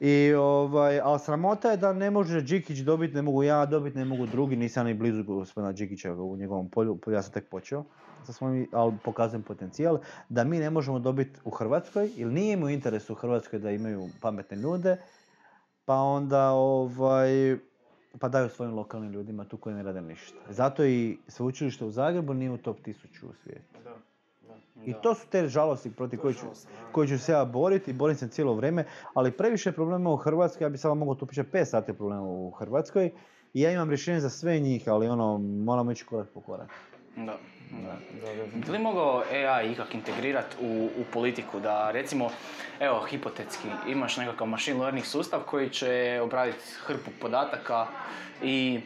[0.00, 4.04] I ovaj, ali sramota je da ne može Džikić dobiti, ne mogu ja dobiti, ne
[4.04, 7.84] mogu drugi, nisam ni blizu gospodina Džikića u njegovom polju, ja sam tek počeo
[8.26, 12.62] sa svojim, ali pokazujem potencijal, da mi ne možemo dobiti u Hrvatskoj, ili nije im
[12.62, 14.96] u interesu u Hrvatskoj da imaju pametne ljude,
[15.84, 17.58] pa onda ovaj,
[18.18, 20.38] pa daju svojim lokalnim ljudima tu koji ne rade ništa.
[20.48, 22.94] Zato i sveučilište u Zagrebu nije u top 1000
[23.30, 23.78] u svijetu.
[23.84, 23.94] Da.
[24.84, 26.46] I to su te žalosti protiv koji ću,
[26.92, 28.84] koji ću se ja boriti i borim se cijelo vrijeme,
[29.14, 32.50] ali previše problema u Hrvatskoj, ja bi samo mogao tu pričati 5 sati problema u
[32.50, 33.10] Hrvatskoj
[33.54, 36.70] i ja imam rješenje za sve njih, ali ono, moramo ići korak po korak.
[37.16, 37.38] Da.
[38.66, 42.30] Da, li mogao AI ikak integrirati u, u politiku da recimo,
[42.80, 47.86] evo hipotetski, imaš nekakav machine learning sustav koji će obraditi hrpu podataka
[48.42, 48.80] i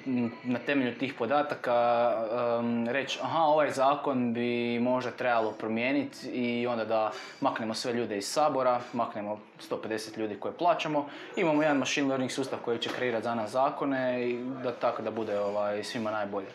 [0.45, 2.13] na temelju tih podataka
[2.59, 8.19] um, reći aha ovaj zakon bi možda trebalo promijeniti i onda da maknemo sve ljude
[8.19, 13.25] iz sabora, maknemo 150 ljudi koje plaćamo, imamo jedan machine learning sustav koji će kreirati
[13.25, 16.49] za nas zakone i da tako da bude ovaj, svima najbolje.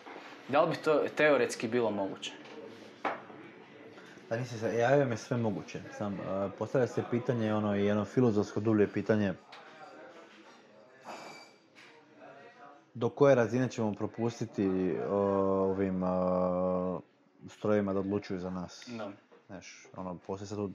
[0.50, 2.32] Da li bi to teoretski bilo moguće?
[4.28, 5.80] Pa nisi se, javio me sve moguće.
[5.98, 9.34] Sam, uh, postavlja se pitanje, ono, i jedno filozofsko dublje pitanje,
[12.94, 15.12] do koje razine ćemo propustiti uh,
[15.70, 16.10] ovim uh,
[17.48, 18.88] strojima da odlučuju za nas.
[18.96, 19.10] Da.
[19.46, 20.70] Znaš, ono, postoji se tu,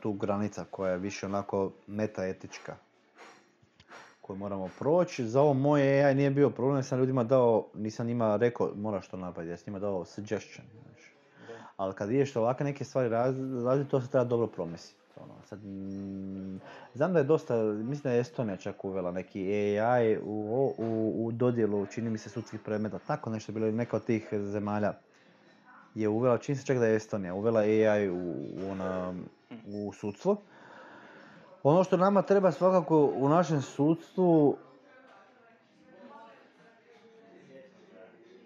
[0.00, 2.76] tu granica koja je više onako metaetička
[4.26, 5.26] koju moramo proći.
[5.26, 9.16] Za ovo moje AI nije bio problem, sam ljudima dao, nisam njima rekao moraš to
[9.16, 10.66] napraviti, ja sam njima dao suggestion.
[10.72, 11.10] Znači.
[11.76, 15.00] Ali kad ideš ovakve neke stvari različiti, to se treba dobro promisliti.
[15.16, 16.60] Ono, sad, mm,
[16.94, 19.50] znam da je dosta, mislim da je Estonija čak uvela neki
[19.80, 24.04] AI u, u, u dodjelu, čini mi se, sudskih predmeta, tako nešto bilo, neka od
[24.04, 24.92] tih zemalja
[25.94, 29.14] je uvela, čini se čak da je Estonija, uvela AI u, u, ona,
[29.66, 30.36] u sudstvo.
[31.64, 34.56] Ono što nama treba svakako u našem sudstvu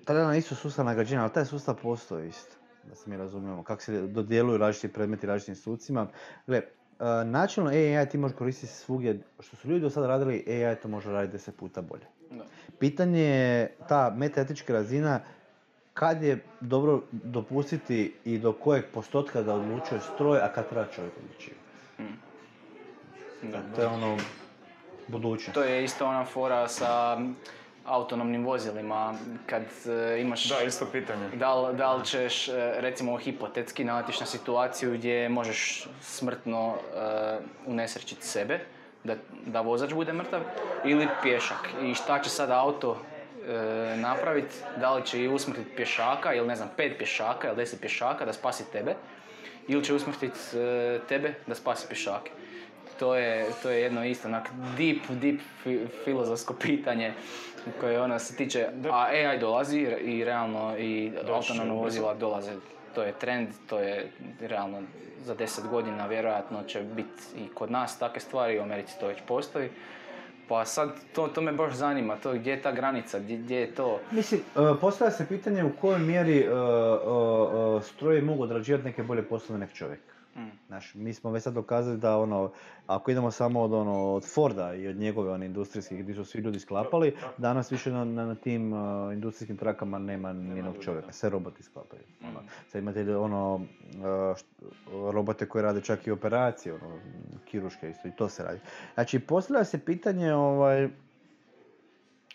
[0.05, 3.83] tada na isto sustav nagađenja, ali taj sustav postoji isto, da se mi razumijemo, kako
[3.83, 6.07] se dodjeluju različiti predmeti različitim sucima.
[6.47, 6.63] Gle,
[6.99, 10.89] uh, načelno AI ti može koristiti svugdje, što su ljudi do sada radili, AI to
[10.89, 12.07] može raditi deset puta bolje.
[12.79, 15.21] Pitanje je ta metaetička razina,
[15.95, 21.13] kad je dobro dopustiti i do kojeg postotka da odlučuje stroj, a kad treba čovjek
[21.17, 21.69] odlučivati.
[23.43, 23.63] Da.
[23.77, 24.17] To je ono
[25.09, 25.53] buduće.
[25.53, 27.19] To je isto ona fora sa
[27.89, 29.15] autonomnim vozilima,
[29.47, 30.49] kad e, imaš...
[30.49, 31.29] Da, isto pitanje.
[31.35, 36.77] Da li, da li ćeš, e, recimo hipotetski, naletiš na situaciju gdje možeš smrtno uh,
[37.67, 38.61] unesrećiti sebe,
[39.05, 39.15] da,
[39.47, 40.41] da vozač bude mrtav,
[40.85, 41.69] ili pješak.
[41.83, 42.97] I šta će sad auto
[43.49, 47.81] e, napraviti, da li će i usmrtiti pješaka, ili ne znam, pet pješaka ili deset
[47.81, 48.95] pješaka da spasi tebe,
[49.69, 52.31] ili će usmrtiti e, tebe da spasi pješake.
[52.99, 57.13] To je, to je jedno isto, onak deep, deep fi- filozofsko pitanje
[57.81, 62.53] koje ono se tiče, a AI dolazi i realno i autonomno vozila dolaze.
[62.95, 64.83] To je trend, to je realno
[65.25, 69.19] za 10 godina vjerojatno će biti i kod nas takve stvari, u Americi to već
[69.27, 69.69] postoji.
[70.49, 73.75] Pa sad, to, to me baš zanima, to gdje je ta granica, gdje, gdje je
[73.75, 74.01] to...
[74.11, 79.03] Mislim, uh, postavlja se pitanje u kojoj mjeri uh, uh, uh, strojevi mogu odrađivati neke
[79.03, 80.01] bolje poslove nek čovjek.
[80.39, 80.51] Mm.
[80.67, 82.53] Znaš, mi smo već sad dokazali da ono,
[82.87, 86.41] ako idemo samo od, ono, od Forda i od njegove one industrijskih gdje su svi
[86.41, 91.31] ljudi sklapali, danas više na, na, na tim uh, industrijskim trakama nema jednog čovjeka, sve
[91.31, 92.03] roboti sklapaju.
[92.23, 93.63] Ono, sad imate ono, uh,
[94.03, 96.99] št- robote koji rade čak i operacije, ono,
[97.45, 98.61] kiruške isto, i to se radi.
[98.95, 100.89] Znači, postavlja se pitanje, ovaj,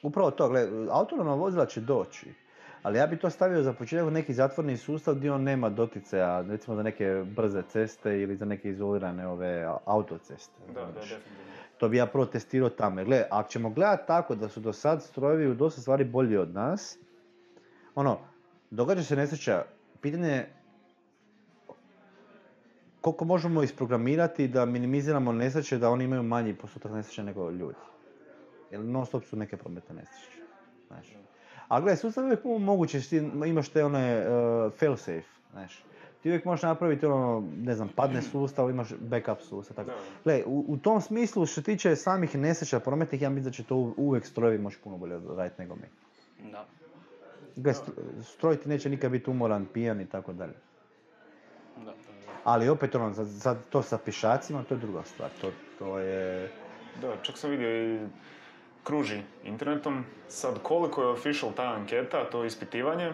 [0.04, 2.43] upravo to, gle, autonomna vozila će doći,
[2.84, 6.42] ali ja bi to stavio za početak u neki zatvorni sustav gdje on nema doticaja,
[6.42, 10.54] recimo za neke brze ceste ili za neke izolirane ove autoceste.
[10.74, 11.44] Da, da, definitivno.
[11.78, 13.00] To bi ja prvo testirao tamo.
[13.00, 16.38] Jer Gle, ako ćemo gledati tako da su do sad strojevi u dosta stvari bolji
[16.38, 16.98] od nas,
[17.96, 18.20] ono,
[18.72, 19.64] događa se nesreća,
[20.02, 20.54] pitanje je
[23.02, 27.78] koliko možemo isprogramirati da minimiziramo nesreće da oni imaju manji postotak nesreća nego ljudi.
[28.72, 30.42] Jer non stop su neke prometne nesreće.
[30.88, 31.08] Znaš.
[31.74, 35.84] A gledaj, sustav je uvijek mo- moguće, ti imaš te one uh, fail safe, znaš.
[36.24, 39.92] Ti uvijek možeš napraviti ono, ne znam, padne sustav, imaš backup sustav, tako.
[40.24, 43.64] Gle, u, u tom smislu što se tiče samih nesreća prometnih, ja mislim da će
[43.64, 45.88] to uvijek strojevi moći puno bolje raditi nego mi.
[46.52, 46.66] Da.
[47.56, 50.54] Gle, stro- stroj ti neće nikad biti umoran, pijan i tako dalje.
[51.86, 51.94] da.
[52.44, 55.30] Ali opet ono, za, za to sa pješacima, to je druga stvar.
[55.42, 56.52] To, to je...
[57.02, 58.00] Da, čak sam vidio i
[58.84, 63.12] kruži internetom sad koliko je official ta anketa, to ispitivanje,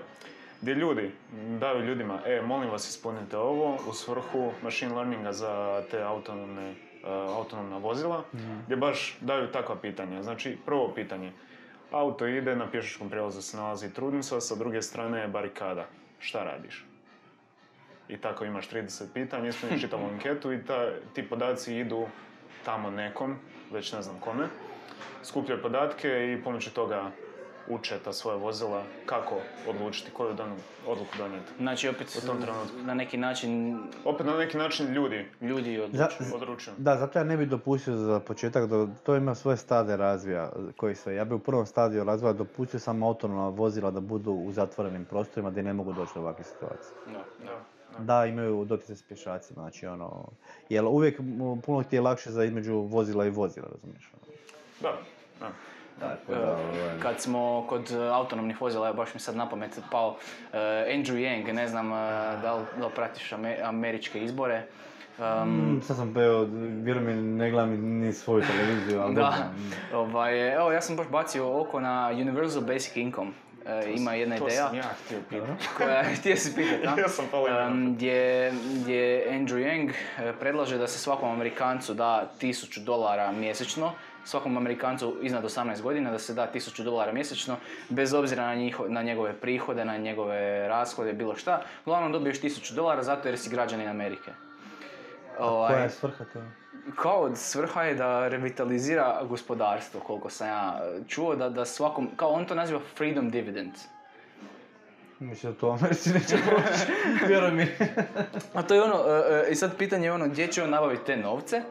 [0.61, 1.11] gdje ljudi
[1.59, 7.09] daju ljudima, e, molim vas ispunite ovo u svrhu machine learninga za te autonomne, uh,
[7.37, 8.23] autonomna vozila,
[8.65, 10.23] gdje baš daju takva pitanja.
[10.23, 11.31] Znači, prvo pitanje,
[11.91, 15.85] auto ide, na pješačkom prijelazu se nalazi trudnica, sa druge strane je barikada.
[16.19, 16.85] Šta radiš?
[18.09, 22.07] I tako imaš 30 pitanja, ispuniš čitavu anketu i ta, ti podaci idu
[22.65, 23.35] tamo nekom,
[23.71, 24.47] već ne znam kome,
[25.23, 27.11] skupljaju podatke i pomoću toga
[27.67, 29.35] uče ta svoja vozila kako
[29.67, 30.55] odlučiti, koju danu
[30.87, 31.51] odluku donijeti.
[31.57, 32.77] Znači opet U tom trenutku.
[32.77, 36.29] na neki način Opet na neki način ljudi ljudi odlučuju.
[36.35, 36.73] odručuju.
[36.77, 40.95] Da, zato ja ne bih dopustio za početak da to ima svoje stade razvija koji
[40.95, 41.15] sve.
[41.15, 45.49] Ja bih u prvom stadiju razvoja dopustio samo autonomna vozila da budu u zatvorenim prostorima
[45.51, 46.91] gdje ne mogu doći do ovakve situacije.
[47.05, 47.23] Da.
[47.45, 47.51] Da,
[47.97, 48.03] da.
[48.03, 50.25] Da, imaju doticaj s pješacima, znači ono...
[50.69, 51.19] Jer uvijek
[51.65, 54.11] puno ti je lakše za između vozila i vozila, razumiješ?
[54.81, 54.93] Da,
[55.39, 55.51] da.
[55.99, 59.49] Tako E, da, ovaj, Kad smo kod e, autonomnih vozila, evo baš mi sad na
[59.49, 60.17] pamet pao
[60.53, 60.57] e,
[60.95, 61.89] Andrew Yang, ne znam
[62.41, 64.63] da li, da li pratiš ame- američke izbore.
[65.19, 66.47] Um, mm, sad sam peo,
[66.83, 69.51] vjerujem mi, ne gledam ni svoju televiziju, ali Da,
[69.93, 73.31] ovaj, evo ja sam baš bacio oko na Universal Basic Income.
[73.65, 75.67] E, ima jedna to ideja sam ja htio pitati.
[75.77, 77.01] koja htio si pitati, a?
[77.01, 77.25] Ja sam
[77.67, 78.51] Em, gdje,
[78.81, 79.91] gdje Andrew Yang
[80.39, 83.91] predlaže da se svakom Amerikancu da 1000 dolara mjesečno,
[84.25, 87.55] svakom Amerikancu iznad 18 godina da se da 1000 dolara mjesečno,
[87.89, 91.61] bez obzira na, njiho- na njegove prihode, na njegove rashode, bilo šta.
[91.85, 94.31] Uglavnom dobiješ 1000 dolara zato jer si građanin Amerike.
[95.39, 96.45] Ovaj, Koja je svrha toga?
[96.95, 102.29] kao svrha je da revitalizira gospodarstvo, koliko sam ja e, čuo, da, da svakom, kao
[102.29, 103.71] on to naziva freedom dividend.
[105.19, 106.91] Mislim da to Americi neće proći,
[107.27, 107.67] vjeruj mi.
[108.53, 111.05] A to je ono, e, e, i sad pitanje je ono gdje će on nabaviti
[111.05, 111.61] te novce.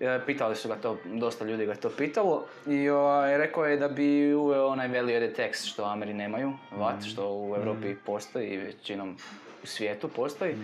[0.00, 3.76] E, Pitali su ga to, dosta ljudi ga je to pitalo i ovaj, rekao je
[3.76, 8.48] da bi uveo onaj value added tax što Ameri nemaju, VAT, što u Europi postoji
[8.48, 9.16] i većinom
[9.62, 10.54] u svijetu postoji.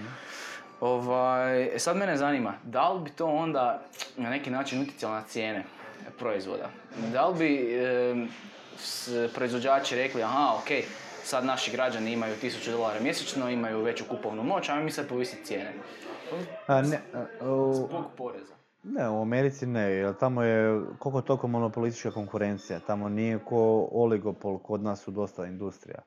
[0.81, 3.83] Ovaj, e, sad mene zanima, da li bi to onda
[4.17, 5.65] na neki način utjecalo na cijene
[6.19, 6.71] proizvoda?
[7.13, 7.69] Da li bi
[8.79, 10.69] s- proizvođači rekli, aha, ok,
[11.23, 15.45] sad naši građani imaju 1000 dolara mjesečno, imaju veću kupovnu moć, ajmo mi sad povisiti
[15.45, 15.73] cijene.
[16.67, 17.25] A, ne, a,
[17.75, 18.55] Zbog poreza.
[18.83, 22.81] Ne, u Americi ne, jer tamo je koliko toliko monopolistička konkurencija.
[22.81, 25.99] Tamo nije ko oligopol, kod su su dosta industrija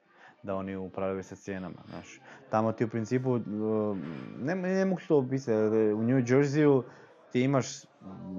[0.43, 2.19] da oni upravljaju sa cijenama, znaš.
[2.49, 3.41] Tamo ti u principu, uh,
[4.41, 6.83] ne, ne mogu to opisati, u New Jerseyu
[7.31, 7.65] ti imaš,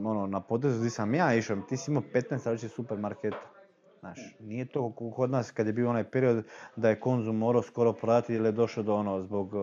[0.04, 3.50] ono, na potezu gdje sam ja išao, ti si imao 15 različitih supermarketa.
[4.00, 6.44] Znaš, nije to ko- kod nas kad je bio onaj period
[6.76, 9.60] da je konzum morao skoro prodati jer je došao do ono zbog uh,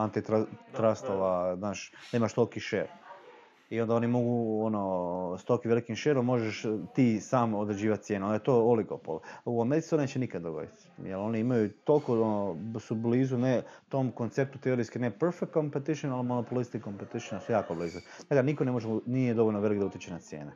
[0.00, 2.88] antitrustova, znaš, nemaš toliki share.
[3.70, 6.64] I onda oni mogu, ono, s tolikim velikim šerom možeš
[6.94, 9.20] ti sam određivati cijenu, onda je to oligopol.
[9.44, 14.10] U Americi to neće nikad dogoditi, jer oni imaju toliko, ono, su blizu, ne tom
[14.10, 17.98] konceptu teorijski, ne perfect competition, ali monopolistic competition su jako blizu.
[18.18, 20.52] Dakle, niko ne može, nije dovoljno velik da utječe na cijene.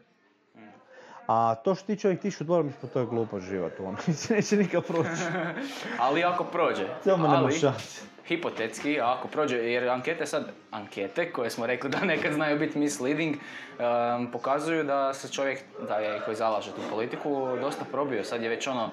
[1.26, 4.84] A to što ti čovjek tišu dolara, mislim, to je glupo život Americi, neće nikad
[4.86, 5.22] proći.
[6.04, 8.13] Ali ako prođe, Samo nema ali, šanse.
[8.28, 13.36] Hipotetski, ako prođe, jer ankete sad, ankete koje smo rekli da nekad znaju biti misleading,
[13.36, 15.58] um, pokazuju da se čovjek,
[15.88, 18.24] da je koji zalaže tu politiku, dosta probio.
[18.24, 18.90] Sad je već ono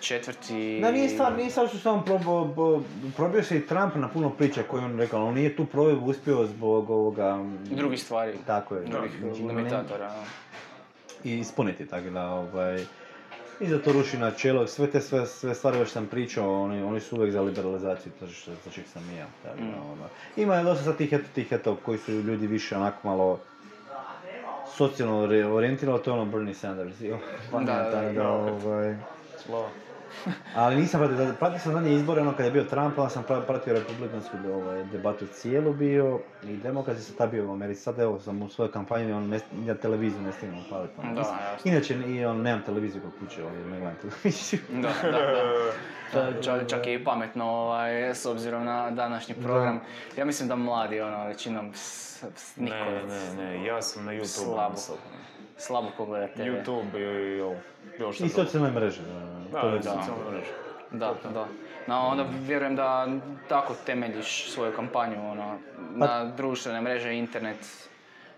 [0.00, 0.80] četvrti...
[0.80, 2.82] Da, nije stvar, nije stvar što sam probao,
[3.16, 6.44] probio se i Trump na puno priča koje on rekao, on nije tu provedbu uspio
[6.44, 7.38] zbog ovoga...
[7.64, 8.32] Drugih stvari.
[8.46, 8.84] Tako je.
[8.84, 10.12] Drugih limitatora.
[11.24, 12.84] I ispuniti, tako da, ovaj...
[13.60, 17.16] I zato ruši načelo, sve te sve, sve stvari već sam pričao, oni, oni su
[17.16, 19.26] uvijek za liberalizaciju tržišta, za čeg sam i ja.
[19.42, 19.90] Tako da, Mm.
[19.92, 20.08] ono.
[20.36, 23.40] Ima je dosta sad tih eto, tih eto, koji su ljudi više onako malo
[24.76, 25.18] socijalno
[25.54, 27.00] orijentirani, to je ono Bernie Sanders.
[27.00, 27.08] i
[27.52, 28.28] Da, da, tako da.
[28.28, 28.96] ovaj...
[29.46, 29.68] Slava.
[30.54, 33.46] Ali nisam pratio, pratio sam zadnje izbore, ono kad je bio Trump, onda sam pra-
[33.46, 37.80] pratio republikansku ovaj, debatu cijelu bio i demokrati sam tad bio u Americi.
[37.82, 40.92] Sad evo sam u svojoj kampanji, on ne, ja televiziju ne stignem upaliti.
[40.98, 41.16] ono.
[41.16, 41.36] Jasno.
[41.64, 44.60] Inače, i on, nemam televiziju kod kuće, ovaj, ne gledam televiziju.
[44.82, 45.42] Da, da, da.
[46.12, 49.80] Da, čak, čak je i pametno ovaj, s obzirom na današnji program.
[50.16, 54.12] Ja mislim da mladi ono, većinom s, s, niko Ne, ne, ne, ja sam na
[54.12, 54.44] YouTube.
[54.44, 54.76] slabo,
[55.58, 56.40] slabo pogleda TV.
[56.42, 56.98] YouTube
[57.36, 57.56] i ovo.
[57.98, 59.02] Još I socijalne mreže.
[59.02, 60.98] Da, Da, to da, je da.
[60.98, 61.46] Da, da.
[61.86, 63.08] No, onda vjerujem da
[63.48, 65.58] tako temeljiš svoju kampanju, ono,
[65.94, 67.88] na društvene mreže, internet.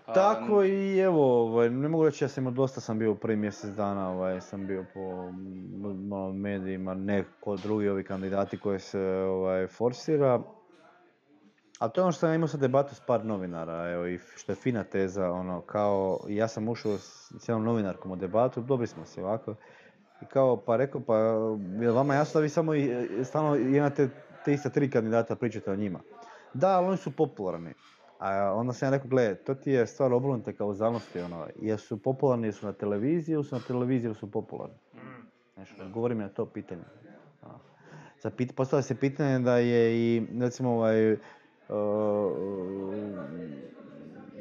[0.07, 3.15] um, Tako i evo, ovaj, ne mogu reći, ja sam imao dosta, sam bio u
[3.15, 4.99] prvi mjesec dana, ovaj, sam bio po
[5.29, 8.99] m, ono, medijima, ne kod drugi ovi kandidati koje se
[9.29, 10.39] ovaj, forsira.
[11.79, 14.51] A to je ono što sam imao sad debatu s par novinara, evo, i što
[14.51, 19.05] je fina teza, ono, kao, ja sam ušao s, jednom novinarkom u debatu, dobri smo
[19.05, 19.55] se ovako,
[20.21, 21.15] i kao, pa rekao, pa,
[21.81, 22.91] je vama jasno da vi samo i-
[23.23, 24.09] stalno imate
[24.45, 25.99] te iste tri kandidata, pričate o njima?
[26.53, 27.73] Da, ali oni su popularni.
[28.19, 31.97] A onda sam ja rekao, gle, to ti je stvar obrnute kauzalnosti, ono, jer su
[31.97, 34.75] popularni, jer su na televiziji, ili su na televiziji, ili su popularni.
[35.53, 36.81] Znaš, odgovori mi na to pitanje.
[37.43, 37.47] A.
[38.17, 41.19] Sad pit, postavlja se pitanje da je i, recimo, ovaj, uh,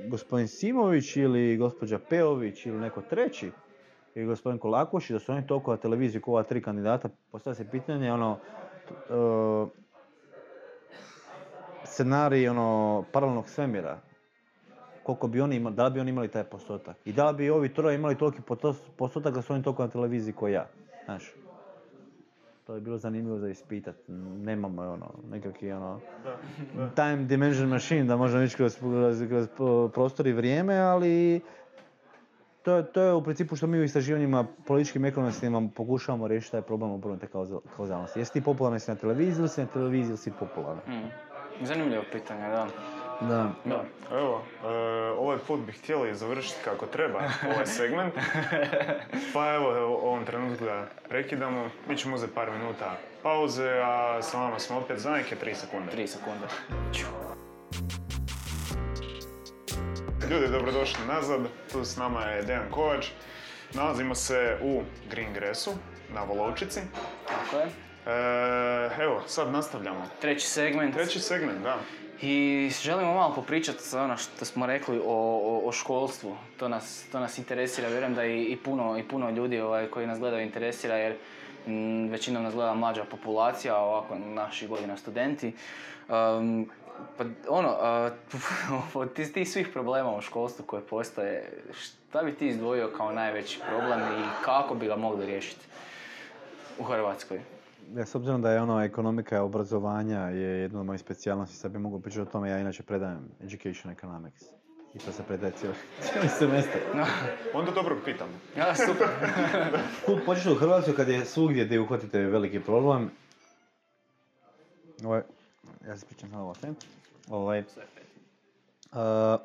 [0.09, 3.51] gospodin Simović ili gospođa Peović ili neko treći,
[4.19, 7.71] ili gospodin Kolakušić, da su oni toliko na televiziji kao ova tri kandidata, postavlja se
[7.71, 8.39] pitanje, ono,
[9.11, 9.69] uh,
[11.85, 13.99] scenarij ono, paralelnog svemira,
[15.03, 16.97] koliko bi oni imali, da li bi oni imali taj postotak?
[17.05, 18.43] I da li bi ovi troje imali toliki
[18.97, 20.67] postotak da su oni toliko na televiziji kao ja?
[21.05, 21.35] Znaš,
[22.67, 23.97] to je bilo zanimljivo za ispitat.
[24.45, 26.01] Nemamo ono, nekakvi ono,
[26.95, 28.79] time dimension machine da možemo ići kroz,
[29.29, 29.49] kroz,
[29.93, 31.41] prostor i vrijeme, ali
[32.69, 36.63] to, je- to je u principu što mi u istraživanjima političkim ekonomskim pokušavamo riješiti taj
[36.63, 38.19] problem obrnute kauza- kauzalnosti.
[38.19, 40.81] Jesi ti popularan si na televiziji ili si na televiziji ili si popularan?
[40.89, 41.09] Mm.
[41.63, 42.67] Zanimljivo pitanje, da.
[43.21, 43.51] Da.
[43.65, 44.69] Da, evo, e,
[45.11, 48.15] ovaj put bi htjeli završiti kako treba ovaj segment.
[49.35, 51.65] Pa evo, u ovom trenutku da prekidamo.
[51.89, 52.93] Mi ćemo uzeti par minuta
[53.23, 55.93] pauze, a sa vama smo opet za neke 3 sekunde.
[55.93, 56.47] 3 sekunde.
[60.31, 61.41] Ljudi, dobrodošli nazad.
[61.73, 63.07] Tu s nama je Dejan Kovač.
[63.75, 65.71] Nalazimo se u Green Gressu,
[66.15, 66.81] na Volovčici.
[67.29, 67.67] Tako je.
[67.67, 70.09] E, evo, sad nastavljamo.
[70.21, 70.95] Treći segment.
[70.95, 71.77] Treći segment, da.
[72.23, 76.37] I želimo malo popričati ono što smo rekli o, o, o školstvu.
[76.59, 80.07] To nas, to nas interesira, vjerujem da i, i, puno, i puno ljudi ovaj, koji
[80.07, 81.17] nas gledaju interesira jer
[81.67, 85.53] mm, većinom nas gleda mlađa populacija, ovako naši godina studenti.
[86.09, 86.71] Um,
[87.17, 92.49] pa ono, uh, od tih, tih svih problema u školstvu koje postoje, šta bi ti
[92.49, 95.67] izdvojio kao najveći problem i kako bi ga mogli riješiti
[96.79, 97.41] u Hrvatskoj?
[97.97, 101.79] Ja, s obzirom da je ono ekonomika obrazovanja je jedna od mojih specijalnosti, sad bi
[101.79, 104.43] mogu pričati o tome, ja inače predajem Education Economics.
[104.95, 106.81] I to se predaje cijeli, cijeli semestar.
[107.55, 108.29] Onda dobro pitam.
[108.57, 109.09] Ja, super.
[110.07, 113.11] Kud počeš u Hrvatskoj kad je svugdje gdje uhvatite veliki problem,
[115.05, 115.23] Ovaj,
[115.89, 116.71] ja se pričam samo ovo sve.
[117.31, 117.61] Ovaj.
[117.61, 117.67] Uh,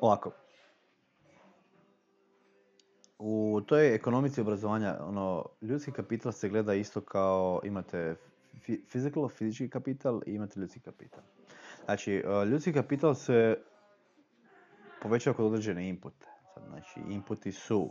[0.00, 0.32] ovako.
[3.18, 8.16] U toj ekonomici obrazovanja, ono, ljudski kapital se gleda isto kao imate
[8.66, 11.22] physical, fizički kapital i imate ljudski kapital.
[11.84, 13.58] Znači, uh, ljudski kapital se
[15.02, 16.26] povećava kod određene inpute.
[16.54, 17.90] Sad, znači, inputi su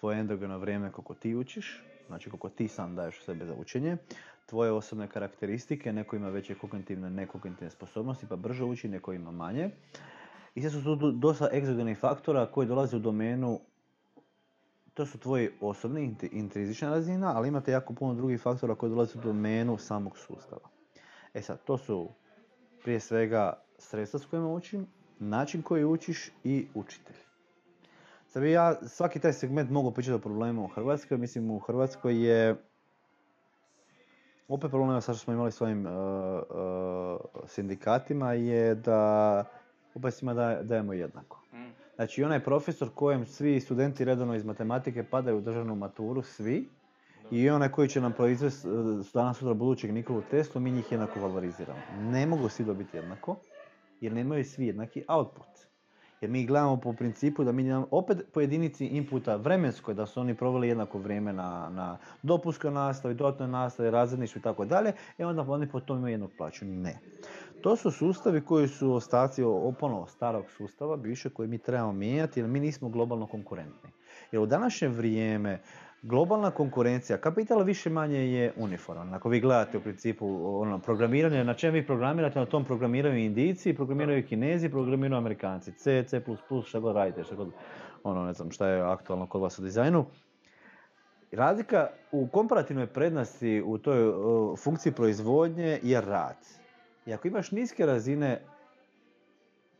[0.00, 3.96] tvoje endogeno vrijeme koliko ti učiš, znači koliko ti sam daješ sebe za učenje,
[4.46, 9.70] tvoje osobne karakteristike, neko ima veće kognitivne, nekognitivne sposobnosti, pa brže uči, neko ima manje.
[10.54, 13.60] I sad su tu do- dosta egzogenih faktora koji dolaze u domenu,
[14.94, 19.22] to su tvoji osobni, intrinzična razina, ali imate jako puno drugih faktora koji dolaze u
[19.22, 20.68] domenu samog sustava.
[21.34, 22.08] E sad, to su
[22.82, 24.86] prije svega sredstva s kojima učim,
[25.18, 27.16] način koji učiš i učitelj.
[28.26, 32.26] Sad bi ja svaki taj segment mogu pričati o problemu u Hrvatskoj, mislim u Hrvatskoj
[32.26, 32.56] je
[34.48, 39.44] opet problem, sad što smo imali s ovim uh, uh, sindikatima je da
[39.94, 41.40] opet svima daj- dajemo jednako.
[41.52, 41.70] Mm.
[41.96, 46.68] Znači onaj profesor kojem svi studenti redovno iz matematike padaju u državnu maturu, svi,
[47.30, 48.68] i onaj koji će nam proizvesti
[49.14, 51.78] danas sutra budućeg Nikolu Teslu, mi njih jednako valoriziramo.
[52.00, 53.36] Ne mogu svi dobiti jednako,
[54.00, 55.73] jer nemaju svi jednaki output.
[56.24, 60.34] Jer mi gledamo po principu da mi opet po jedinici inputa vremenskoj, da su oni
[60.34, 65.44] proveli jednako vrijeme na, na dopuskoj nastavi, dodatnoj nastavi, razredništvu i tako dalje, e onda
[65.48, 66.64] oni po tome imaju jednog plaću.
[66.64, 66.98] Ne.
[67.62, 72.40] To su sustavi koji su ostaci o- ponovo starog sustava, bivše, koje mi trebamo mijenjati
[72.40, 73.90] jer mi nismo globalno konkurentni.
[74.32, 75.60] Jer u današnje vrijeme
[76.04, 79.14] globalna konkurencija, kapital više manje je uniforman.
[79.14, 80.26] Ako vi gledate u principu
[80.60, 85.72] ono, programiranje, na čem vi programirate, na tom programiraju Indijci, programiraju Kinezi, programiraju Amerikanci.
[85.72, 86.20] C, C++,
[86.66, 87.48] šta god radite, šta god,
[88.02, 90.04] ono, ne znam, šta je aktualno kod vas u dizajnu.
[91.32, 96.36] Razlika u komparativnoj prednosti u toj uh, funkciji proizvodnje je rad.
[97.06, 98.40] I ako imaš niske razine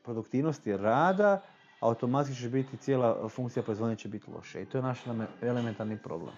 [0.02, 1.40] produktivnosti rada,
[1.84, 4.60] automatski će biti cijela funkcija proizvodnje će biti loša.
[4.60, 6.34] I to je naš eleme- elementarni problem.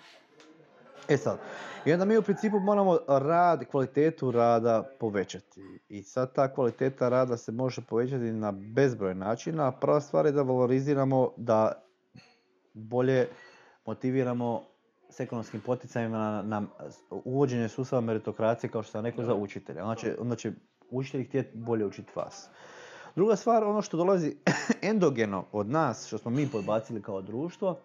[1.08, 1.38] E sad,
[1.84, 5.80] i onda mi u principu moramo rad, kvalitetu rada povećati.
[5.88, 9.72] I sad ta kvaliteta rada se može povećati na bezbroj načina.
[9.72, 11.82] Prva stvar je da valoriziramo, da
[12.74, 13.28] bolje
[13.86, 14.62] motiviramo
[15.10, 16.66] s ekonomskim poticajima na, na
[17.10, 19.84] uvođenje sustava meritokracije kao što sam rekao za učitelja.
[19.84, 20.52] Onda će, onda će
[20.90, 22.50] učitelji htjeti bolje učiti vas.
[23.16, 24.36] Druga stvar, ono što dolazi
[24.90, 27.80] endogeno od nas, što smo mi podbacili kao društvo,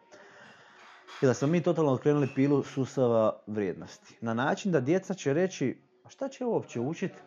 [1.21, 4.17] je da smo mi totalno okrenuli pilu sustava vrijednosti.
[4.21, 7.19] Na način da djeca će reći, a šta će uopće učiti?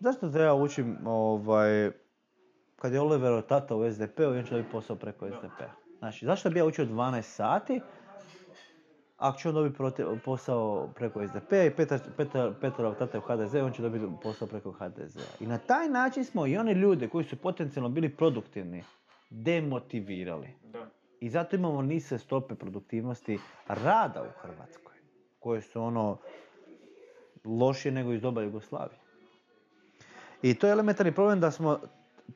[0.00, 1.90] Zašto da ja učim ovaj,
[2.76, 5.70] kad je Oliver tata u SDP-u on će dobiti posao preko SDP-a?
[5.98, 7.80] Znači, zašto bi ja učio 12 sati,
[9.20, 9.78] ako će on dobiti
[10.24, 14.72] posao preko SDP-a i Petar, Petar, Petarov tata u HDZ, on će dobiti posao preko
[14.72, 15.44] HDZ-a.
[15.44, 18.82] I na taj način smo i one ljude koji su potencijalno bili produktivni
[19.30, 20.48] demotivirali.
[20.72, 20.86] Da.
[21.20, 24.94] I zato imamo niske stope produktivnosti rada u Hrvatskoj,
[25.38, 26.18] koje su ono
[27.44, 28.98] lošije nego iz doba Jugoslavije.
[30.42, 31.80] I to je elementarni problem da smo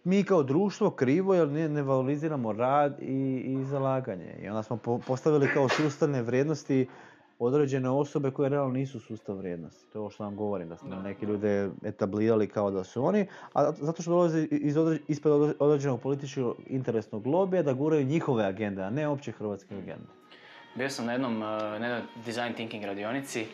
[0.04, 4.38] mi kao društvo krivo jer ne, ne valoriziramo rad i, i zalaganje.
[4.42, 6.86] I onda smo po- postavili kao sustavne vrijednosti
[7.38, 9.92] određene osobe koje realno nisu sustav vrijednosti.
[9.92, 11.26] To je ovo što vam govorim, da smo da.
[11.26, 16.00] ljude etablirali kao da su oni, a zato što dolaze iz odre- ispred odre- određenog
[16.00, 20.06] političkog interesnog lobija da guraju njihove agende, a ne opće hrvatske agende.
[20.74, 21.48] Bio sam na jednom, uh,
[21.80, 23.46] na design thinking radionici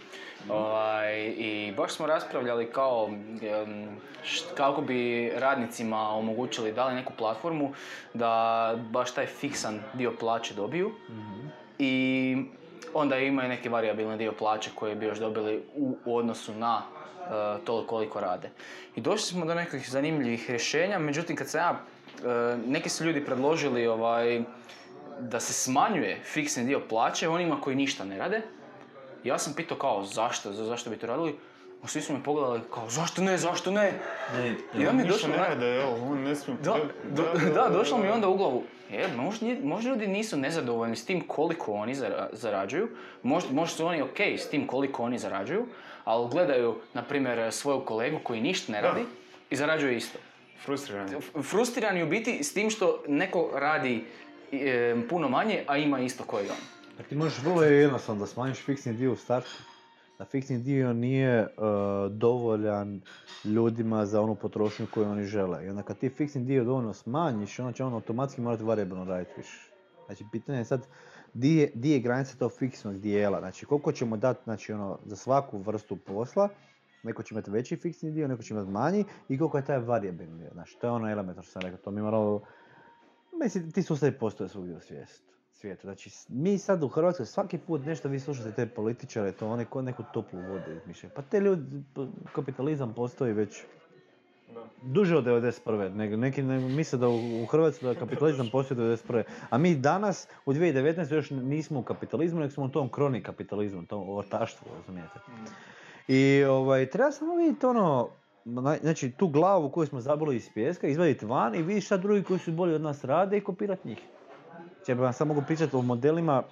[0.49, 3.89] ovaj, i baš smo raspravljali kao um,
[4.25, 7.73] št- kako bi radnicima omogućili dali neku platformu
[8.15, 10.93] da baš taj fiksan dio plaće dobiju
[11.79, 12.37] i
[12.95, 17.65] onda imaju neki variabilni dio plaće koje bi još dobili u, u odnosu na uh,
[17.65, 18.51] to koliko rade.
[18.97, 23.25] I došli smo do nekih zanimljivih rješenja, međutim kad sam ja, uh, neki su ljudi
[23.25, 24.43] predložili ovaj,
[25.21, 28.43] da se smanjuje fiksni dio plaće onima koji ništa ne rade.
[29.25, 31.37] Ja sam pitao kao zašto, za, zašto bi to radili?
[31.83, 33.93] A svi su me pogledali kao zašto ne, zašto ne?
[34.75, 36.57] I onda mi došlo ne rade, on ne smije...
[36.63, 41.07] da, do- da, došlo mi onda u glavu, je, možda, možda ljudi nisu nezadovoljni s
[41.07, 42.89] tim koliko oni zara- zarađuju,
[43.23, 45.67] možda, možda su oni ok s tim koliko oni zarađuju,
[46.05, 48.89] ali gledaju, na primjer, svoju kolegu koji ništa ne Da.
[48.89, 49.05] radi
[49.51, 50.19] i zarađuje isto.
[50.65, 51.17] Frustrirani.
[51.43, 54.05] Frustrirani u biti s tim što neko radi
[54.53, 56.57] e, puno manje, a ima isto koji on.
[56.99, 59.51] Jer ti možeš vrlo jednostavno da smanjiš fiksni dio u startu.
[60.19, 61.49] Da fiksni dio nije e,
[62.11, 63.01] dovoljan
[63.45, 65.67] ljudima za onu potrošnju koju oni žele.
[65.67, 69.33] I onda kad ti fiksni dio dovoljno smanjiš, onda će on automatski morati variabilno raditi
[69.37, 69.71] više.
[70.07, 70.87] Znači, pitanje je sad
[71.35, 73.39] di je, granica tog fiksnog dijela.
[73.41, 76.49] Znači, koliko ćemo dati znači, ono, za svaku vrstu posla
[77.03, 80.39] Neko će imati veći fiksni dio, neko će imati manji i koliko je taj variabilni
[80.39, 80.51] dio.
[80.53, 82.43] Znači, to je ono elementarno što sam rekao, to mi moralo...
[83.41, 85.31] Mislim, ti sustavi postoje svugdje u svijestu.
[85.53, 85.83] svijetu.
[85.83, 89.83] Znači, mi sad u Hrvatskoj svaki put nešto vi slušate te političare, to oni ko
[89.83, 91.13] neku toplu vodu izmišljaju.
[91.17, 91.83] Pa te ljudi,
[92.33, 93.63] kapitalizam postoji već
[94.55, 94.65] Da.
[94.83, 95.95] duže od 91.
[95.95, 99.23] Nego neki ne, misle da u, u Hrvatskoj da kapitalizam postoji od 91.
[99.51, 101.15] A mi danas u 2019.
[101.15, 105.21] još nismo u kapitalizmu, nego smo u tom kroni kapitalizmu, tom ortaštvu, razumijete.
[106.09, 108.09] I ovaj, treba samo vidjeti ono,
[108.81, 112.39] znači tu glavu koju smo zaboli iz pijeska, izvaditi van i vidjeti šta drugi koji
[112.39, 113.99] su bolji od nas rade i kopirati njih.
[114.87, 116.43] Ja bih vam samo mogu pričati o modelima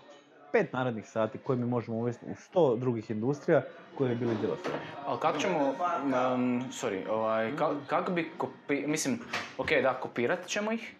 [0.53, 3.62] pet narednih sati koje mi možemo uvesti u sto drugih industrija
[3.99, 4.80] koje bi bili djelotvorni.
[5.07, 5.74] Ali kako ćemo,
[6.70, 9.18] sorry, ovaj, ka- kako bi, kopi, mislim,
[9.59, 10.95] ok, da, kopirat ćemo ih,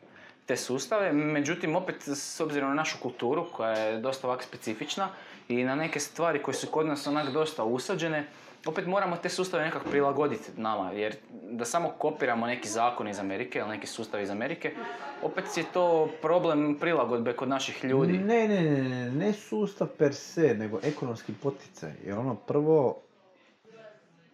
[0.47, 5.09] te sustave, međutim, opet, s obzirom na našu kulturu, koja je dosta ovak specifična,
[5.49, 8.25] i na neke stvari koje su kod nas onak dosta usađene,
[8.69, 11.17] opet moramo te sustave nekako prilagoditi nama, jer
[11.51, 14.75] da samo kopiramo neki zakon iz Amerike ili neki sustav iz Amerike,
[15.23, 18.13] opet je to problem prilagodbe kod naših ljudi.
[18.19, 21.93] Ne, ne, ne, ne, ne sustav per se, nego ekonomski poticaj.
[22.05, 22.97] Jer ono prvo,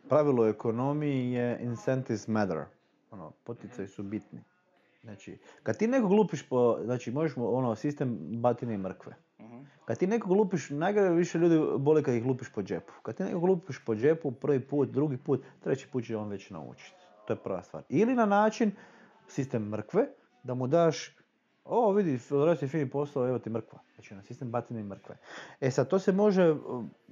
[0.08, 2.64] pravilo u ekonomiji je incentives matter.
[3.10, 4.40] Ono, poticaji su bitni.
[5.02, 9.14] Znači, kad ti nekog lupiš po, znači možeš mu, ono, sistem batine i mrkve.
[9.40, 9.64] Mhm.
[9.84, 12.92] Kad ti nekog lupiš, najgore više ljudi boli kad ih lupiš po džepu.
[13.02, 16.50] Kad ti nekog lupiš po džepu, prvi put, drugi put, treći put će on već
[16.50, 16.96] naučiti.
[17.26, 17.82] To je prva stvar.
[17.88, 18.72] Ili na način,
[19.28, 20.06] sistem mrkve,
[20.42, 21.16] da mu daš,
[21.64, 23.78] o vidi, radio si fini posao, evo ti mrkva.
[23.94, 25.16] Znači na sistem batine mrkve.
[25.60, 26.54] E sad, to se može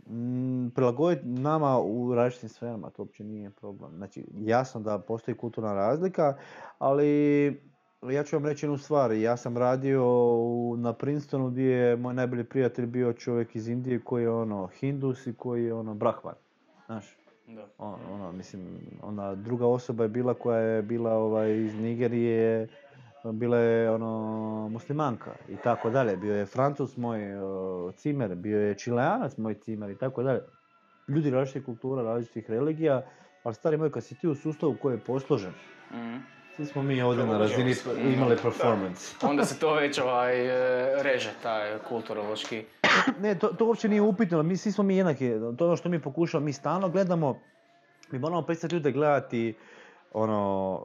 [0.07, 3.97] mm, prilagoditi nama u različitim sferama, to uopće nije problem.
[3.97, 6.37] Znači, jasno da postoji kulturna razlika,
[6.79, 7.72] ali
[8.05, 9.13] ja ću vam reći jednu stvar.
[9.13, 10.05] Ja sam radio
[10.37, 14.67] u- na Princetonu gdje je moj najbolji prijatelj bio čovjek iz Indije koji je ono
[14.69, 16.35] Hindus i koji je ono Brahman.
[16.87, 17.67] Znaš, Da.
[17.79, 18.63] ono, ono, mislim,
[19.03, 22.69] ona druga osoba je bila koja je bila ovaj, iz Nigerije,
[23.25, 24.11] bila je ono
[24.69, 26.17] muslimanka i tako dalje.
[26.17, 30.41] Bio je Francus moj uh, cimer, bio je Čileanac moj cimer i tako dalje.
[31.09, 33.03] Ljudi različitih kultura, različitih religija,
[33.43, 35.53] ali stari moj, kad si ti u sustavu koji je posložen,
[35.91, 36.17] Mhm.
[36.67, 37.75] Svi smo mi ovdje na razini
[38.15, 38.43] imali Da.
[38.43, 39.15] performance.
[39.31, 42.65] Onda se to već ovaj, e, reže, taj kulturološki.
[43.21, 45.89] Ne, to, to uopće nije upitno, mi svi smo mi jednaki, to je ono što
[45.89, 47.41] mi pokušamo, mi stalno gledamo,
[48.11, 49.55] mi moramo prestati ljude gledati,
[50.13, 50.81] ono,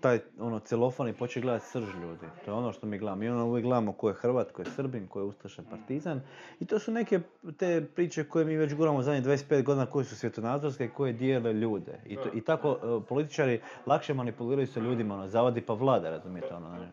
[0.00, 2.26] taj ono celofan i početi gledati srž ljudi.
[2.44, 3.20] To je ono što mi gledamo.
[3.20, 6.20] Mi ono uvijek gledamo ko je Hrvat, ko je Srbin, ko je Ustaša, Partizan.
[6.60, 7.20] I to su neke
[7.58, 12.00] te priče koje mi već guramo zadnjih 25 godina, koje su svjetonazorske, koje dijele ljude.
[12.06, 16.54] I, to- i tako e, političari lakše manipuliraju sa ljudima, ono, zavadi pa vlada, razumijete,
[16.54, 16.68] ono.
[16.68, 16.88] ne.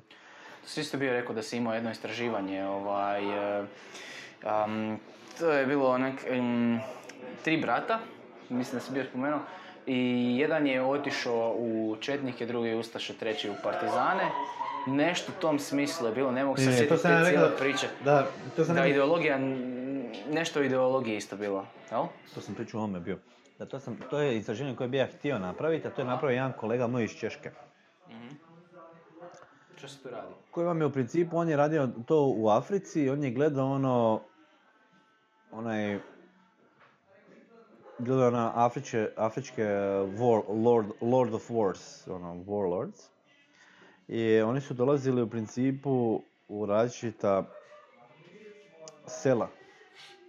[0.66, 3.24] Si isto bio rekao da si imao jedno istraživanje, ovaj,
[3.62, 3.66] e,
[5.40, 6.80] to je bilo nek, em,
[7.44, 8.00] tri brata,
[8.50, 9.40] mislim da si bio spomenuo,
[9.90, 14.24] i jedan je otišao u Četnike, drugi u Ustaše, treći u Partizane.
[14.88, 17.88] Nešto u tom smislu je bilo, ne mogu se to sjetiti te cijele priče.
[18.04, 19.40] Da, to sam Da, ideologija,
[20.32, 22.04] nešto o ideologiji isto bilo, jel?
[22.34, 23.18] To sam pričao ovome bio.
[23.60, 26.36] Da, to, sam, to je istraživanje koje bi ja htio napraviti, a to je napravio
[26.36, 27.52] jedan kolega moj iz Češke.
[29.78, 30.34] Što se tu radi?
[30.52, 33.72] Koji vam je u principu, on je radio to u Africi i on je gledao
[33.72, 34.22] ono,
[35.52, 36.00] onaj,
[38.00, 39.64] gledao na afričke, afričke
[40.18, 43.10] war, lord, lord of wars, ono, warlords.
[44.08, 47.44] I oni su dolazili u principu u različita
[49.08, 49.48] sela.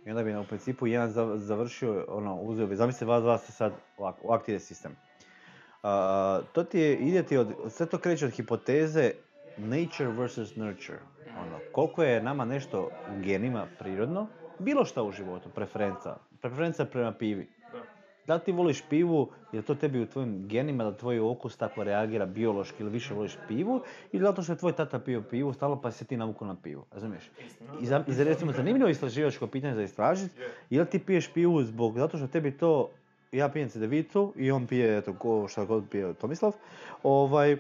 [0.07, 3.53] I onda bi u principu jedan zav- završio, ono, uzeo bi, zamislite vas dva ste
[3.53, 4.97] sad ovako, ovak ti ide sistem.
[5.83, 9.11] A, to ti je, ide ti od, sve to kreće od hipoteze
[9.57, 10.99] nature versus nurture.
[11.41, 14.27] Ono, koliko je nama nešto u genima prirodno,
[14.59, 16.17] bilo šta u životu, preferenca.
[16.41, 17.60] Preferenca prema pivi.
[18.27, 21.85] Da li ti voliš pivu, je to tebi u tvojim genima da tvoj okus tako
[21.85, 23.81] reagira biološki ili više voliš pivu,
[24.13, 26.57] ili zato što je tvoj tata pio pivu, stalno pa si se ti navukao na
[26.63, 27.31] pivu, razumiješ?
[27.81, 30.35] I za, i za recimo zanimljivo istraživačko pitanje za istražiti,
[30.71, 32.91] je li ti piješ pivu zbog, zato što tebi to,
[33.33, 36.53] ja pijem cedevitu i on pije, eto, ko, šta god pije Tomislav,
[37.03, 37.57] ovaj,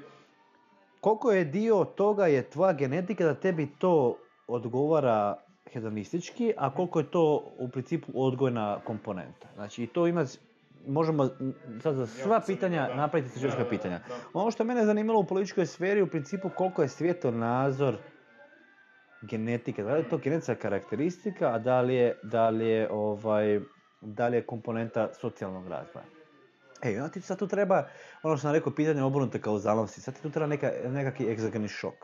[1.00, 4.16] koliko je dio toga je tvoja genetika da tebi to
[4.48, 5.36] odgovara
[5.72, 9.48] hedonistički, a koliko je to u principu odgojna komponenta.
[9.54, 10.24] Znači i to ima,
[10.87, 11.28] možemo
[11.83, 12.95] sad za sva pitanja da.
[12.95, 13.99] napraviti Da, pitanja.
[14.09, 14.14] da.
[14.35, 17.97] Ono što je mene zanimalo u političkoj sferi, u principu koliko je svjetonazor
[19.22, 23.61] genetike, da li je to genetska karakteristika, a da li je, da li je, ovaj,
[24.01, 26.05] da li je komponenta socijalnog razvoja.
[26.83, 27.89] E, onda ti sad tu treba,
[28.22, 31.95] ono što sam rekao, pitanje obrnute kauzalnosti, sad ti tu treba neka, nekakvi egzogeni šok.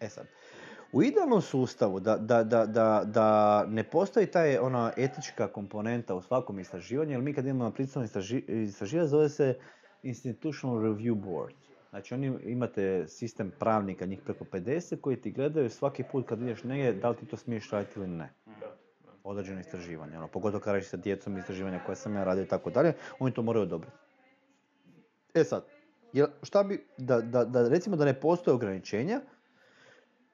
[0.00, 0.26] E sad,
[0.92, 6.22] U idealnom sustavu da, da, da, da, da ne postoji taj ona etička komponenta u
[6.22, 8.08] svakom istraživanju, jer mi kad imamo prisilno
[8.46, 9.58] istraživanje zove se
[10.02, 11.54] Institutional Review Board.
[11.90, 16.64] Znači oni imate sistem pravnika, njih preko 50, koji ti gledaju svaki put kad ideš
[16.64, 18.32] negdje da li ti to smiješ raditi ili ne.
[19.24, 22.70] Određeno istraživanje, ono, pogotovo kad radiš sa djecom istraživanja koje sam ja radio i tako
[22.70, 23.96] dalje, oni to moraju odobriti.
[25.34, 25.64] E sad,
[26.42, 29.20] šta bi, da, da, da recimo da ne postoje ograničenja,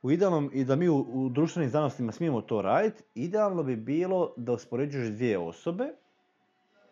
[0.02, 4.34] u idealnom, i da mi u, u društvenim znanostima smijemo to raditi, idealno bi bilo
[4.36, 5.84] da uspoređuješ dvije osobe,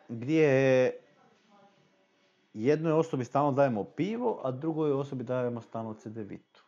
[0.09, 0.93] gdje
[2.55, 6.65] jednoj osobi stalno dajemo pivo, a drugoj osobi dajemo stalno cedevitu.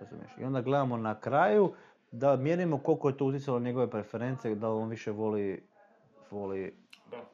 [0.00, 0.30] Razumiješ?
[0.38, 1.72] I onda gledamo na kraju
[2.12, 5.62] da mjerimo koliko je to utjecalo na njegove preference, da on više voli,
[6.30, 6.74] voli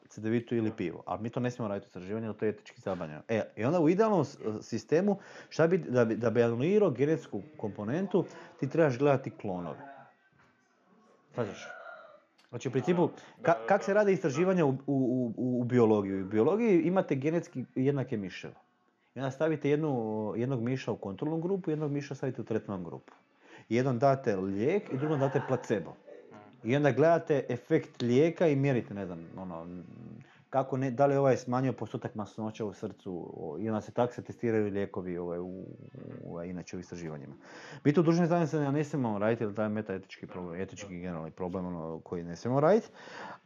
[0.09, 1.03] cedevitu ili pivo.
[1.07, 3.23] Ali mi to ne smijemo raditi u istraživanju, to je etički zabranjeno.
[3.29, 4.25] E, I onda u idealnom
[4.61, 5.19] sistemu,
[5.49, 8.25] šta bi, da bi, da bi anulirao genetsku komponentu,
[8.61, 9.79] ti trebaš gledati klonove.
[11.35, 11.69] Svađaš?
[12.49, 13.09] Znači u principu,
[13.43, 14.75] ka, kak se rade istraživanja u, u,
[15.37, 16.23] u, u biologiji?
[16.23, 18.55] U biologiji imate genetski jednake miševe.
[19.15, 23.13] I onda stavite jednu, jednog miša u kontrolnu grupu, jednog miša stavite u tretman grupu.
[23.69, 25.97] Jednom date lijek i drugom date placebo.
[26.65, 29.67] I onda gledate efekt lijeka i mjerite, ne znam, ono,
[30.51, 34.23] kako ne, da li ovaj smanjio postotak masnoća u srcu i onda se tak se
[34.23, 35.67] testiraju lijekovi ovaj, u, u-
[36.27, 37.35] ovaj, inače u istraživanjima.
[37.85, 41.31] Mi to dužni zajedno se ne smijemo raditi, jer to je metaetički problem, etički generalni
[41.31, 42.89] problem ono, koji ne smijemo raditi.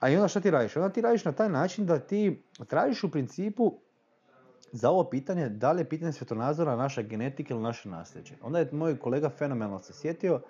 [0.01, 0.77] A i onda šta ti radiš?
[0.77, 3.73] Onda ti radiš na taj način da ti tražiš u principu
[4.73, 8.35] za ovo pitanje, da li je pitanje svjetonazora naša genetika ili naše nasljeđe.
[8.43, 10.41] Onda je moj kolega fenomenalno se sjetio,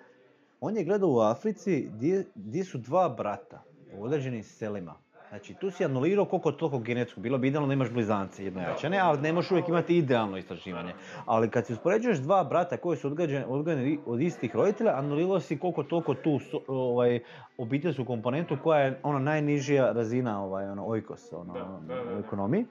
[0.62, 1.88] on je gledao u Africi
[2.34, 3.62] gdje, su dva brata
[3.98, 4.94] u određenim selima.
[5.28, 7.20] Znači, tu si anulirao koliko toliko genetsku.
[7.20, 10.94] Bilo bi idealno da imaš blizance jednojačane, ali ne možeš uvijek imati idealno istraživanje.
[11.26, 13.16] Ali kad si uspoređuješ dva brata koji su
[13.48, 17.20] odgojeni od istih roditelja, anulirao si koliko toliko tu ovaj,
[17.58, 22.18] obiteljsku komponentu koja je ona najnižija razina ovaj, ono, ojkos ono, Da, da, da, u
[22.18, 22.66] ekonomiji.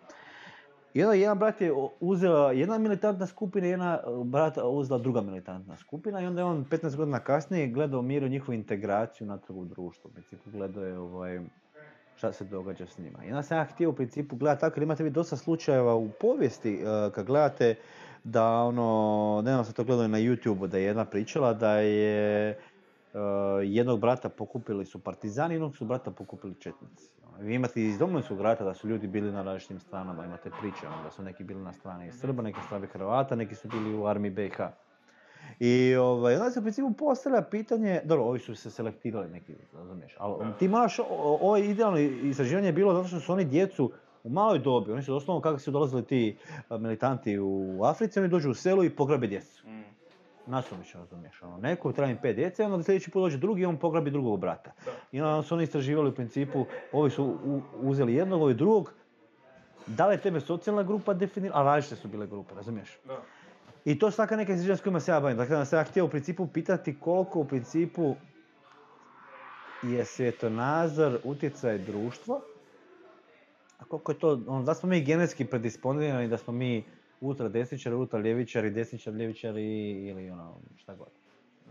[0.96, 6.22] Onda jedan brat je uzeo jedna militantna skupina jedna e, brat uzela druga militantna skupina
[6.22, 10.10] i onda je on 15 godina kasnije gledao miru njihovu integraciju natrag u društvu.
[10.10, 11.40] U principu gledao je ovaj,
[12.16, 13.26] šta se događa s njima.
[13.26, 16.10] I onda sam ja htio u principu gledati tako, jer imate vi dosta slučajeva u
[16.10, 17.76] povijesti e, kad gledate
[18.24, 21.72] da ono, ne znam sam to gledao i na YouTube da je jedna pričala da
[21.76, 22.58] je e,
[23.64, 27.10] jednog brata pokupili su partizani, jednog su brata pokupili četnici.
[27.40, 31.04] Vi imate iz Domovinskog rata da su ljudi bili na različitim stranama, imate priče ono,
[31.04, 34.32] da su neki bili na strani Srba, neki strani Hrvata, neki su bili u armiji
[34.32, 34.60] BiH.
[35.60, 40.16] I ovaj, onda se u principu postavlja pitanje, dobro, ovi su se selektirali neki, razumiješ,
[40.20, 43.92] ali ti moraš, ovo idealno istraživanje je bilo zato što su oni djecu
[44.24, 46.38] u maloj dobi, oni su doslovno kako su dolazili ti
[46.70, 49.68] a, militanti u Africi, oni dođu u selu i pograbe djecu.
[49.68, 50.01] Mm.
[50.48, 54.12] Nasumično, razumiješ, ono, neko im pet djece, onda sljedeći put dođe drugi i on pograbi
[54.12, 54.72] drugog brata.
[54.86, 54.92] Da.
[55.12, 58.94] I onda su oni istraživali u principu, ovi su u- uzeli jednog, ovi drugog,
[59.88, 63.00] da li je tebe socijalna grupa definirala, a različite su bile grupe, razumiješ?
[63.08, 63.22] Da.
[63.86, 65.38] I to su svaka neka istraživanja s kojima se ja bavim.
[65.38, 68.16] Dakle, da sam ja htio u principu pitati koliko u principu
[69.84, 72.40] je svjetonazor utjecaj društva,
[73.80, 76.84] a koliko je to, ono, da smo mi genetski predisponirani, da smo mi
[77.22, 81.08] ultra desničari, ultra ljevičari, desničari, ljevičari ili ono, šta god.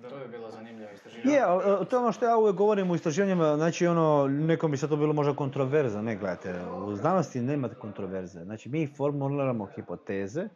[0.09, 1.34] To bi bilo zanimljivo istraživanje.
[1.34, 4.70] Je, ali, e, to je ono što ja uvijek govorim u istraživanjima, znači ono, nekom
[4.70, 6.55] bi sad to bilo možda kontroverza, ne gledajte,
[6.86, 8.44] u znanosti nema kontroverze.
[8.44, 10.48] Znači mi formuliramo hipoteze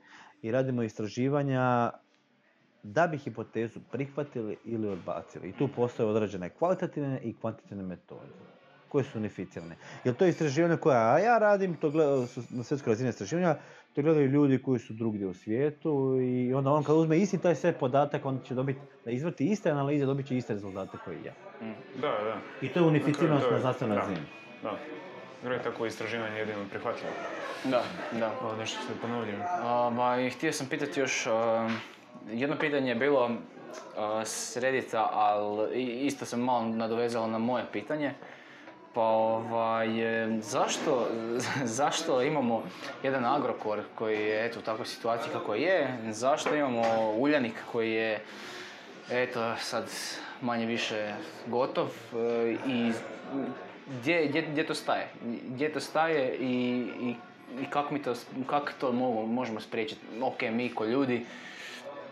[0.43, 1.91] i radimo istraživanja
[2.83, 5.49] da bi hipotezu prihvatili ili odbacili.
[5.49, 8.21] I tu postoje određene kvalitativne i kvantitativne metode
[8.89, 9.77] koje su unificirane.
[10.05, 13.57] Jer to je istraživanje koja ja radim, to gleda, su na svjetskoj razini istraživanja,
[13.95, 17.55] to gledaju ljudi koji su drugdje u svijetu i onda on kad uzme isti taj
[17.55, 21.25] sve podatak, on će dobiti, da izvrti iste analize, dobit će iste rezultate koji i
[21.25, 21.33] ja.
[22.01, 22.39] Da, da.
[22.63, 24.01] I to je unificiranost na znanstvenoj da.
[24.01, 24.27] razini.
[24.63, 24.79] Da.
[25.45, 27.13] Gre tako istraživanje jedino prihvatljivo.
[27.65, 27.83] Da,
[28.19, 28.33] da.
[28.43, 29.43] Ovo nešto što je ponovljivo.
[29.43, 31.69] A, ba, i htio sam pitati još, a,
[32.33, 33.31] jedno pitanje je bilo
[33.97, 38.15] a, s Reddita, ali isto sam malo nadovezalo na moje pitanje.
[38.95, 41.09] Pa ovaj, e, zašto,
[41.81, 42.63] zašto imamo
[43.03, 48.21] jedan Agrokor koji je eto u takvoj situaciji kako je, zašto imamo Uljanik koji je
[49.11, 49.91] eto sad
[50.41, 51.15] manje više
[51.47, 52.93] gotov e, i
[53.87, 55.09] gdje, gdje, gdje to staje?
[55.49, 57.15] Gdje to staje i, i,
[57.63, 58.15] i kako mi to,
[58.47, 60.01] kako to mogu, možemo spriječiti?
[60.23, 61.27] Ok, mi ko ljudi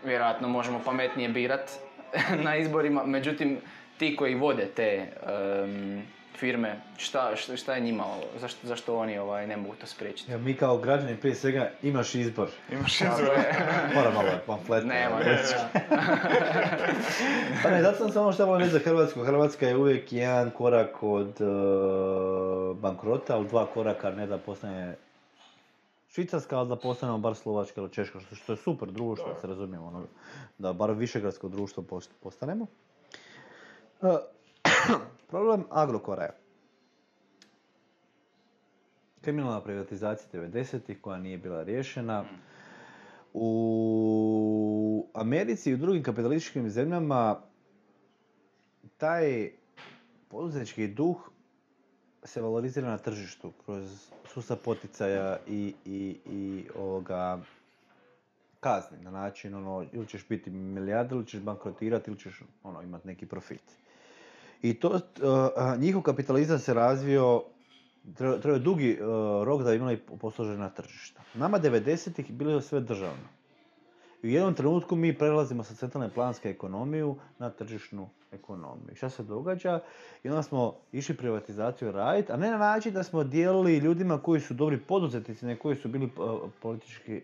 [0.03, 1.71] vjerojatno možemo pametnije birat
[2.45, 3.57] na izborima, međutim
[3.97, 6.03] ti koji vode te, em,
[6.37, 8.23] firme, šta, šta, šta je njima, ovo?
[8.39, 10.31] zašto, zašto oni ovaj, ne mogu to spriječiti?
[10.31, 12.49] Ja, mi kao građani prije svega imaš izbor.
[12.71, 13.29] Imaš izbor.
[13.95, 14.85] Moram malo pamfleta.
[14.87, 15.33] Nema, ne.
[17.63, 19.23] Pa ne, zato sam samo što volim reći za Hrvatsku.
[19.23, 24.95] Hrvatska je uvijek jedan korak od uh, bankrota, ali dva koraka ne da postane
[26.09, 29.47] Švicarska, ali da postanemo bar Slovačka ili Češka, što, što je super društvo, da se
[29.47, 30.03] razumijemo, ono,
[30.57, 32.65] da bar višegradsko društvo post- postanemo.
[34.01, 34.09] Uh,
[35.33, 36.31] problem Agrokora je
[39.21, 42.25] kriminalna privatizacija 90-ih koja nije bila riješena.
[43.33, 47.39] U Americi i u drugim kapitalističkim zemljama
[48.97, 49.49] taj
[50.27, 51.29] poduzetnički duh
[52.23, 57.39] se valorizira na tržištu kroz sustav poticaja i, i, i ovoga
[58.59, 63.07] kazni na način ono ili ćeš biti milijarder ili ćeš bankrotirati ili ćeš ono imati
[63.07, 63.82] neki profit.
[64.63, 67.43] I to, uh, uh, njihov kapitalizam se razvio
[68.17, 69.07] treba dugi uh,
[69.43, 71.21] rok da bi imali posložena tržišta.
[71.33, 73.27] Nama 90-ih bilo je sve državno.
[74.23, 78.95] I u jednom trenutku mi prelazimo sa centralne planske ekonomiju na tržišnu ekonomiju.
[78.95, 79.79] Šta se događa?
[80.23, 84.41] I onda smo išli privatizaciju raditi, a ne na način da smo dijelili ljudima koji
[84.41, 87.21] su dobri poduzetnici, ne koji su bili uh, politički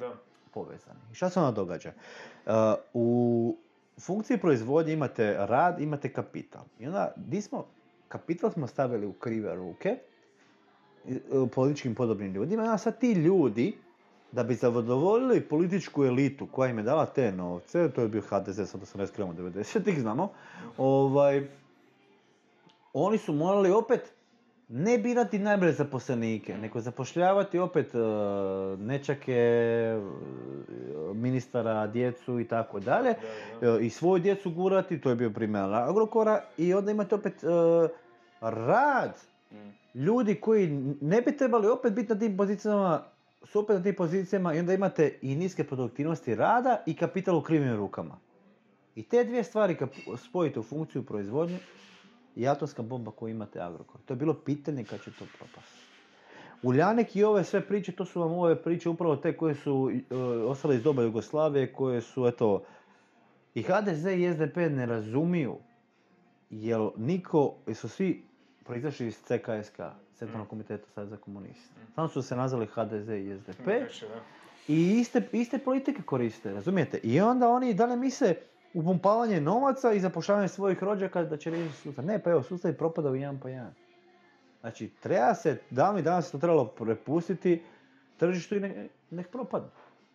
[0.00, 0.12] Da.
[0.54, 1.00] povezani.
[1.12, 1.92] I šta se onda događa?
[2.46, 2.52] Uh,
[3.98, 6.62] u funkciji proizvodnje imate rad, imate kapital.
[6.78, 7.66] I onda, di smo,
[8.08, 9.98] kapital smo stavili u krive ruke,
[11.04, 13.76] uh, političkim podobnim ljudima, onda sad ti ljudi,
[14.32, 18.70] da bi zadovoljili političku elitu koja im je dala te novce, to je bio HDZ,
[18.70, 20.32] se ne skrivamo 90-ih, znamo,
[20.76, 21.48] ovaj,
[22.92, 24.12] oni su morali opet
[24.68, 27.98] ne birati najbolje zaposlenike, nego zapošljavati opet e,
[28.78, 30.00] nečake, e,
[31.14, 33.10] ministara, djecu i tako dalje.
[33.10, 33.16] E,
[33.80, 36.42] I svoju djecu gurati, to je bio primjer Agrokora.
[36.58, 37.34] I onda imate opet
[38.40, 39.12] rad
[39.52, 39.98] Mm.
[39.98, 40.66] ljudi koji
[41.00, 43.04] ne bi trebali opet biti na tim pozicijama,
[43.44, 47.42] su opet na tim pozicijama i onda imate i niske produktivnosti rada i kapital u
[47.42, 48.18] krivim rukama.
[48.94, 51.58] I te dvije stvari kad spojite u funkciju proizvodnje
[52.38, 54.00] i atomska bomba koju imate Agrokor.
[54.06, 55.78] To je bilo pitanje kad će to propasti.
[56.62, 60.14] Uljanik i ove sve priče, to su vam ove priče upravo te koje su e,
[60.46, 62.64] ostale iz doba Jugoslavije, koje su, eto,
[63.54, 65.56] i HDZ i SDP ne razumiju,
[66.50, 68.22] jer niko, jer su svi
[68.64, 69.80] proizašli iz CKSK,
[70.14, 71.74] Centralnog komiteta Saveza komunista.
[71.94, 73.68] Samo su se nazvali HDZ i SDP.
[74.68, 76.98] I iste, iste politike koriste, razumijete?
[77.02, 78.34] I onda oni dalje misle
[78.74, 82.04] upumpavanje novaca i zapošljavanje svojih rođaka da će riješiti sustav.
[82.04, 83.74] Ne, pa evo, sustav je propadao jedan po jedan.
[84.60, 87.62] Znači, treba se, davni danas to trebalo prepustiti
[88.16, 89.68] tržištu i ne, nek propadnu.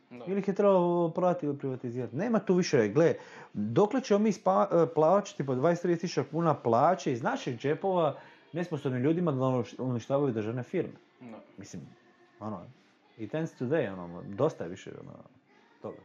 [0.09, 0.25] Da.
[0.27, 2.15] Ili ih je trebalo prodati ili privatizirati.
[2.15, 3.15] Nema tu više, gle,
[3.53, 8.15] dokle ćemo mi spa, e, plaćati po 20-30 tisuća kuna plaće iz naših džepova
[8.53, 10.93] nesposobnim ljudima da uniš- uništavaju državne firme.
[11.21, 11.39] Da.
[11.57, 11.81] Mislim,
[12.39, 12.65] ono,
[13.17, 15.13] it ends today, ono, dosta je više ono,
[15.81, 15.97] toga.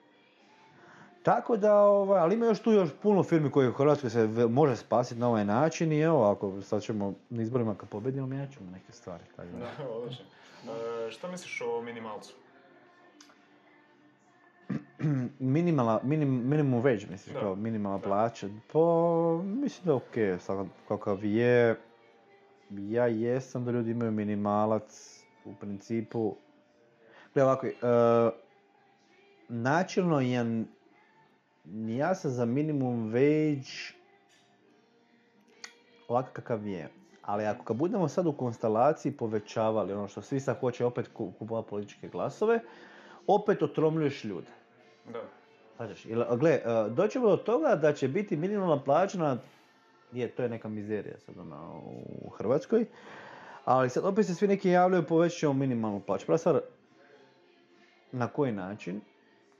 [1.28, 4.76] Tako da, ovaj, ali ima još tu još puno firmi koje u Hrvatskoj se može
[4.76, 8.70] spasiti na ovaj način i evo, ako sad ćemo na izborima kad pobedimo, mijenjat ćemo
[8.70, 9.24] neke stvari.
[9.36, 9.84] Tako da.
[9.84, 10.24] Da, odlično.
[10.64, 12.34] E, šta misliš o minimalcu?
[15.38, 17.40] Minimala, minim, minimum wage, misliš, Da.
[17.40, 18.48] kao minimalna plaća.
[18.72, 18.78] Pa,
[19.44, 21.80] mislim da je okej, sad kakav je,
[22.70, 26.36] ja jesam da ljudi imaju minimalac, u principu,
[27.34, 27.72] Gle ovako, e,
[29.48, 30.44] načelno ja,
[31.88, 33.92] ja sam za minimum wage
[36.08, 36.88] ovakav kakav je.
[37.22, 41.32] Ali ako ga budemo sad u konstelaciji povećavali, ono što svi sad hoće opet ku-
[41.38, 42.60] kupovati političke glasove,
[43.26, 44.50] opet otromljuješ ljude.
[45.12, 45.22] Da.
[46.04, 49.36] Jel, gle, doćemo do toga da će biti minimalna plaća na...
[50.12, 51.82] Je, to je neka mizerija sad ono,
[52.24, 52.86] u Hrvatskoj.
[53.64, 56.26] Ali sad opet se svi neki javljaju povećat ćemo minimalnu plaću.
[56.26, 56.60] Prva stvar,
[58.12, 59.00] na koji način?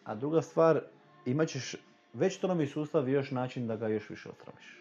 [0.04, 0.80] A druga stvar,
[1.26, 1.76] imat ćeš
[2.12, 4.78] već to novi sustav i još način da ga još više otromiš.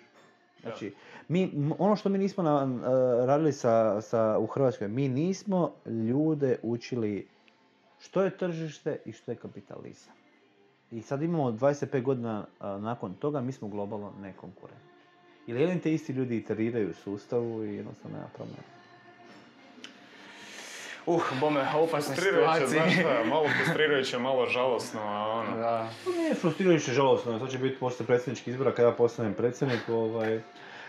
[0.61, 0.93] Znači,
[1.27, 6.59] mi, ono što mi nismo na, e, radili sa, sa, u Hrvatskoj, mi nismo ljude
[6.63, 7.27] učili
[7.99, 10.13] što je tržište i što je kapitalizam.
[10.91, 14.87] I sad imamo 25 godina a, nakon toga, mi smo globalno nekonkurentni.
[15.47, 18.76] Ili jedni te isti ljudi iteriraju u sustavu i jednostavno nema problema.
[21.07, 23.01] Uh, bome, opasne Frustrirajuće, znaš situacije.
[23.01, 25.57] šta, malo frustrirajuće, malo žalosno, a ono...
[25.57, 25.89] Da.
[26.03, 30.41] To nije frustrirajuće žalosno, to će biti poslije predsjedničkih izbora kada ja postanem predsjednik, ovaj,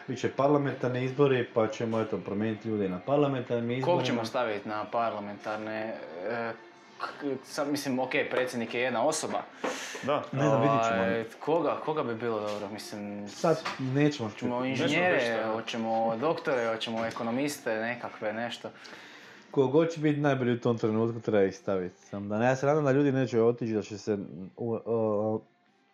[0.06, 3.98] bit će parlamentarni izbori pa ćemo eto promijeniti ljude i na parlamentarnim izborima.
[3.98, 5.94] Kog ćemo staviti na parlamentarne?
[6.30, 6.52] E,
[7.00, 9.42] k- sad mislim, ok, predsjednik je jedna osoba.
[10.02, 10.22] Da.
[10.32, 11.02] Ne znam, vidit ćemo.
[11.02, 17.74] Ovaj, Koga, koga bi bilo dobro, mislim, Sad nećemo hoćemo inženjere, hoćemo doktore, hoćemo ekonomiste,
[17.74, 18.70] nekakve, nešto.
[19.50, 22.00] Ko god će biti najbolji u tom trenutku treba ih staviti.
[22.00, 24.18] Sam da ne, ja se nadam da ljudi neće otići, da će se...
[24.56, 25.40] u- o-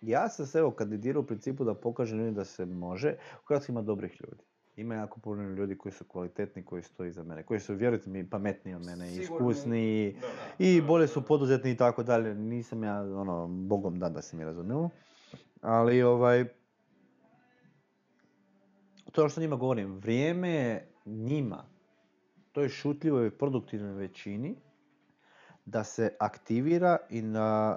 [0.01, 3.11] ja sam se evo kandidirao u principu da pokažem ljudima da se može.
[3.43, 4.43] U Hrvatskoj ima dobrih ljudi.
[4.77, 8.31] Ima jako puno ljudi koji su kvalitetni, koji stoji iza mene, koji su, vjerujte mi,
[8.31, 10.17] pametniji od mene, iskusniji
[10.59, 12.35] i bolje su poduzetni i tako dalje.
[12.35, 14.91] Nisam ja, ono, bogom dan da se mi razumijemo.
[15.61, 16.45] Ali, ovaj,
[19.13, 21.65] to što njima govorim, vrijeme je njima,
[22.55, 24.55] toj šutljivoj produktivnoj većini,
[25.65, 27.77] da se aktivira i da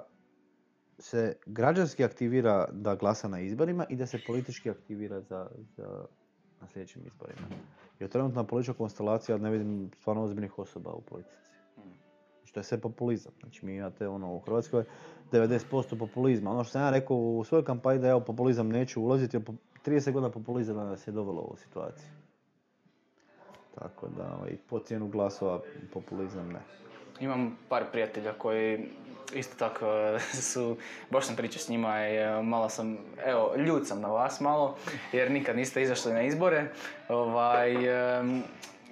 [0.98, 6.04] se građanski aktivira da glasa na izborima i da se politički aktivira za, za
[6.60, 7.48] na sljedećim izborima.
[8.00, 11.52] Jer trenutna politička konstelacija ne vidim stvarno ozbiljnih osoba u politici.
[12.38, 13.32] Znači, to je sve populizam.
[13.40, 14.84] Znači mi imate ono u Hrvatskoj
[15.32, 16.50] 90% populizma.
[16.50, 19.44] Ono što sam ja rekao u svojoj kampanji da ja u populizam neću ulaziti, jer
[19.44, 19.54] po-
[19.86, 22.17] 30 godina populizama nas je dovelo u ovu situaciju.
[23.78, 25.60] Tako da, ovaj, po cijenu glasova
[25.92, 26.60] populizam ne.
[27.20, 28.88] Imam par prijatelja koji
[29.34, 30.18] isto tako e,
[30.52, 30.76] su,
[31.10, 34.76] baš sam pričao s njima i e, malo sam, evo, ljut sam na vas malo,
[35.12, 36.64] jer nikad niste izašli na izbore.
[37.08, 37.72] Ovaj,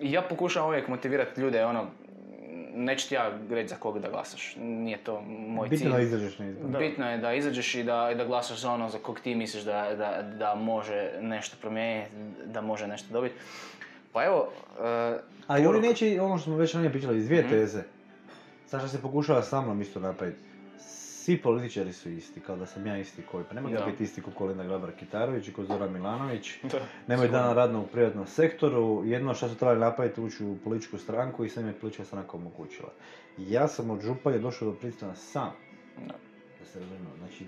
[0.00, 1.86] i ja pokušavam uvijek motivirati ljude, ono,
[2.74, 5.92] neću ti ja reći za koga da glasaš, nije to moj Bitno cilj.
[5.92, 6.80] da izađeš na izbor.
[6.80, 9.62] Bitno je da izađeš i da, i da glasaš za ono za kog ti misliš
[9.62, 12.10] da, da, da može nešto promijeniti,
[12.44, 13.34] da može nešto dobiti.
[14.16, 14.48] Pa evo,
[14.80, 17.82] e, A i oni neće, ono što smo već ranije pričali, iz dvije teze.
[18.66, 20.38] Sad što se pokušava sa mnom isto napraviti.
[20.78, 23.44] Svi političari su isti, kao da sam ja isti koji.
[23.48, 23.86] Pa nema ga Da.
[23.86, 26.54] biti isti ko Kolinda Grabar-Kitarović i ko Zoran Milanović.
[26.72, 26.78] Da.
[27.06, 31.44] Nemaju dana radno u privatnom sektoru, jedno što su trebali napraviti ući u političku stranku
[31.44, 32.88] i sve im je politička stranka omogućila.
[33.38, 35.50] Ja sam od županja došao do pristana sam,
[36.06, 36.14] Da.
[36.60, 37.10] da se razumijemo.
[37.18, 37.46] Znači,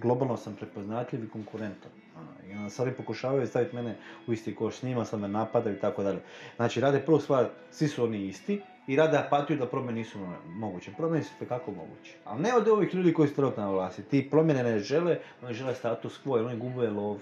[0.00, 1.90] globalno sam prepoznatljiv i konkurentan.
[2.16, 3.96] Ono, I onda sad pokušavaju staviti mene
[4.26, 6.18] u isti koš s njima, sad me napadaju i tako dalje.
[6.56, 10.90] Znači, rade prvu stvar, svi su oni isti i rade apatiju da promjene nisu moguće.
[10.96, 12.14] Promjene su kako moguće.
[12.24, 14.02] Ali ne od ovih ljudi koji su trenutno na vlasti.
[14.02, 17.18] Ti promjene ne žele, oni žele status quo jer oni gube lov.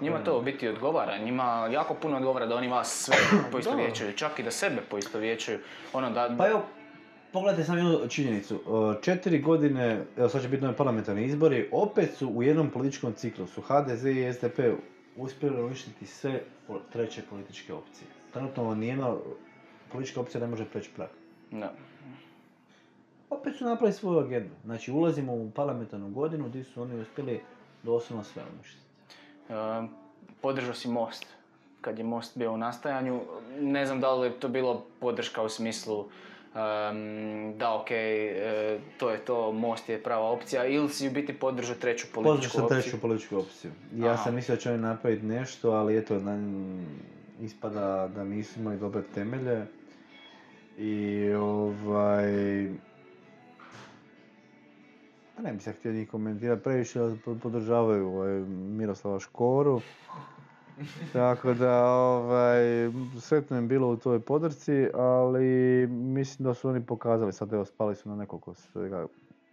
[0.00, 3.16] Njima to u biti odgovara, njima jako puno odgovara da oni vas sve
[3.52, 5.58] poistovjećuju, čak i da sebe poistovjećuju.
[5.92, 6.62] Ono da, Pa evo,
[7.32, 8.54] pogledajte samo jednu činjenicu.
[8.54, 13.12] E, Četiri godine, evo sad će biti novi parlamentarni izbori, opet su u jednom političkom
[13.12, 14.58] ciklusu HDZ i SDP
[15.16, 16.40] uspjeli uništiti sve
[16.92, 18.08] treće političke opcije.
[18.32, 19.14] Trenutno nijedna
[19.92, 21.08] politička opcija ne može preći prag.
[21.50, 21.72] da.
[23.30, 24.54] Opet su napravili svoju agendu.
[24.64, 27.40] Znači ulazimo u parlamentarnu godinu gdje su oni uspjeli
[27.82, 28.86] doslovno sve uništiti.
[29.48, 29.52] E,
[30.40, 31.26] podržao si Most.
[31.80, 33.20] Kad je Most bio u nastajanju,
[33.60, 36.04] ne znam da li je to bilo podrška u smislu
[37.56, 41.74] da ok, e, to je to, Most je prava opcija, ili si u biti podržao
[41.76, 42.80] treću Podržao političku opciju.
[42.80, 43.70] treću političku opciju.
[43.94, 44.24] Ja Aha.
[44.24, 46.38] sam mislio da će oni napraviti nešto, ali eto, na,
[47.40, 49.66] ispada da nisu imali dobre temelje.
[50.78, 52.68] I ovaj...
[55.36, 57.00] Pa ne bi se htio ni komentirati previše,
[57.42, 59.80] podržavaju ovaj, Miroslava Škoru.
[61.12, 62.90] Tako da, ovaj,
[63.20, 67.94] sretno im bilo u toj podrci, ali mislim da su oni pokazali, sad evo spali
[67.94, 69.06] su na nekoliko svega.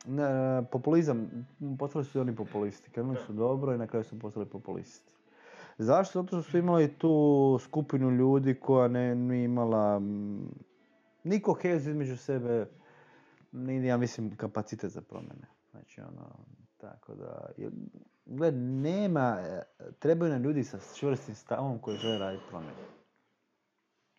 [0.07, 1.47] Ne, populizam,
[1.79, 5.13] postali su i oni populisti, krenuli su dobro i na kraju su postali populisti.
[5.77, 6.21] Zašto?
[6.21, 10.49] Zato što su imali tu skupinu ljudi koja ne, nije imala mm,
[11.23, 12.65] ni koheziju između sebe,
[13.51, 15.47] ni, ja mislim, kapacitet za promjene.
[15.71, 16.29] Znači, ono,
[16.77, 17.49] tako da,
[18.25, 19.63] gled, nema, e,
[19.99, 22.73] trebaju nam ljudi sa čvrstim stavom koji žele raditi promjene.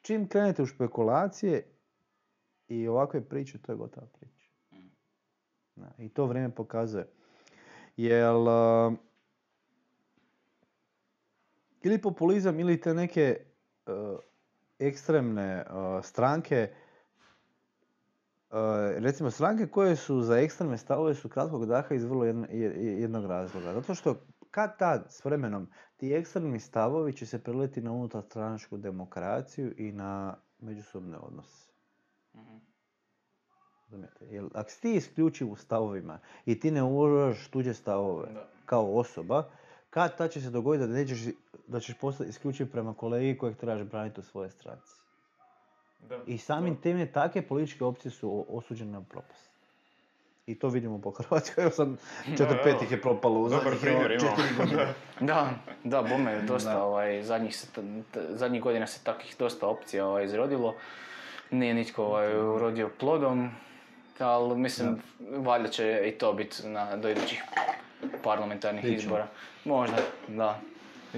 [0.00, 1.66] Čim krenete u špekulacije
[2.68, 4.50] i ovakve priče, to je gotova priča.
[5.76, 7.06] Da, I to vrijeme pokazuje.
[7.96, 8.92] Jel, a,
[11.82, 13.40] ili populizam ili te neke
[13.86, 13.92] e,
[14.78, 15.64] ekstremne e,
[16.02, 16.72] stranke,
[18.96, 23.26] recimo stranke koje su za ekstremne stavove su kratkog daha iz vrlo jedno- je- jednog
[23.26, 23.72] razloga.
[23.72, 24.16] Zato što
[24.50, 25.66] kad tad s vremenom
[25.96, 31.72] ti ekstremni stavovi će se preliti na unutarstranačku demokraciju i na međusobne odnose.
[32.36, 32.56] Mhm.
[34.20, 38.48] Jer ako si ti isključiv u stavovima i ti ne uvažaš tuđe stavove Da.
[38.66, 39.50] kao osoba,
[39.90, 41.24] kad tad će se dogoditi da, nećeš,
[41.66, 45.03] da ćeš postati isključiv prema kolegi kojeg trebaš braniti u svojoj stranci.
[46.08, 46.18] Da.
[46.26, 49.50] I samim time takve političke opcije su osuđene na propast.
[50.46, 51.88] I to vidimo po Hrvatskoj, evo sad
[52.36, 54.92] četiri, pet ih je propalo u Dobar zadnjih primjer imamo.
[55.20, 55.50] Da,
[55.84, 56.84] da, bome, dosta, Da.
[56.84, 57.82] ovaj, zadnjih, se, t-
[58.12, 60.74] t- zadnjih godina se takvih dosta opcija ovaj, izrodilo.
[61.50, 63.50] Nije nitko ovaj, urodio plodom.
[64.18, 65.02] ali mislim,
[65.36, 67.42] valjda će i to biti na, do idućih
[68.22, 69.26] parlamentarnih izbora.
[69.64, 69.96] Možda,
[70.28, 70.60] da.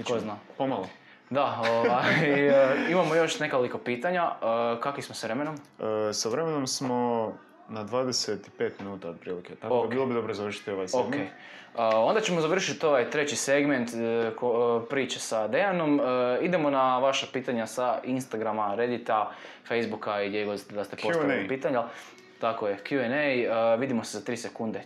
[0.07, 0.35] Ko zna.
[0.57, 0.87] Pomalo.
[1.29, 2.13] Da, ovaj,
[2.49, 4.23] e, imamo još nekoliko pitanja.
[4.23, 5.55] E, kakvi smo s vremenom?
[6.09, 7.33] E, sa vremenom smo
[7.69, 8.37] na 25
[8.79, 9.83] minuta otprilike, tako Ok.
[9.83, 11.29] da bilo bi dobro završiti ovaj segment.
[11.95, 13.89] Onda ćemo završiti ovaj treći segment
[14.35, 16.01] ko- e, priče sa Dejanom.
[16.41, 19.31] Idemo na vaša pitanja sa Instagrama, Reddita,
[19.67, 21.83] Facebooka i gdje god da ste postavili pitanja.
[22.41, 23.75] Tako je, Q&A.
[23.75, 24.81] Vidimo se za 3 sekunde.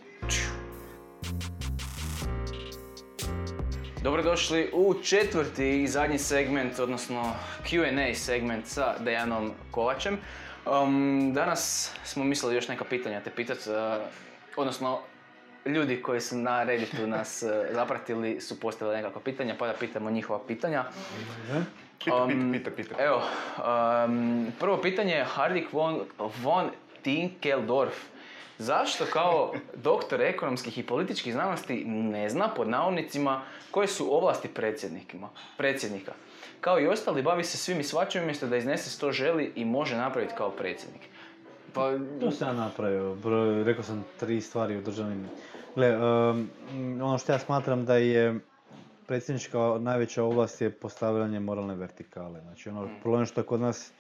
[4.04, 7.34] Dobrodošli u četvrti i zadnji segment, odnosno
[7.70, 10.18] Q&A segment sa Dejanom Kovačem.
[10.66, 14.04] Um, danas smo mislili još neka pitanja te pitat, uh,
[14.56, 15.00] odnosno
[15.66, 20.12] ljudi koji su na Redditu nas uh, zapratili su postavili nekakva pitanja, pa da pitamo
[20.12, 20.84] njihova pitanja.
[22.04, 23.04] Pita, Um, pita, pita, pita.
[23.04, 23.22] Evo,
[24.06, 26.00] um, prvo pitanje je Hardik von,
[26.44, 26.70] von
[27.02, 27.96] Tinkeldorf.
[28.58, 33.42] Zašto kao doktor ekonomskih i političkih znanosti ne zna pod navodnicima
[33.72, 34.50] koje su ovlasti
[35.58, 36.14] predsjednika?
[36.62, 39.96] Kao i ostali bavi se svim i svačim umjesto da iznese što želi i može
[39.96, 41.02] napraviti kao predsjednik.
[41.74, 43.18] Pa, To sam ja napravio,
[43.66, 45.30] rekao sam tri stvari u državnim...
[45.76, 46.50] Gle, um,
[47.02, 48.40] ono što ja smatram da je
[49.08, 52.42] predsjednička najveća ovlast je postavljanje moralne vertikale.
[52.42, 53.92] Znači ono, problem što kod nas,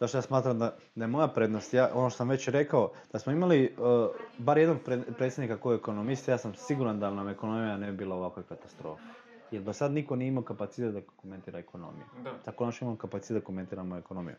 [0.00, 3.18] zašto ja smatram da, da je moja prednost, ja, ono što sam već rekao, da
[3.18, 4.08] smo imali uh,
[4.38, 7.96] bar jednog pre- predsjednika koji je ekonomist, ja sam siguran da nam ekonomija ne bi
[7.96, 9.02] bila ovakva katastrofa.
[9.50, 12.04] Jer do sad niko nije imao kapacitet da komentira ekonomiju.
[12.24, 12.30] Da.
[12.44, 14.34] Tako konačno imamo kapacitet da komentiramo ekonomiju.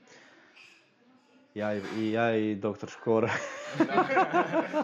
[1.56, 3.30] Ja i, i ja i doktor Škora.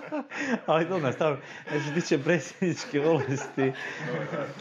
[0.65, 1.37] Ali to nastavim.
[1.67, 3.71] Što se tiče predsjedničke ovlasti,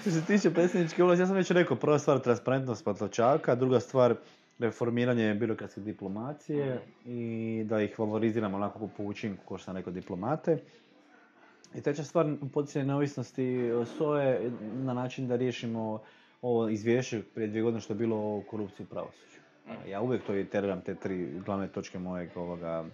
[0.01, 4.15] što se tiče predsjedničke ovlasti, ja sam već rekao, prva stvar transparentnost Patlačaka, druga stvar
[4.61, 10.59] reformiranje birokratske diplomacije i da ih valoriziramo onako po učinku, kao što sam rekao, diplomate.
[11.75, 16.03] I treća stvar, poticanje neovisnosti SOE na način da riješimo
[16.43, 19.41] ovo izvješće prije dvije godine što je bilo o korupciji u pravosuđu.
[19.89, 22.85] Ja uvijek to iteriram, te tri glavne točke mojeg ovoga,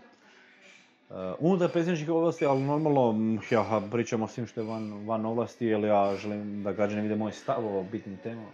[1.11, 3.15] uh, unutar predsjedničkih ovlasti, ali normalno
[3.51, 7.17] ja pričam o svim što je van, van ovlasti, jer ja želim da građani vide
[7.17, 8.49] moj stav o bitnim temama.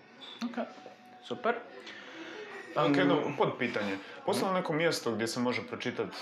[0.44, 0.66] ok,
[1.22, 1.54] super.
[2.76, 3.96] Ok, jedno podpitanje.
[4.26, 6.16] Postoji li neko mjesto gdje se može pročitati,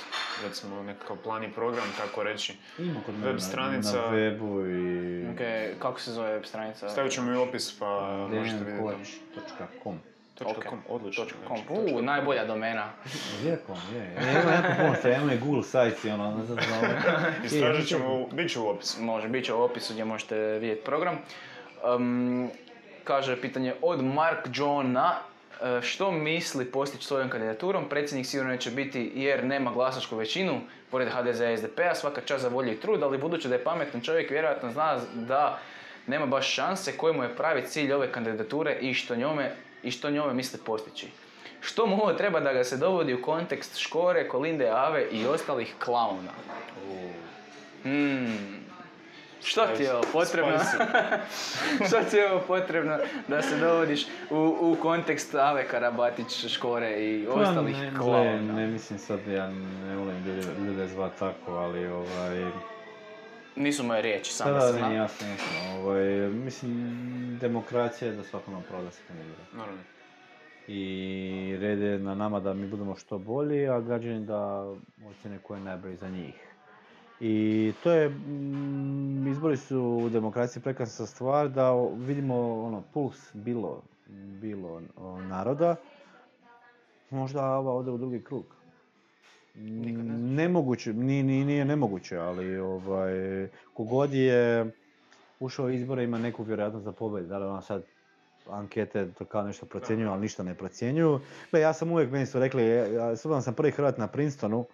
[0.45, 2.57] recimo, nekakav plan i program, tako reći?
[2.79, 3.97] Ima kod Web stranica.
[3.97, 5.29] Na webu i...
[5.33, 6.89] ok, kako se zove web stranica?
[6.89, 7.87] Stavit ćemo i opis, pa
[8.31, 8.83] možete vidjeti
[10.45, 11.25] Točka com, odlično.
[11.49, 11.57] Com.
[11.57, 12.89] znači, U, najbolja domena.
[13.95, 14.15] Je.
[14.17, 16.59] Ja imam jako puno imam i Google sites i ono, ne znam,
[17.45, 19.03] Istražit ćemo, bit će u opisu.
[19.03, 21.19] Može, bit će u opisu gdje možete vidjeti program.
[21.97, 22.51] Um,
[23.05, 25.30] kaže pitanje od Mark Johna.
[25.63, 27.89] E, Što misli postići svojom kandidaturom?
[27.89, 30.61] Predsjednik sigurno neće biti jer nema glasačku većinu,
[30.91, 34.01] pored HDZ i SDP-a, svaka čast za volju i trud, ali budući da je pametan
[34.01, 35.59] čovjek, vjerojatno zna da
[36.07, 40.11] nema baš šanse koji mu je pravi cilj ove kandidature i što njome, i što
[40.11, 41.07] njome misli postići.
[41.61, 45.75] Što mu ovo treba da ga se dovodi u kontekst Škore, Kolinde, Ave i ostalih
[45.79, 46.33] klauna?
[49.43, 50.53] Što ti je ovo potrebno?
[51.89, 52.99] Što ti je ovo potrebno
[53.29, 58.31] da se dovodiš u, u kontekst Ave Karabatić, Škore i ostalih Pa ne, klauna?
[58.31, 59.49] ne, ne mislim sad, ja
[59.89, 62.51] ne volim ljude, ljude zvat tako, ali ovaj...
[63.57, 65.81] Nisu moje riječi, sam Da, da, ne, jasno, jasno.
[65.81, 69.43] Ovaj, mislim, demokracija je da svakom ima pravo da se kandidira.
[69.53, 69.81] Naravno.
[70.69, 74.73] I red je na nama da mi budemo što bolji, a građani da
[75.11, 76.50] ocjene ko je najbolji za njih.
[77.21, 83.83] I to je, mm, izbori su u demokraciji prekrasna stvar da vidimo ono, puls bilo,
[84.41, 85.77] bilo o, naroda.
[87.11, 88.45] Možda ova ode u drugi krug.
[89.55, 89.93] Ne
[90.43, 94.71] Nemoguće, ni, ni, nije nemoguće, ali ovaj, kogod je
[95.41, 97.29] ušao u izbore ima neku vjerojatnost za pobjedu.
[97.29, 97.83] Da li ona sad
[98.51, 101.21] ankete to kao nešto procjenjuju, ali ništa ne procjenjuju.
[101.51, 104.67] Gle, ja sam uvijek, meni su rekli, ja, s sam prvi Hrvat na Princetonu,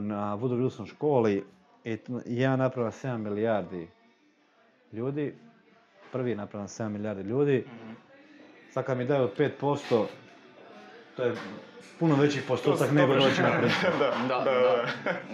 [0.00, 1.44] na Woodrow Wilson školi,
[1.84, 3.88] i jedan naprava 7 milijardi
[4.92, 5.34] ljudi,
[6.12, 7.64] prvi je napravan 7 milijardi ljudi,
[8.70, 10.04] sad kad mi daju 5%,
[11.16, 11.34] to je
[11.98, 13.48] puno veći postotak To- nego doći na
[13.98, 14.84] da, Da, da, da,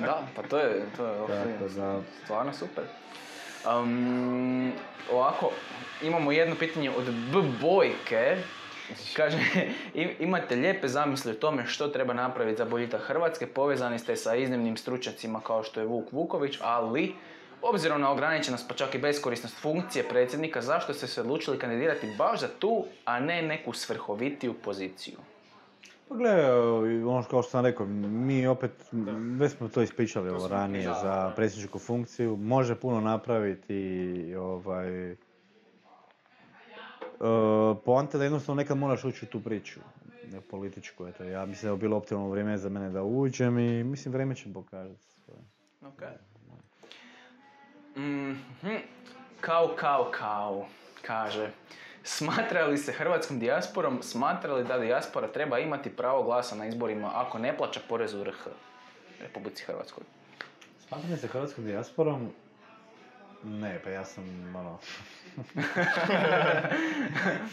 [0.01, 0.07] da.
[0.07, 2.85] da, pa to je, to je Tako da, stvarno super.
[3.83, 4.73] Um,
[5.13, 5.51] ovako,
[6.03, 8.37] imamo jedno pitanje od B Bojke.
[9.17, 9.39] Kaže,
[9.95, 14.35] "I- imate lijepe zamisli o tome što treba napraviti za boljitak Hrvatske, povezani ste sa
[14.35, 17.15] iznimnim stručnjacima kao što je Vuk Vuković, ali
[17.63, 22.41] obzirom na ograničenost pa čak i beskorisnost funkcije predsjednika, zašto ste se odlučili kandidirati baš
[22.41, 25.17] za tu, a ne neku svrhovitiju poziciju?
[26.09, 26.51] Pa gledaj,
[27.03, 28.71] ono kao što sam rekao, mi opet,
[29.39, 35.17] već smo to ispričali ovo ranije da, za predsjedničku funkciju, može puno napraviti i ovaj...
[37.21, 37.27] Uh,
[37.85, 39.81] poanta da jednostavno nekad moraš ući u tu priču
[40.33, 43.85] ne, političku, eto, ja mislim da je bilo optimalno vrijeme za mene da uđem i
[43.85, 45.07] mislim vrijeme će pokazati.
[45.87, 46.03] Ok.
[47.97, 48.77] Mhm.
[49.41, 50.67] Kao, kao, kao,
[51.03, 51.51] kaže.
[52.03, 57.11] Smatra li se hrvatskom dijasporom, smatra li da dijaspora treba imati pravo glasa na izborima
[57.15, 58.47] ako ne plaća porez u RH,
[59.21, 60.05] Republici Hrvatskoj?
[60.89, 62.31] Smatram se hrvatskom dijasporom?
[63.45, 64.25] Ne, pa ja sam,
[64.57, 64.79] ono...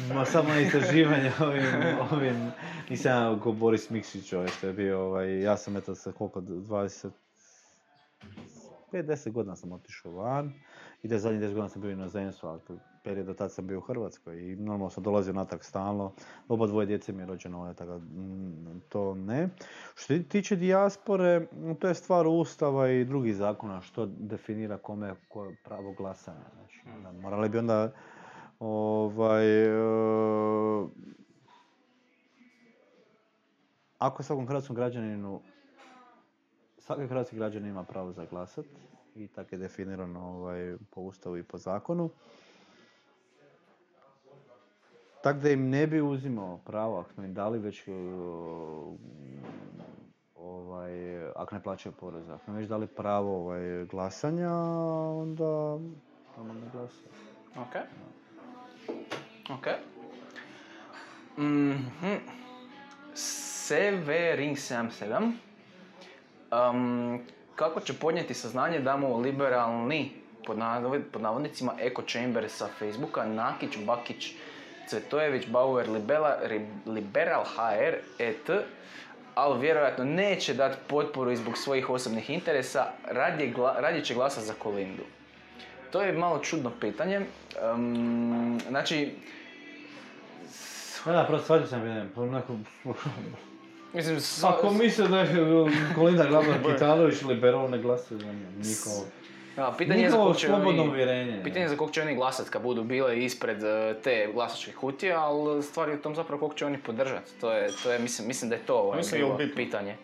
[0.14, 1.66] Ma samo na istraživanje ovim,
[2.12, 2.52] ovim...
[2.90, 7.10] Nisam ja Boris Mikšić ovaj što je bio, ovaj, ja sam eto sa koliko, 20...
[8.92, 10.54] 5-10 godina sam otišao van
[11.04, 12.62] i da zadnjih 10 godina sam bio u inozemstvu, ali
[13.04, 16.14] period do tad sam bio u Hrvatskoj i normalno sam dolazio natrag stalno.
[16.48, 19.50] Oba dvoje djece mi je rođeno ovdje, tako mm, to ne.
[19.96, 25.16] Što se tiče dijaspore, mm, to je stvar Ustava i drugih zakona što definira kome
[25.30, 26.46] koje pravo glasanja.
[26.56, 27.92] Znači, onda morali bi onda
[28.60, 30.88] ovaj, e,
[33.98, 35.42] ako svakom hrvatskom građaninu
[36.88, 38.66] svaki hrvatski građanin ima pravo za glasat
[39.16, 42.10] i tako je definirano ovaj, po ustavu i po zakonu.
[45.24, 47.84] Tako da im ne bi uzimao pravo ako smo im dali već
[50.36, 52.30] ovaj, ako ne plaćaju porez.
[52.30, 55.74] Ako smo već dali pravo ovaj, glasanja, onda
[56.38, 57.10] onda ne glasaju.
[57.58, 57.76] Ok.
[59.50, 59.68] Ok.
[61.38, 62.16] Mhm.
[63.14, 65.47] Severing77.
[66.52, 67.20] Um,
[67.56, 70.12] kako će podnijeti saznanje da mu liberalni,
[70.46, 74.32] pod, navod- pod navodnicima, Echo Chamber sa Facebooka, Nakić, Bakić,
[74.90, 76.38] Cvetojević, Bauer, Libela,
[76.86, 78.50] Liberal HR, ET,
[79.36, 84.54] ali vjerojatno neće dati potporu i zbog svojih osobnih interesa, radije, radije će glasa za
[84.54, 85.04] Kolindu.
[85.92, 87.22] To je malo čudno pitanje.
[87.74, 89.12] Um, znači,
[91.06, 92.54] Da, da, prosto svađao sam vidim, pa onako...
[93.98, 95.28] mislim, s- Ako misle da je
[95.96, 98.46] Kolinda Grabar Kitalović liberal, ne glasuje za nju.
[98.58, 99.06] Njihovo,
[99.56, 101.44] da, pitanje je za kog će slobodno oni, uvjerenje.
[101.44, 105.14] pitanje je za kog će oni glasat kad budu bile ispred e, te glasačke kutije,
[105.14, 107.40] ali stvar je u tom zapravo kog će oni podržati.
[107.42, 109.56] To je, to je, mislim, mislim da je to ovaj, Mislim, bilo bitno?
[109.56, 109.96] pitanje.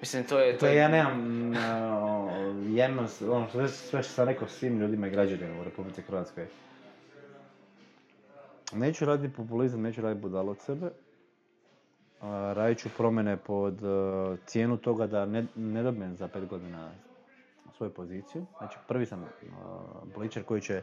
[0.00, 0.58] Mislim, to je...
[0.58, 1.56] To ja nemam uh,
[2.68, 6.46] jedno, ono, sve, sve što sam rekao svim ljudima i građanima u Republici Hrvatskoj.
[8.72, 10.90] Neću raditi populizam, neću raditi budalo od sebe.
[12.22, 16.90] Radit ću promjene pod uh, cijenu toga da ne, ne dobijem za pet godina
[17.76, 18.46] svoju poziciju.
[18.58, 19.28] Znači prvi sam uh,
[20.14, 20.82] političar koji će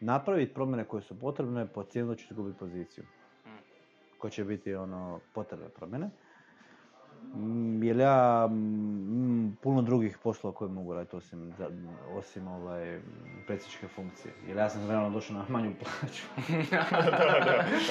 [0.00, 3.04] napraviti promjene koje su potrebne pod cijenu da ću izgubiti poziciju.
[4.18, 6.10] Koje će biti ono potrebne promjene.
[7.34, 11.68] Mm, Jer ja mm, puno drugih poslova koje mogu raditi osim, za-
[12.10, 13.00] osim ovaj,
[13.46, 14.34] predsjedničke funkcije.
[14.48, 16.22] Jer ja sam realno došao na manju plaću.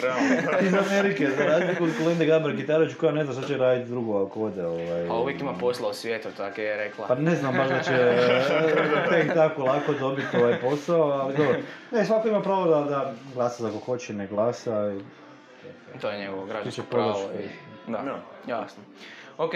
[0.02, 0.60] Realno.
[0.62, 4.26] Iz Amerike, za razliku od Kolinde Gabar Kitarović koja ne zna šta će raditi drugo
[4.26, 4.66] ako ode.
[4.66, 7.08] Ovaj, Pa uvijek ima posla u svijetu, tako je rekla.
[7.08, 8.14] Pa ne znam baš da će
[9.12, 11.56] tek tako lako dobiti ovaj posao, ali dobro.
[11.92, 14.92] Ne, svako ima pravo da, da glasa za ko hoće, ne glasa.
[14.92, 15.02] i-
[15.98, 17.20] To je njegovo građansko pravo.
[17.34, 18.20] i- Da, Da.
[18.48, 18.84] jasno.
[19.38, 19.52] Ok.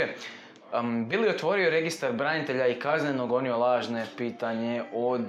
[0.80, 5.22] Um, bili otvorio registar branitelja i kazneno gonio lažne pitanje od...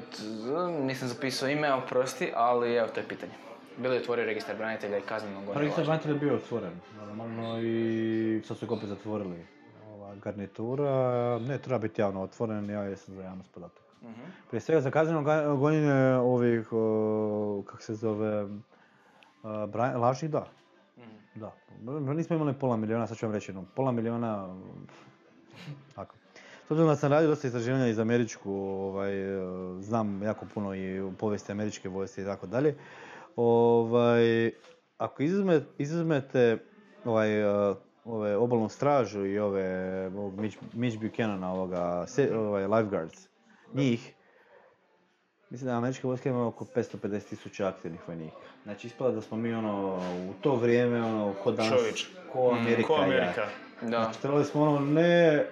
[0.80, 3.32] Nisam zapisao ime, oprosti, ali evo to je pitanje.
[3.76, 8.56] Bili otvorio registar branitelja i kazneno gonio registar branitelja je bio otvoren, normalno i sad
[8.56, 9.46] su ga opet zatvorili.
[9.88, 10.90] Ova garnitura,
[11.38, 13.80] ne treba biti javno otvoren, ja jesam za javnost podataka.
[14.02, 14.20] Mhm.
[14.48, 15.22] Prije svega za kazneno
[15.56, 18.46] gonjenje ovih, o, kako se zove,
[19.42, 20.46] bra- lažnih da.
[21.34, 21.52] Da,
[22.14, 24.56] nismo imali pola miliona, sad ću vam reći jedno, pola miliona,
[25.94, 26.14] tako.
[26.66, 29.12] S obzirom da sam radio dosta istraživanja iz američku, ovaj,
[29.80, 32.74] znam jako puno i povijesti američke vojske i tako dalje.
[33.36, 34.50] Ovaj,
[34.98, 36.58] ako izuzme, izuzmete
[37.04, 37.74] ovaj, e,
[38.04, 39.66] ove obalnu stražu i ove
[40.06, 43.28] ovog Mitch, Mitch Buchanana, ovoga, se- ovaj, lifeguards,
[43.74, 44.14] njih,
[45.50, 48.36] Mislim da američka vojska ima oko 550 tisuća aktivnih vojnika.
[48.64, 49.96] Znači ispada da smo mi ono,
[50.30, 52.06] u to vrijeme ono, ko danas, Čovječ.
[52.32, 52.88] ko Amerika.
[52.88, 53.32] Ko ja.
[53.82, 53.88] Da.
[53.88, 55.44] Znači trebali smo ono ne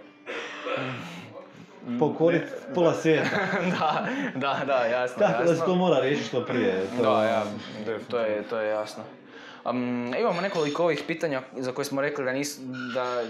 [1.99, 2.43] pokorit
[2.75, 3.31] pola svijeta.
[3.81, 5.75] da, da, da, jasno, Tako da se to jasno.
[5.75, 6.83] mora riješiti što prije.
[6.97, 7.45] To, Da, ja,
[8.11, 9.03] to je, to je jasno.
[9.71, 12.61] Um, imamo nekoliko ovih pitanja za koje smo rekli da nisu,
[12.95, 13.23] da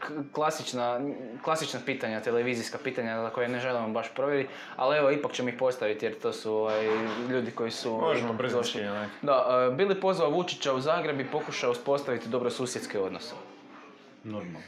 [0.00, 1.00] k- klasična,
[1.42, 5.54] klasična pitanja, televizijska pitanja za koje ne želimo baš provjeriti, ali evo ipak ćemo ih
[5.58, 6.86] postaviti jer to su ovaj,
[7.30, 7.90] ljudi koji su...
[7.92, 8.62] Možemo brzo.
[9.22, 13.34] Da, uh, bili pozvao Vučića u Zagreb i pokušao uspostaviti dobrosusjedske odnose.
[14.24, 14.58] Normalno.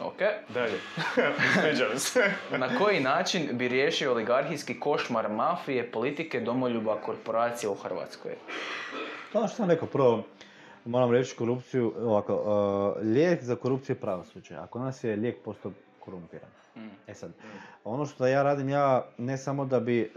[0.00, 0.18] Ok.
[0.48, 0.78] Dalje.
[1.62, 2.32] Sviđa mi se.
[2.50, 8.32] Na koji način bi riješio oligarhijski košmar mafije, politike, domoljuba, korporacija u Hrvatskoj?
[9.32, 10.22] To što sam rekao, prvo,
[10.84, 14.56] moram reći korupciju, ovako, uh, lijek za korupciju je pravosuđe.
[14.56, 16.50] Ako nas je lijek postao korumpiran.
[16.76, 16.88] Mm.
[17.06, 17.30] E sad,
[17.84, 20.12] ono što ja radim, ja ne samo da bi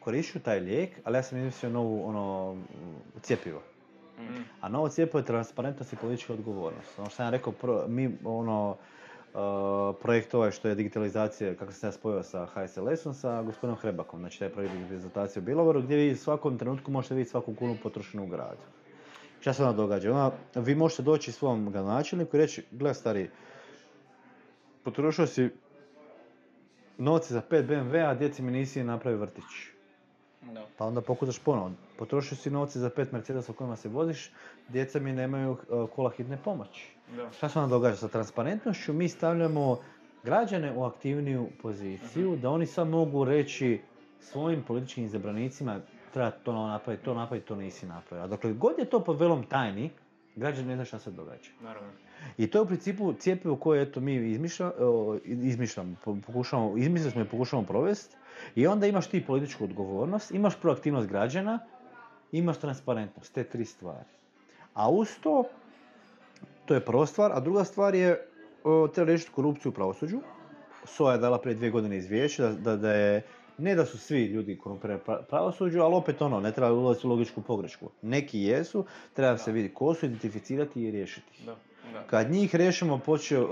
[0.00, 2.56] koristio taj lijek, ali ja sam izmislio novu, ono,
[3.22, 3.60] cjepivo.
[4.18, 4.42] Mm.
[4.60, 6.98] A novo cjepivo je transparentnost i politička odgovornost.
[6.98, 8.76] Ono što sam ja rekao, pro- mi, ono,
[10.02, 14.38] projekt ovaj što je digitalizacija, kako sam ja spojio sa HSLS-om, sa gospodinom Hrebakom, znači
[14.38, 18.24] taj projekt digitalizacije u Bilovaru, gdje vi u svakom trenutku možete vidjeti svaku kunu potrošenu
[18.24, 18.62] u gradu.
[19.40, 20.10] Šta se onda događa?
[20.12, 23.30] Onda vi možete doći svom gradonačelniku i reći, gle stari,
[24.84, 25.50] potrošio si
[26.98, 29.71] novce za 5 BMW, a djeci mi nisi napravio vrtić.
[30.42, 30.66] Da.
[30.78, 31.70] Pa onda pokušaš ponovo.
[31.98, 34.30] Potrošio si novce za pet Mercedesa u kojima se voziš,
[34.68, 36.92] djeca mi nemaju uh, kola hitne pomoći.
[37.16, 37.30] Da.
[37.32, 37.96] Šta se onda događa?
[37.96, 39.78] Sa transparentnošću mi stavljamo
[40.24, 43.80] građane u aktivniju poziciju, da oni sad mogu reći
[44.20, 45.80] svojim političkim izabranicima
[46.12, 48.24] treba to napraviti, to napraviti, to nisi napravio.
[48.24, 49.90] A dokle god je to pod velom tajni,
[50.36, 51.50] građani ne znaju šta se događa.
[51.60, 51.90] Naravno.
[52.38, 54.38] I to je u principu cijepivo koje eto mi
[54.80, 58.16] o, izmišljamo, po- pokušavamo, izmislili smo i pokušavamo provesti.
[58.54, 61.58] I onda imaš ti političku odgovornost, imaš proaktivnost građana,
[62.32, 64.08] imaš transparentnost, te tri stvari.
[64.74, 65.44] A uz to,
[66.64, 68.26] to je prva stvar, a druga stvar je,
[68.94, 70.20] treba riješiti korupciju u pravosuđu.
[70.84, 73.22] SOA je dala prije dvije godine izvješće da, da, da je,
[73.58, 77.42] ne da su svi ljudi korumpirani pravosuđu, ali opet ono, ne treba ulaziti u logičku
[77.42, 77.90] pogrešku.
[78.02, 81.44] Neki jesu, treba se vidjeti ko su, identificirati i riješiti.
[81.46, 81.56] Da.
[81.92, 82.02] Da.
[82.06, 83.48] Kad njih riješimo, počne uh,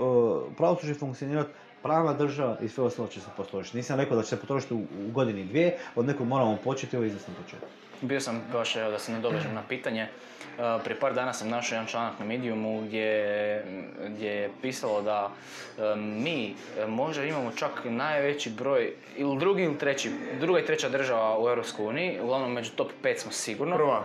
[0.57, 1.49] pravosuđe funkcionirati,
[1.83, 3.77] pravna država i sve ostalo će se posložiti.
[3.77, 7.03] Nisam rekao da će se potrošiti u, u godini dvije, od nekog moramo početi, ovo
[7.03, 7.69] je izvrstan početak.
[8.01, 11.75] Bio sam baš, evo da se nadovežem na pitanje, uh, prije par dana sam našao
[11.75, 13.65] jedan članak na Mediumu gdje,
[14.07, 15.29] gdje je pisalo da
[15.77, 20.89] um, mi uh, možda imamo čak najveći broj, ili drugi ili treći, druga i treća
[20.89, 23.75] država u EU, uglavnom među top 5 smo sigurno.
[23.75, 24.03] Prva.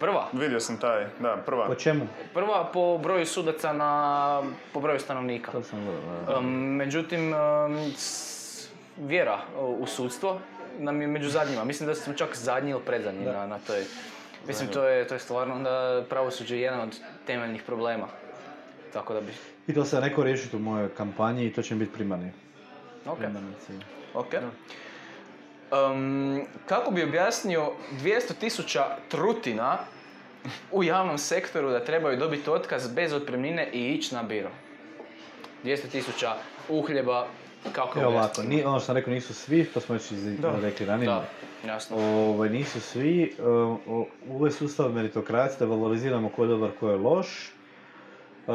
[0.00, 0.28] Prva.
[0.32, 1.66] Vidio sam taj, da, prva.
[1.66, 2.06] Po čemu?
[2.34, 4.42] Prva po broju sudaca na,
[4.72, 5.52] po broju stanovnika.
[5.52, 6.38] To sam gledao, da.
[6.38, 6.46] Um,
[6.76, 7.92] međutim, um,
[8.98, 10.38] vjera u- sudstvo
[10.78, 11.64] nam je među zadnjima.
[11.64, 13.84] Mislim da smo čak zadnji ili predzadnji na, na toj.
[14.46, 16.96] Mislim, to je, to je stvarno onda pravosuđe je jedan od
[17.26, 18.06] temeljnih problema.
[18.92, 19.32] Tako da bi...
[19.66, 22.32] I to sam rekao riješiti u mojoj kampanji i to će mi biti primarni.
[23.06, 23.84] Ok, primarni cilj.
[24.14, 24.34] ok.
[25.72, 29.78] Um, kako bi objasnio 200 tisuća trutina
[30.72, 34.50] u javnom sektoru da trebaju dobiti otkaz bez otpremnine i ići na biro?
[35.64, 36.32] 200 tisuća
[36.68, 37.26] uhljeba,
[37.72, 40.52] kako Evo ovako, ni, ono što sam rekao nisu svi, to smo već iz- Da.
[40.62, 41.06] rekli ranije.
[41.06, 41.24] Da,
[41.66, 41.96] jasno.
[41.98, 43.78] Ovaj, nisu svi, uh,
[44.30, 47.52] ovo je sustav meritokracije, da valoriziramo ko je dobar, ko je loš.
[48.46, 48.54] Uh,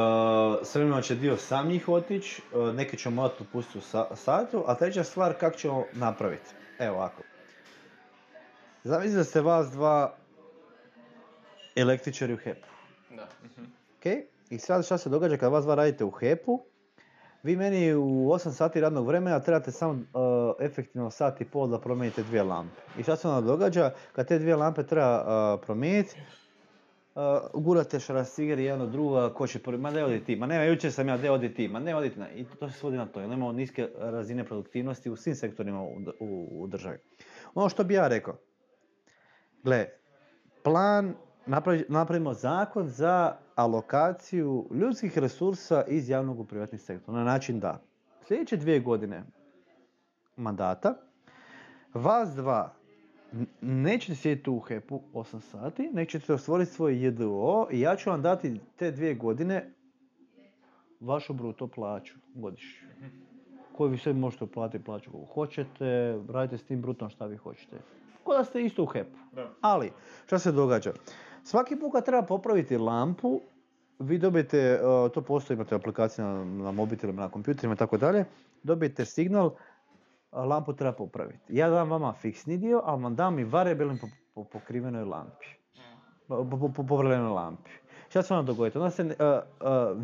[0.64, 4.64] s vremenom će dio sam njih otići, uh, neki ćemo morati otpustiti u sa- satu,
[4.68, 6.50] a treća stvar kako ćemo napraviti.
[6.80, 7.24] Evo ovako.
[8.84, 10.16] Zamislite da ste vas dva
[11.76, 12.68] električari u HEP-u.
[13.16, 13.28] Da.
[13.98, 14.06] Ok?
[14.50, 16.66] I sad šta se događa kad vas dva radite u HEP-u,
[17.44, 20.00] vi meni u 8 sati radnog vremena trebate samo uh,
[20.60, 22.82] efektivno sat i pol da promijenite dvije lampe.
[22.98, 23.92] I šta se onda događa?
[24.12, 26.22] Kad te dvije lampe treba uh, promijeniti,
[27.20, 30.64] uh, gurate šarastigeri jedan od druga, ko će prvi, ma ne odi ti, ma nema,
[30.64, 33.06] jučer sam ja, ne odi ti, ma ne odi ti, i to se svodi na
[33.06, 36.98] to, jer imamo niske razine produktivnosti u svim sektorima u, u, u državi.
[37.56, 38.36] Ono što bi ja rekao,
[39.64, 39.86] gle,
[40.64, 41.16] plan,
[41.48, 47.14] napravi- napravimo zakon za alokaciju ljudskih resursa iz javnog u privatni sektor.
[47.14, 47.82] Na način da
[48.28, 49.24] sljedeće dvije godine
[50.36, 50.96] mandata
[51.94, 52.79] vas dva
[53.62, 58.22] nećete sjediti u HEP-u 8 sati, nego ćete stvoriti svoj JDO i ja ću vam
[58.22, 59.74] dati te dvije godine
[61.00, 62.88] vašu bruto plaću godišnju.
[63.76, 67.78] Koju vi sve možete uplatiti plaću koju hoćete, radite s tim brutom šta vi hoćete.
[68.24, 69.36] Ko da ste isto u HEP-u.
[69.36, 69.50] Da.
[69.62, 69.92] Ali,
[70.26, 70.94] šta se događa?
[71.44, 73.42] Svaki put kad treba popraviti lampu,
[74.00, 74.80] vi dobijete,
[75.14, 78.26] to postoji, imate aplikacije na, na mobitelima, na kompjuterima i tako dalje,
[78.64, 79.52] dobijete signal,
[80.32, 81.56] lampu treba popraviti.
[81.58, 85.46] Ja dam vama fiksni dio, ali vam dam i variabilni po, po pokrivenoj lampi.
[86.28, 87.72] Po, po, po povrljenoj lampi.
[88.10, 88.78] Šta se onda dogoditi?
[88.78, 90.04] Onda se, uh, uh,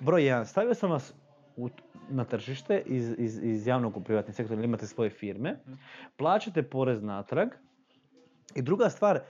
[0.00, 1.14] broj jedan, stavio sam vas
[1.56, 1.68] u,
[2.08, 5.56] na tržište iz, iz, iz javnog u privatni sektor imate svoje firme,
[6.16, 7.48] plaćate porez natrag
[8.54, 9.20] i druga stvar,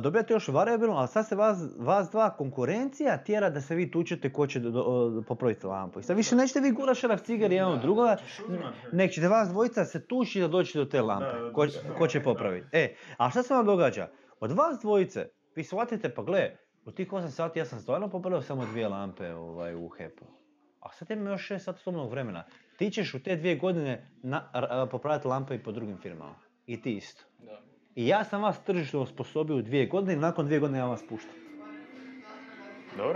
[0.00, 4.32] dobijate još variabilno, ali sad se vas, vas dva konkurencija tjera da se vi tučete
[4.32, 6.00] ko će do- do- popraviti lampu.
[6.00, 8.16] I sad više nećete vi gura šaraf cigar jedan od drugoga,
[8.92, 11.52] nek ćete vas dvojica se tući da doći do te lampe.
[11.52, 11.66] Ko,
[11.98, 12.66] ko će popraviti.
[12.72, 14.08] E, a šta se vam događa?
[14.40, 18.42] Od vas dvojice, vi shvatite, pa gle, u tih 8 sati ja sam stvarno popravio
[18.42, 20.24] samo dvije lampe ovaj, u HEP-u.
[20.80, 22.44] A sad ima još 6 sati slobodnog vremena.
[22.76, 24.50] Ti ćeš u te dvije godine na,
[24.90, 26.34] popraviti lampe i po drugim firmama.
[26.66, 27.24] I ti isto.
[27.38, 27.60] Da.
[27.96, 31.02] I ja sam vas tržišno osposobio u dvije godine i nakon dvije godine ja vas
[31.02, 31.32] puštam.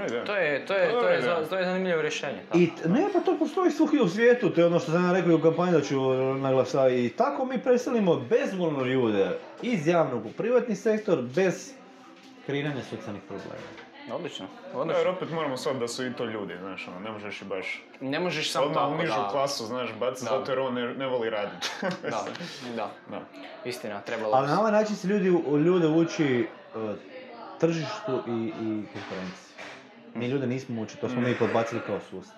[0.06, 0.24] Ideja.
[0.24, 2.38] To je, to je, to je, za- to je zanimljivo rješenje.
[2.54, 5.12] I t- ne, pa to postoji svugdje u svijetu, to je ono što sam ja
[5.12, 6.00] rekao i u kampanji da ću
[6.34, 6.94] naglasati.
[6.96, 9.26] I tako mi preselimo bezvoljno ljude
[9.62, 11.72] iz javnog u privatni sektor bez
[12.46, 13.91] kreiranja socijalnih problema.
[14.10, 15.10] Odlično, Da, jer odlično.
[15.10, 18.20] opet moramo shvatiti da su i to ljudi, znaš, ono, ne možeš i baš Ne
[18.20, 19.28] možeš samo odmah tako, u nižu da.
[19.32, 20.38] klasu, znaš, baciti Da.
[20.38, 21.68] zato jer on ne, ne voli raditi.
[22.02, 22.24] Da,
[22.76, 23.20] da, da.
[23.64, 25.28] istina, trebalo Ali na ovaj način se ljudi,
[25.64, 26.90] ljude uči uh,
[27.60, 29.52] tržištu i, i konkurenciji.
[30.14, 32.36] Mi ljude nismo učili, to smo mi podbacili kao sustav.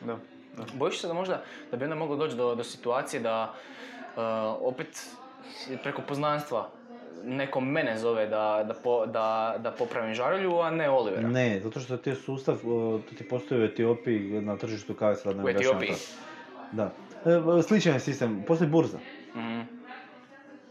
[0.00, 0.16] Da.
[0.56, 0.64] da.
[0.74, 3.54] Bojiš se da možda, da bi onda moglo doći do, do situacije da
[4.16, 4.22] uh,
[4.60, 5.06] opet
[5.82, 6.68] preko poznanstva
[7.24, 11.28] neko mene zove da, da, po, da, da popravim žarulju, a ne Olivera.
[11.28, 15.16] Ne, zato što ti je sustav, uh, to ti postoji u Etiopiji na tržištu kave
[15.16, 15.92] sad ne U Etiopiji?
[16.72, 16.92] Da.
[17.24, 18.98] E, sličan je sistem, postoji burza.
[19.36, 19.60] Mhm.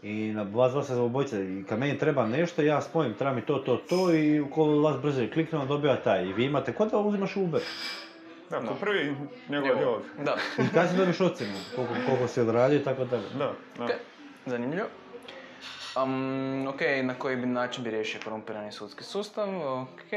[0.02, 3.42] I na vas dva se obojice, i kad meni treba nešto, ja spojim, treba mi
[3.42, 6.26] to, to, to i ukoliko vas klikne, on dobija taj.
[6.26, 7.60] I vi imate, kod da uzimaš Uber.
[8.50, 9.16] Da, prvi
[9.48, 10.02] njegov Evo, djelog.
[10.24, 13.28] Da, I kasnije dobiješ ocjenu, koliko, koliko si odradio i tako dalje.
[13.38, 13.88] Da, da.
[14.46, 14.86] Zanimljivo.
[15.96, 19.48] Um, ok, na koji bi način bi riješio korumpirani sudski sustav,
[19.82, 20.12] ok.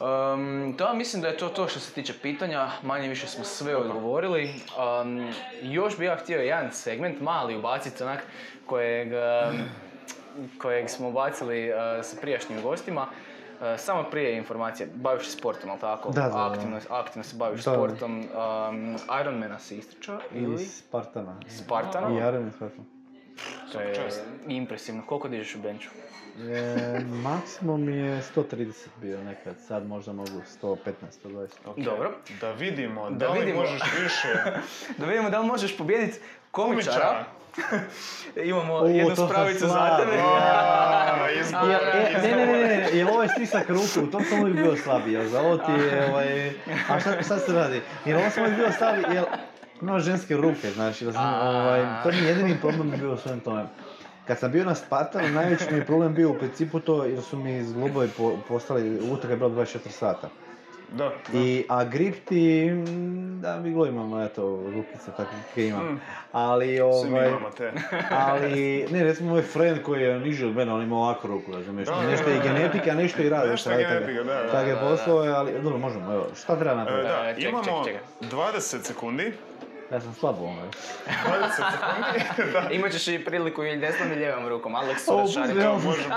[0.00, 3.76] Um, da, mislim da je to to što se tiče pitanja, manje više smo sve
[3.76, 4.54] odgovorili.
[5.02, 5.32] Um,
[5.62, 8.22] još bi ja htio jedan segment mali ubaciti, onak,
[8.66, 9.08] kojeg,
[10.58, 13.02] kojeg smo ubacili uh, sa prijašnjim gostima.
[13.02, 16.10] Uh, samo prije informacije, baviš se sportom, ali tako?
[16.10, 16.50] Da, da, da.
[16.90, 17.72] Aktivno, se baviš Da.
[17.72, 18.18] sportom.
[18.18, 20.58] Um, Ironmana si istričao ili?
[20.58, 21.36] Spartana.
[21.48, 22.08] Spartana?
[22.08, 23.01] I iz Spartana.
[23.72, 23.94] To je
[24.48, 25.02] impresivno.
[25.06, 25.88] Koliko dižeš u benču?
[26.38, 30.76] E, maksimum je 130 bio nekad, sad možda mogu 115,
[31.24, 31.46] 120.
[31.66, 31.76] Ok.
[31.78, 32.12] Dobro.
[32.40, 33.60] Da vidimo, Da da, li vidimo.
[33.60, 34.28] možeš više
[34.98, 36.18] Da vidimo da li možeš pobijediti
[36.50, 37.24] komičara.
[38.44, 40.12] Imamo jednu to spravicu za tebe.
[41.32, 44.76] E, ne, ne, ne, ne, jer ovo je stisak ruku, u tom sam uvijek bio
[44.76, 46.50] slabiji, jer za ovo ti je, ovaj,
[46.88, 47.80] a šta, šta se radi?
[48.04, 49.24] Jer ovo sam uvijek bio slabiji, jer
[49.82, 51.50] ima ženske ruke, znači, da sam, A.
[51.50, 53.64] ovaj, to mi je jedini problem bio u svem tome.
[54.26, 57.36] Kad sam bio na Spartanu, najveći mi je problem bio u principu to, jer su
[57.36, 60.28] mi iz globovi po, postali, utrka je bila 24 sata.
[60.92, 61.38] Da, da.
[61.38, 64.42] I, a grip ti, mm, da, mi glo imamo, eto,
[64.74, 65.86] rukice takve kakve imam.
[65.92, 66.00] Mm.
[66.32, 67.72] Ali, Svi ovaj, imamo te.
[68.30, 71.88] ali, ne, recimo moj friend koji je niži od mene, on ima ovakvu ruku, razumiješ?
[71.88, 73.50] Da, da, nešto je i genetika, nešto i radi.
[73.50, 76.76] Nešto je genetika, da, da, Tak je poslove, ali, dobro, možemo, evo, šta treba E,
[76.76, 77.08] napraviti?
[77.08, 79.32] da, E, imamo ček, 20 sekundi.
[79.92, 80.68] Ja sam slabo ovaj.
[81.06, 82.52] 20 sekundi.
[82.52, 82.68] da.
[82.70, 84.72] Imat ćeš i priliku ili desnom i lijevom rukom.
[84.72, 85.60] Alex O, Surašari.
[85.60, 86.14] evo, Možemo,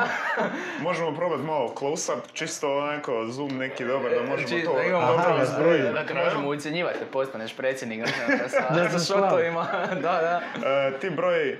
[0.79, 5.07] možemo probati malo close-up, čisto onako zoom neki dobar da možemo Či- to da imamo
[5.07, 8.07] dobro Aha, izbrojiti da, te možemo ucjenjivati, da postaneš predsjednik
[8.49, 9.67] sa, Da, sa šotovima.
[9.95, 10.67] da, da.
[10.87, 11.57] E, ti broj,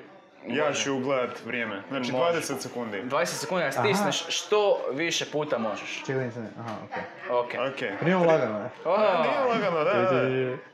[0.48, 1.82] ja ću gledat vrijeme.
[1.90, 2.40] Znači Može.
[2.40, 3.02] 20 sekundi.
[3.02, 6.04] 20 sekundi da stisneš što više puta možeš.
[6.06, 6.28] Čekaj,
[6.60, 7.04] aha, okej.
[7.32, 7.74] Ok.
[7.74, 8.00] Ok.
[8.00, 8.70] Primamo lagano, je.
[8.86, 10.10] O, Nije lagano, da, da.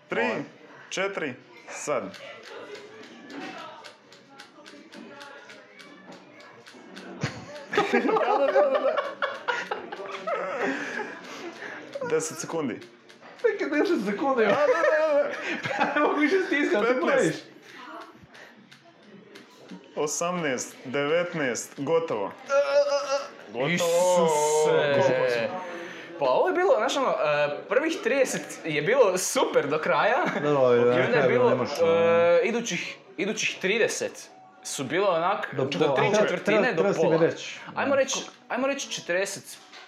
[0.10, 0.61] Čekaj,
[0.92, 1.34] Tri, četiri,
[1.70, 2.04] sad.
[7.94, 8.00] da,
[8.38, 8.96] da, da, da, da.
[12.16, 12.80] 10 sekundi.
[13.42, 15.24] Čekaj, 10 sekundi, Da, da, da,
[15.78, 15.94] da.
[15.96, 17.06] ne mogu više stiskati, ti 15.
[17.06, 17.36] brojiš.
[19.96, 22.32] 18, 19, gotovo.
[23.48, 23.68] Gotovo.
[23.68, 23.88] Isuse.
[25.48, 25.71] Smo?
[26.22, 30.26] Pa ovo je bilo, znaš ono, e, prvih 30 je bilo super do kraja.
[30.44, 34.08] Dobro, I na onda je bilo, e, idućih, idućih 30
[34.64, 35.96] su bilo onak do, pola.
[35.96, 37.18] tri četvrtine do pola.
[37.18, 37.60] reći.
[37.76, 38.20] Ajmo reći,
[38.50, 38.90] ajmo reći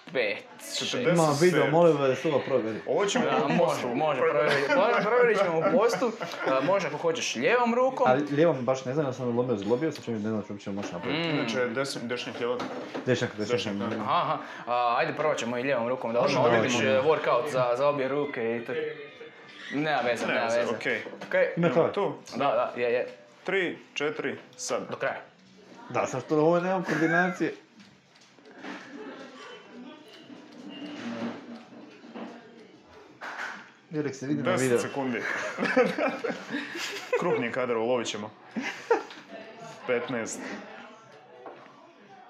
[0.06, 0.36] 45.
[0.60, 1.12] 40.
[1.12, 2.78] Imam video, molim vas da se ovo provjeri.
[2.86, 4.68] Ovo ćemo Da, može, može, provjerit,
[5.04, 6.12] provjerit- ćemo u postu.
[6.62, 8.06] Može ako hoćeš lijevom rukom.
[8.08, 10.56] Ali lijevom baš ne znam, ja sam lomio zglobio, sad ću mi ne znam što
[10.56, 11.28] ćemo moći napraviti.
[11.28, 11.30] Mm.
[11.30, 12.08] Inače, desni.
[12.08, 12.36] Dešnjak,
[13.06, 13.30] dešnjak.
[13.38, 13.84] Dešnjak, da.
[13.86, 14.38] Aha, aha.
[14.66, 16.84] A, ajde probat ćemo i lijevom rukom da odmah možemo.
[16.84, 18.72] e, workout za, za obje ruke i to.
[19.74, 20.70] Nema veze, nema veze.
[20.70, 21.02] okej.
[21.28, 21.46] Okej.
[21.56, 21.88] Ima to.
[21.88, 23.06] Tu, Da, da, je, je.
[23.44, 24.90] tri, četiri, sad.
[24.90, 25.20] Do kraja.
[25.90, 27.54] Da, sa što ovo nemam koordinacije.
[33.94, 34.78] Jurek se vidi na 10 video.
[34.78, 35.22] sekundi.
[37.20, 38.30] Krupni kadar ulovit ćemo.
[39.86, 40.38] 15,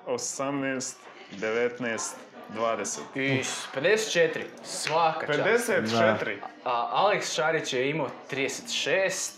[0.06, 0.96] 18,
[1.40, 2.14] 19,
[2.56, 3.00] 20.
[3.14, 3.42] I
[3.74, 5.70] 54, svaka čast.
[5.70, 6.36] 54.
[6.64, 9.30] A, Alex Šarić je imao 36,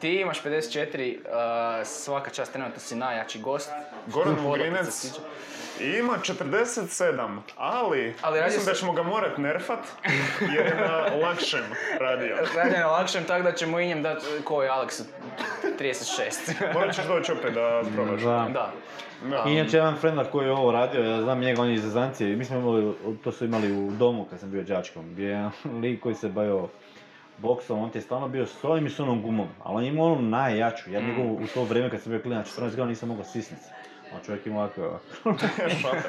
[0.00, 3.70] ti imaš 54, a, svaka čast, trenutno si najjači gost.
[4.06, 5.06] Goran Vugrinec.
[5.80, 9.78] Ima 47, ali, Ali mislim se- da ćemo ga morat nerfat,
[10.54, 11.64] jer je na lakšem
[12.00, 12.36] radio.
[12.56, 15.02] Radi na lakšem, tako da ćemo i njem dati, ko je Alex,
[15.80, 16.52] 36.
[16.74, 18.20] Morat ćeš doći opet da probaš.
[18.20, 18.48] Da.
[18.52, 18.72] da.
[19.24, 19.44] Da.
[19.48, 22.36] I Inače, jedan frenda koji je ovo radio, ja znam njega, on je iz Zazancije,
[22.36, 22.94] mi smo imali,
[23.24, 25.52] to su imali u domu kad sam bio đačkom, gdje je jedan
[25.82, 26.68] lik koji se bavio
[27.38, 29.88] boksom, on ti je stalno bio s ovim i s onom gumom, ali on je
[29.88, 33.08] imao onu najjaču, ja njegovu u to vrijeme kad sam bio klinac, 14 godina nisam
[33.08, 33.64] mogao stisnici.
[34.14, 34.98] A čovjek ima ovako,
[35.82, 36.08] Šape.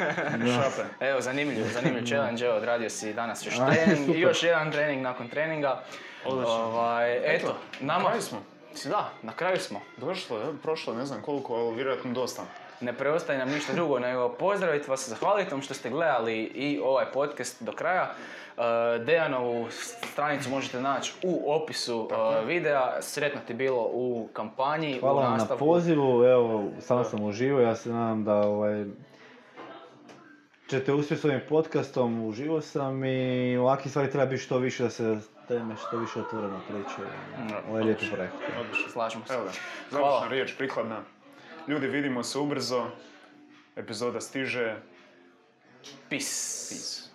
[0.54, 1.06] Šape.
[1.06, 5.28] Evo, zanimljiv, zanimljiv challenge, evo, odradio si danas još trening, i još jedan trening nakon
[5.28, 5.84] treninga.
[6.26, 8.06] Ovaj, eto, nama...
[8.06, 8.44] kraju smo.
[8.86, 9.82] Da, na kraju smo.
[9.98, 12.44] Došlo je, prošlo ne znam koliko, ali vjerojatno dosta.
[12.82, 17.06] Ne preostaje nam ništa drugo nego pozdraviti vas, zahvaliti vam što ste gledali i ovaj
[17.14, 18.14] podcast do kraja.
[18.60, 19.68] E, Dejanovu
[20.14, 23.02] stranicu možete naći u opisu e, videa.
[23.02, 25.65] Sretno ti bilo u kampanji, u hvala vam na nastavku.
[25.65, 28.86] pozivu, evo, sam sam uživo, ja se nadam da ovaj,
[30.69, 34.90] ćete uspjeti s ovim podcastom, uživo sam i ovakvih stvari treba biti što više da
[34.90, 35.18] se
[35.48, 37.10] teme što više otvoreno priče.
[37.69, 38.34] Ovo je lijepi projekt.
[38.60, 38.90] Odlično.
[38.90, 39.34] Slažemo se.
[39.34, 39.44] Evo
[39.91, 41.02] završna riječ, prikladna.
[41.68, 42.86] Ljudi, vidimo se ubrzo.
[43.76, 44.76] Epizoda stiže.
[46.10, 46.69] Peace.
[46.69, 47.09] Peace.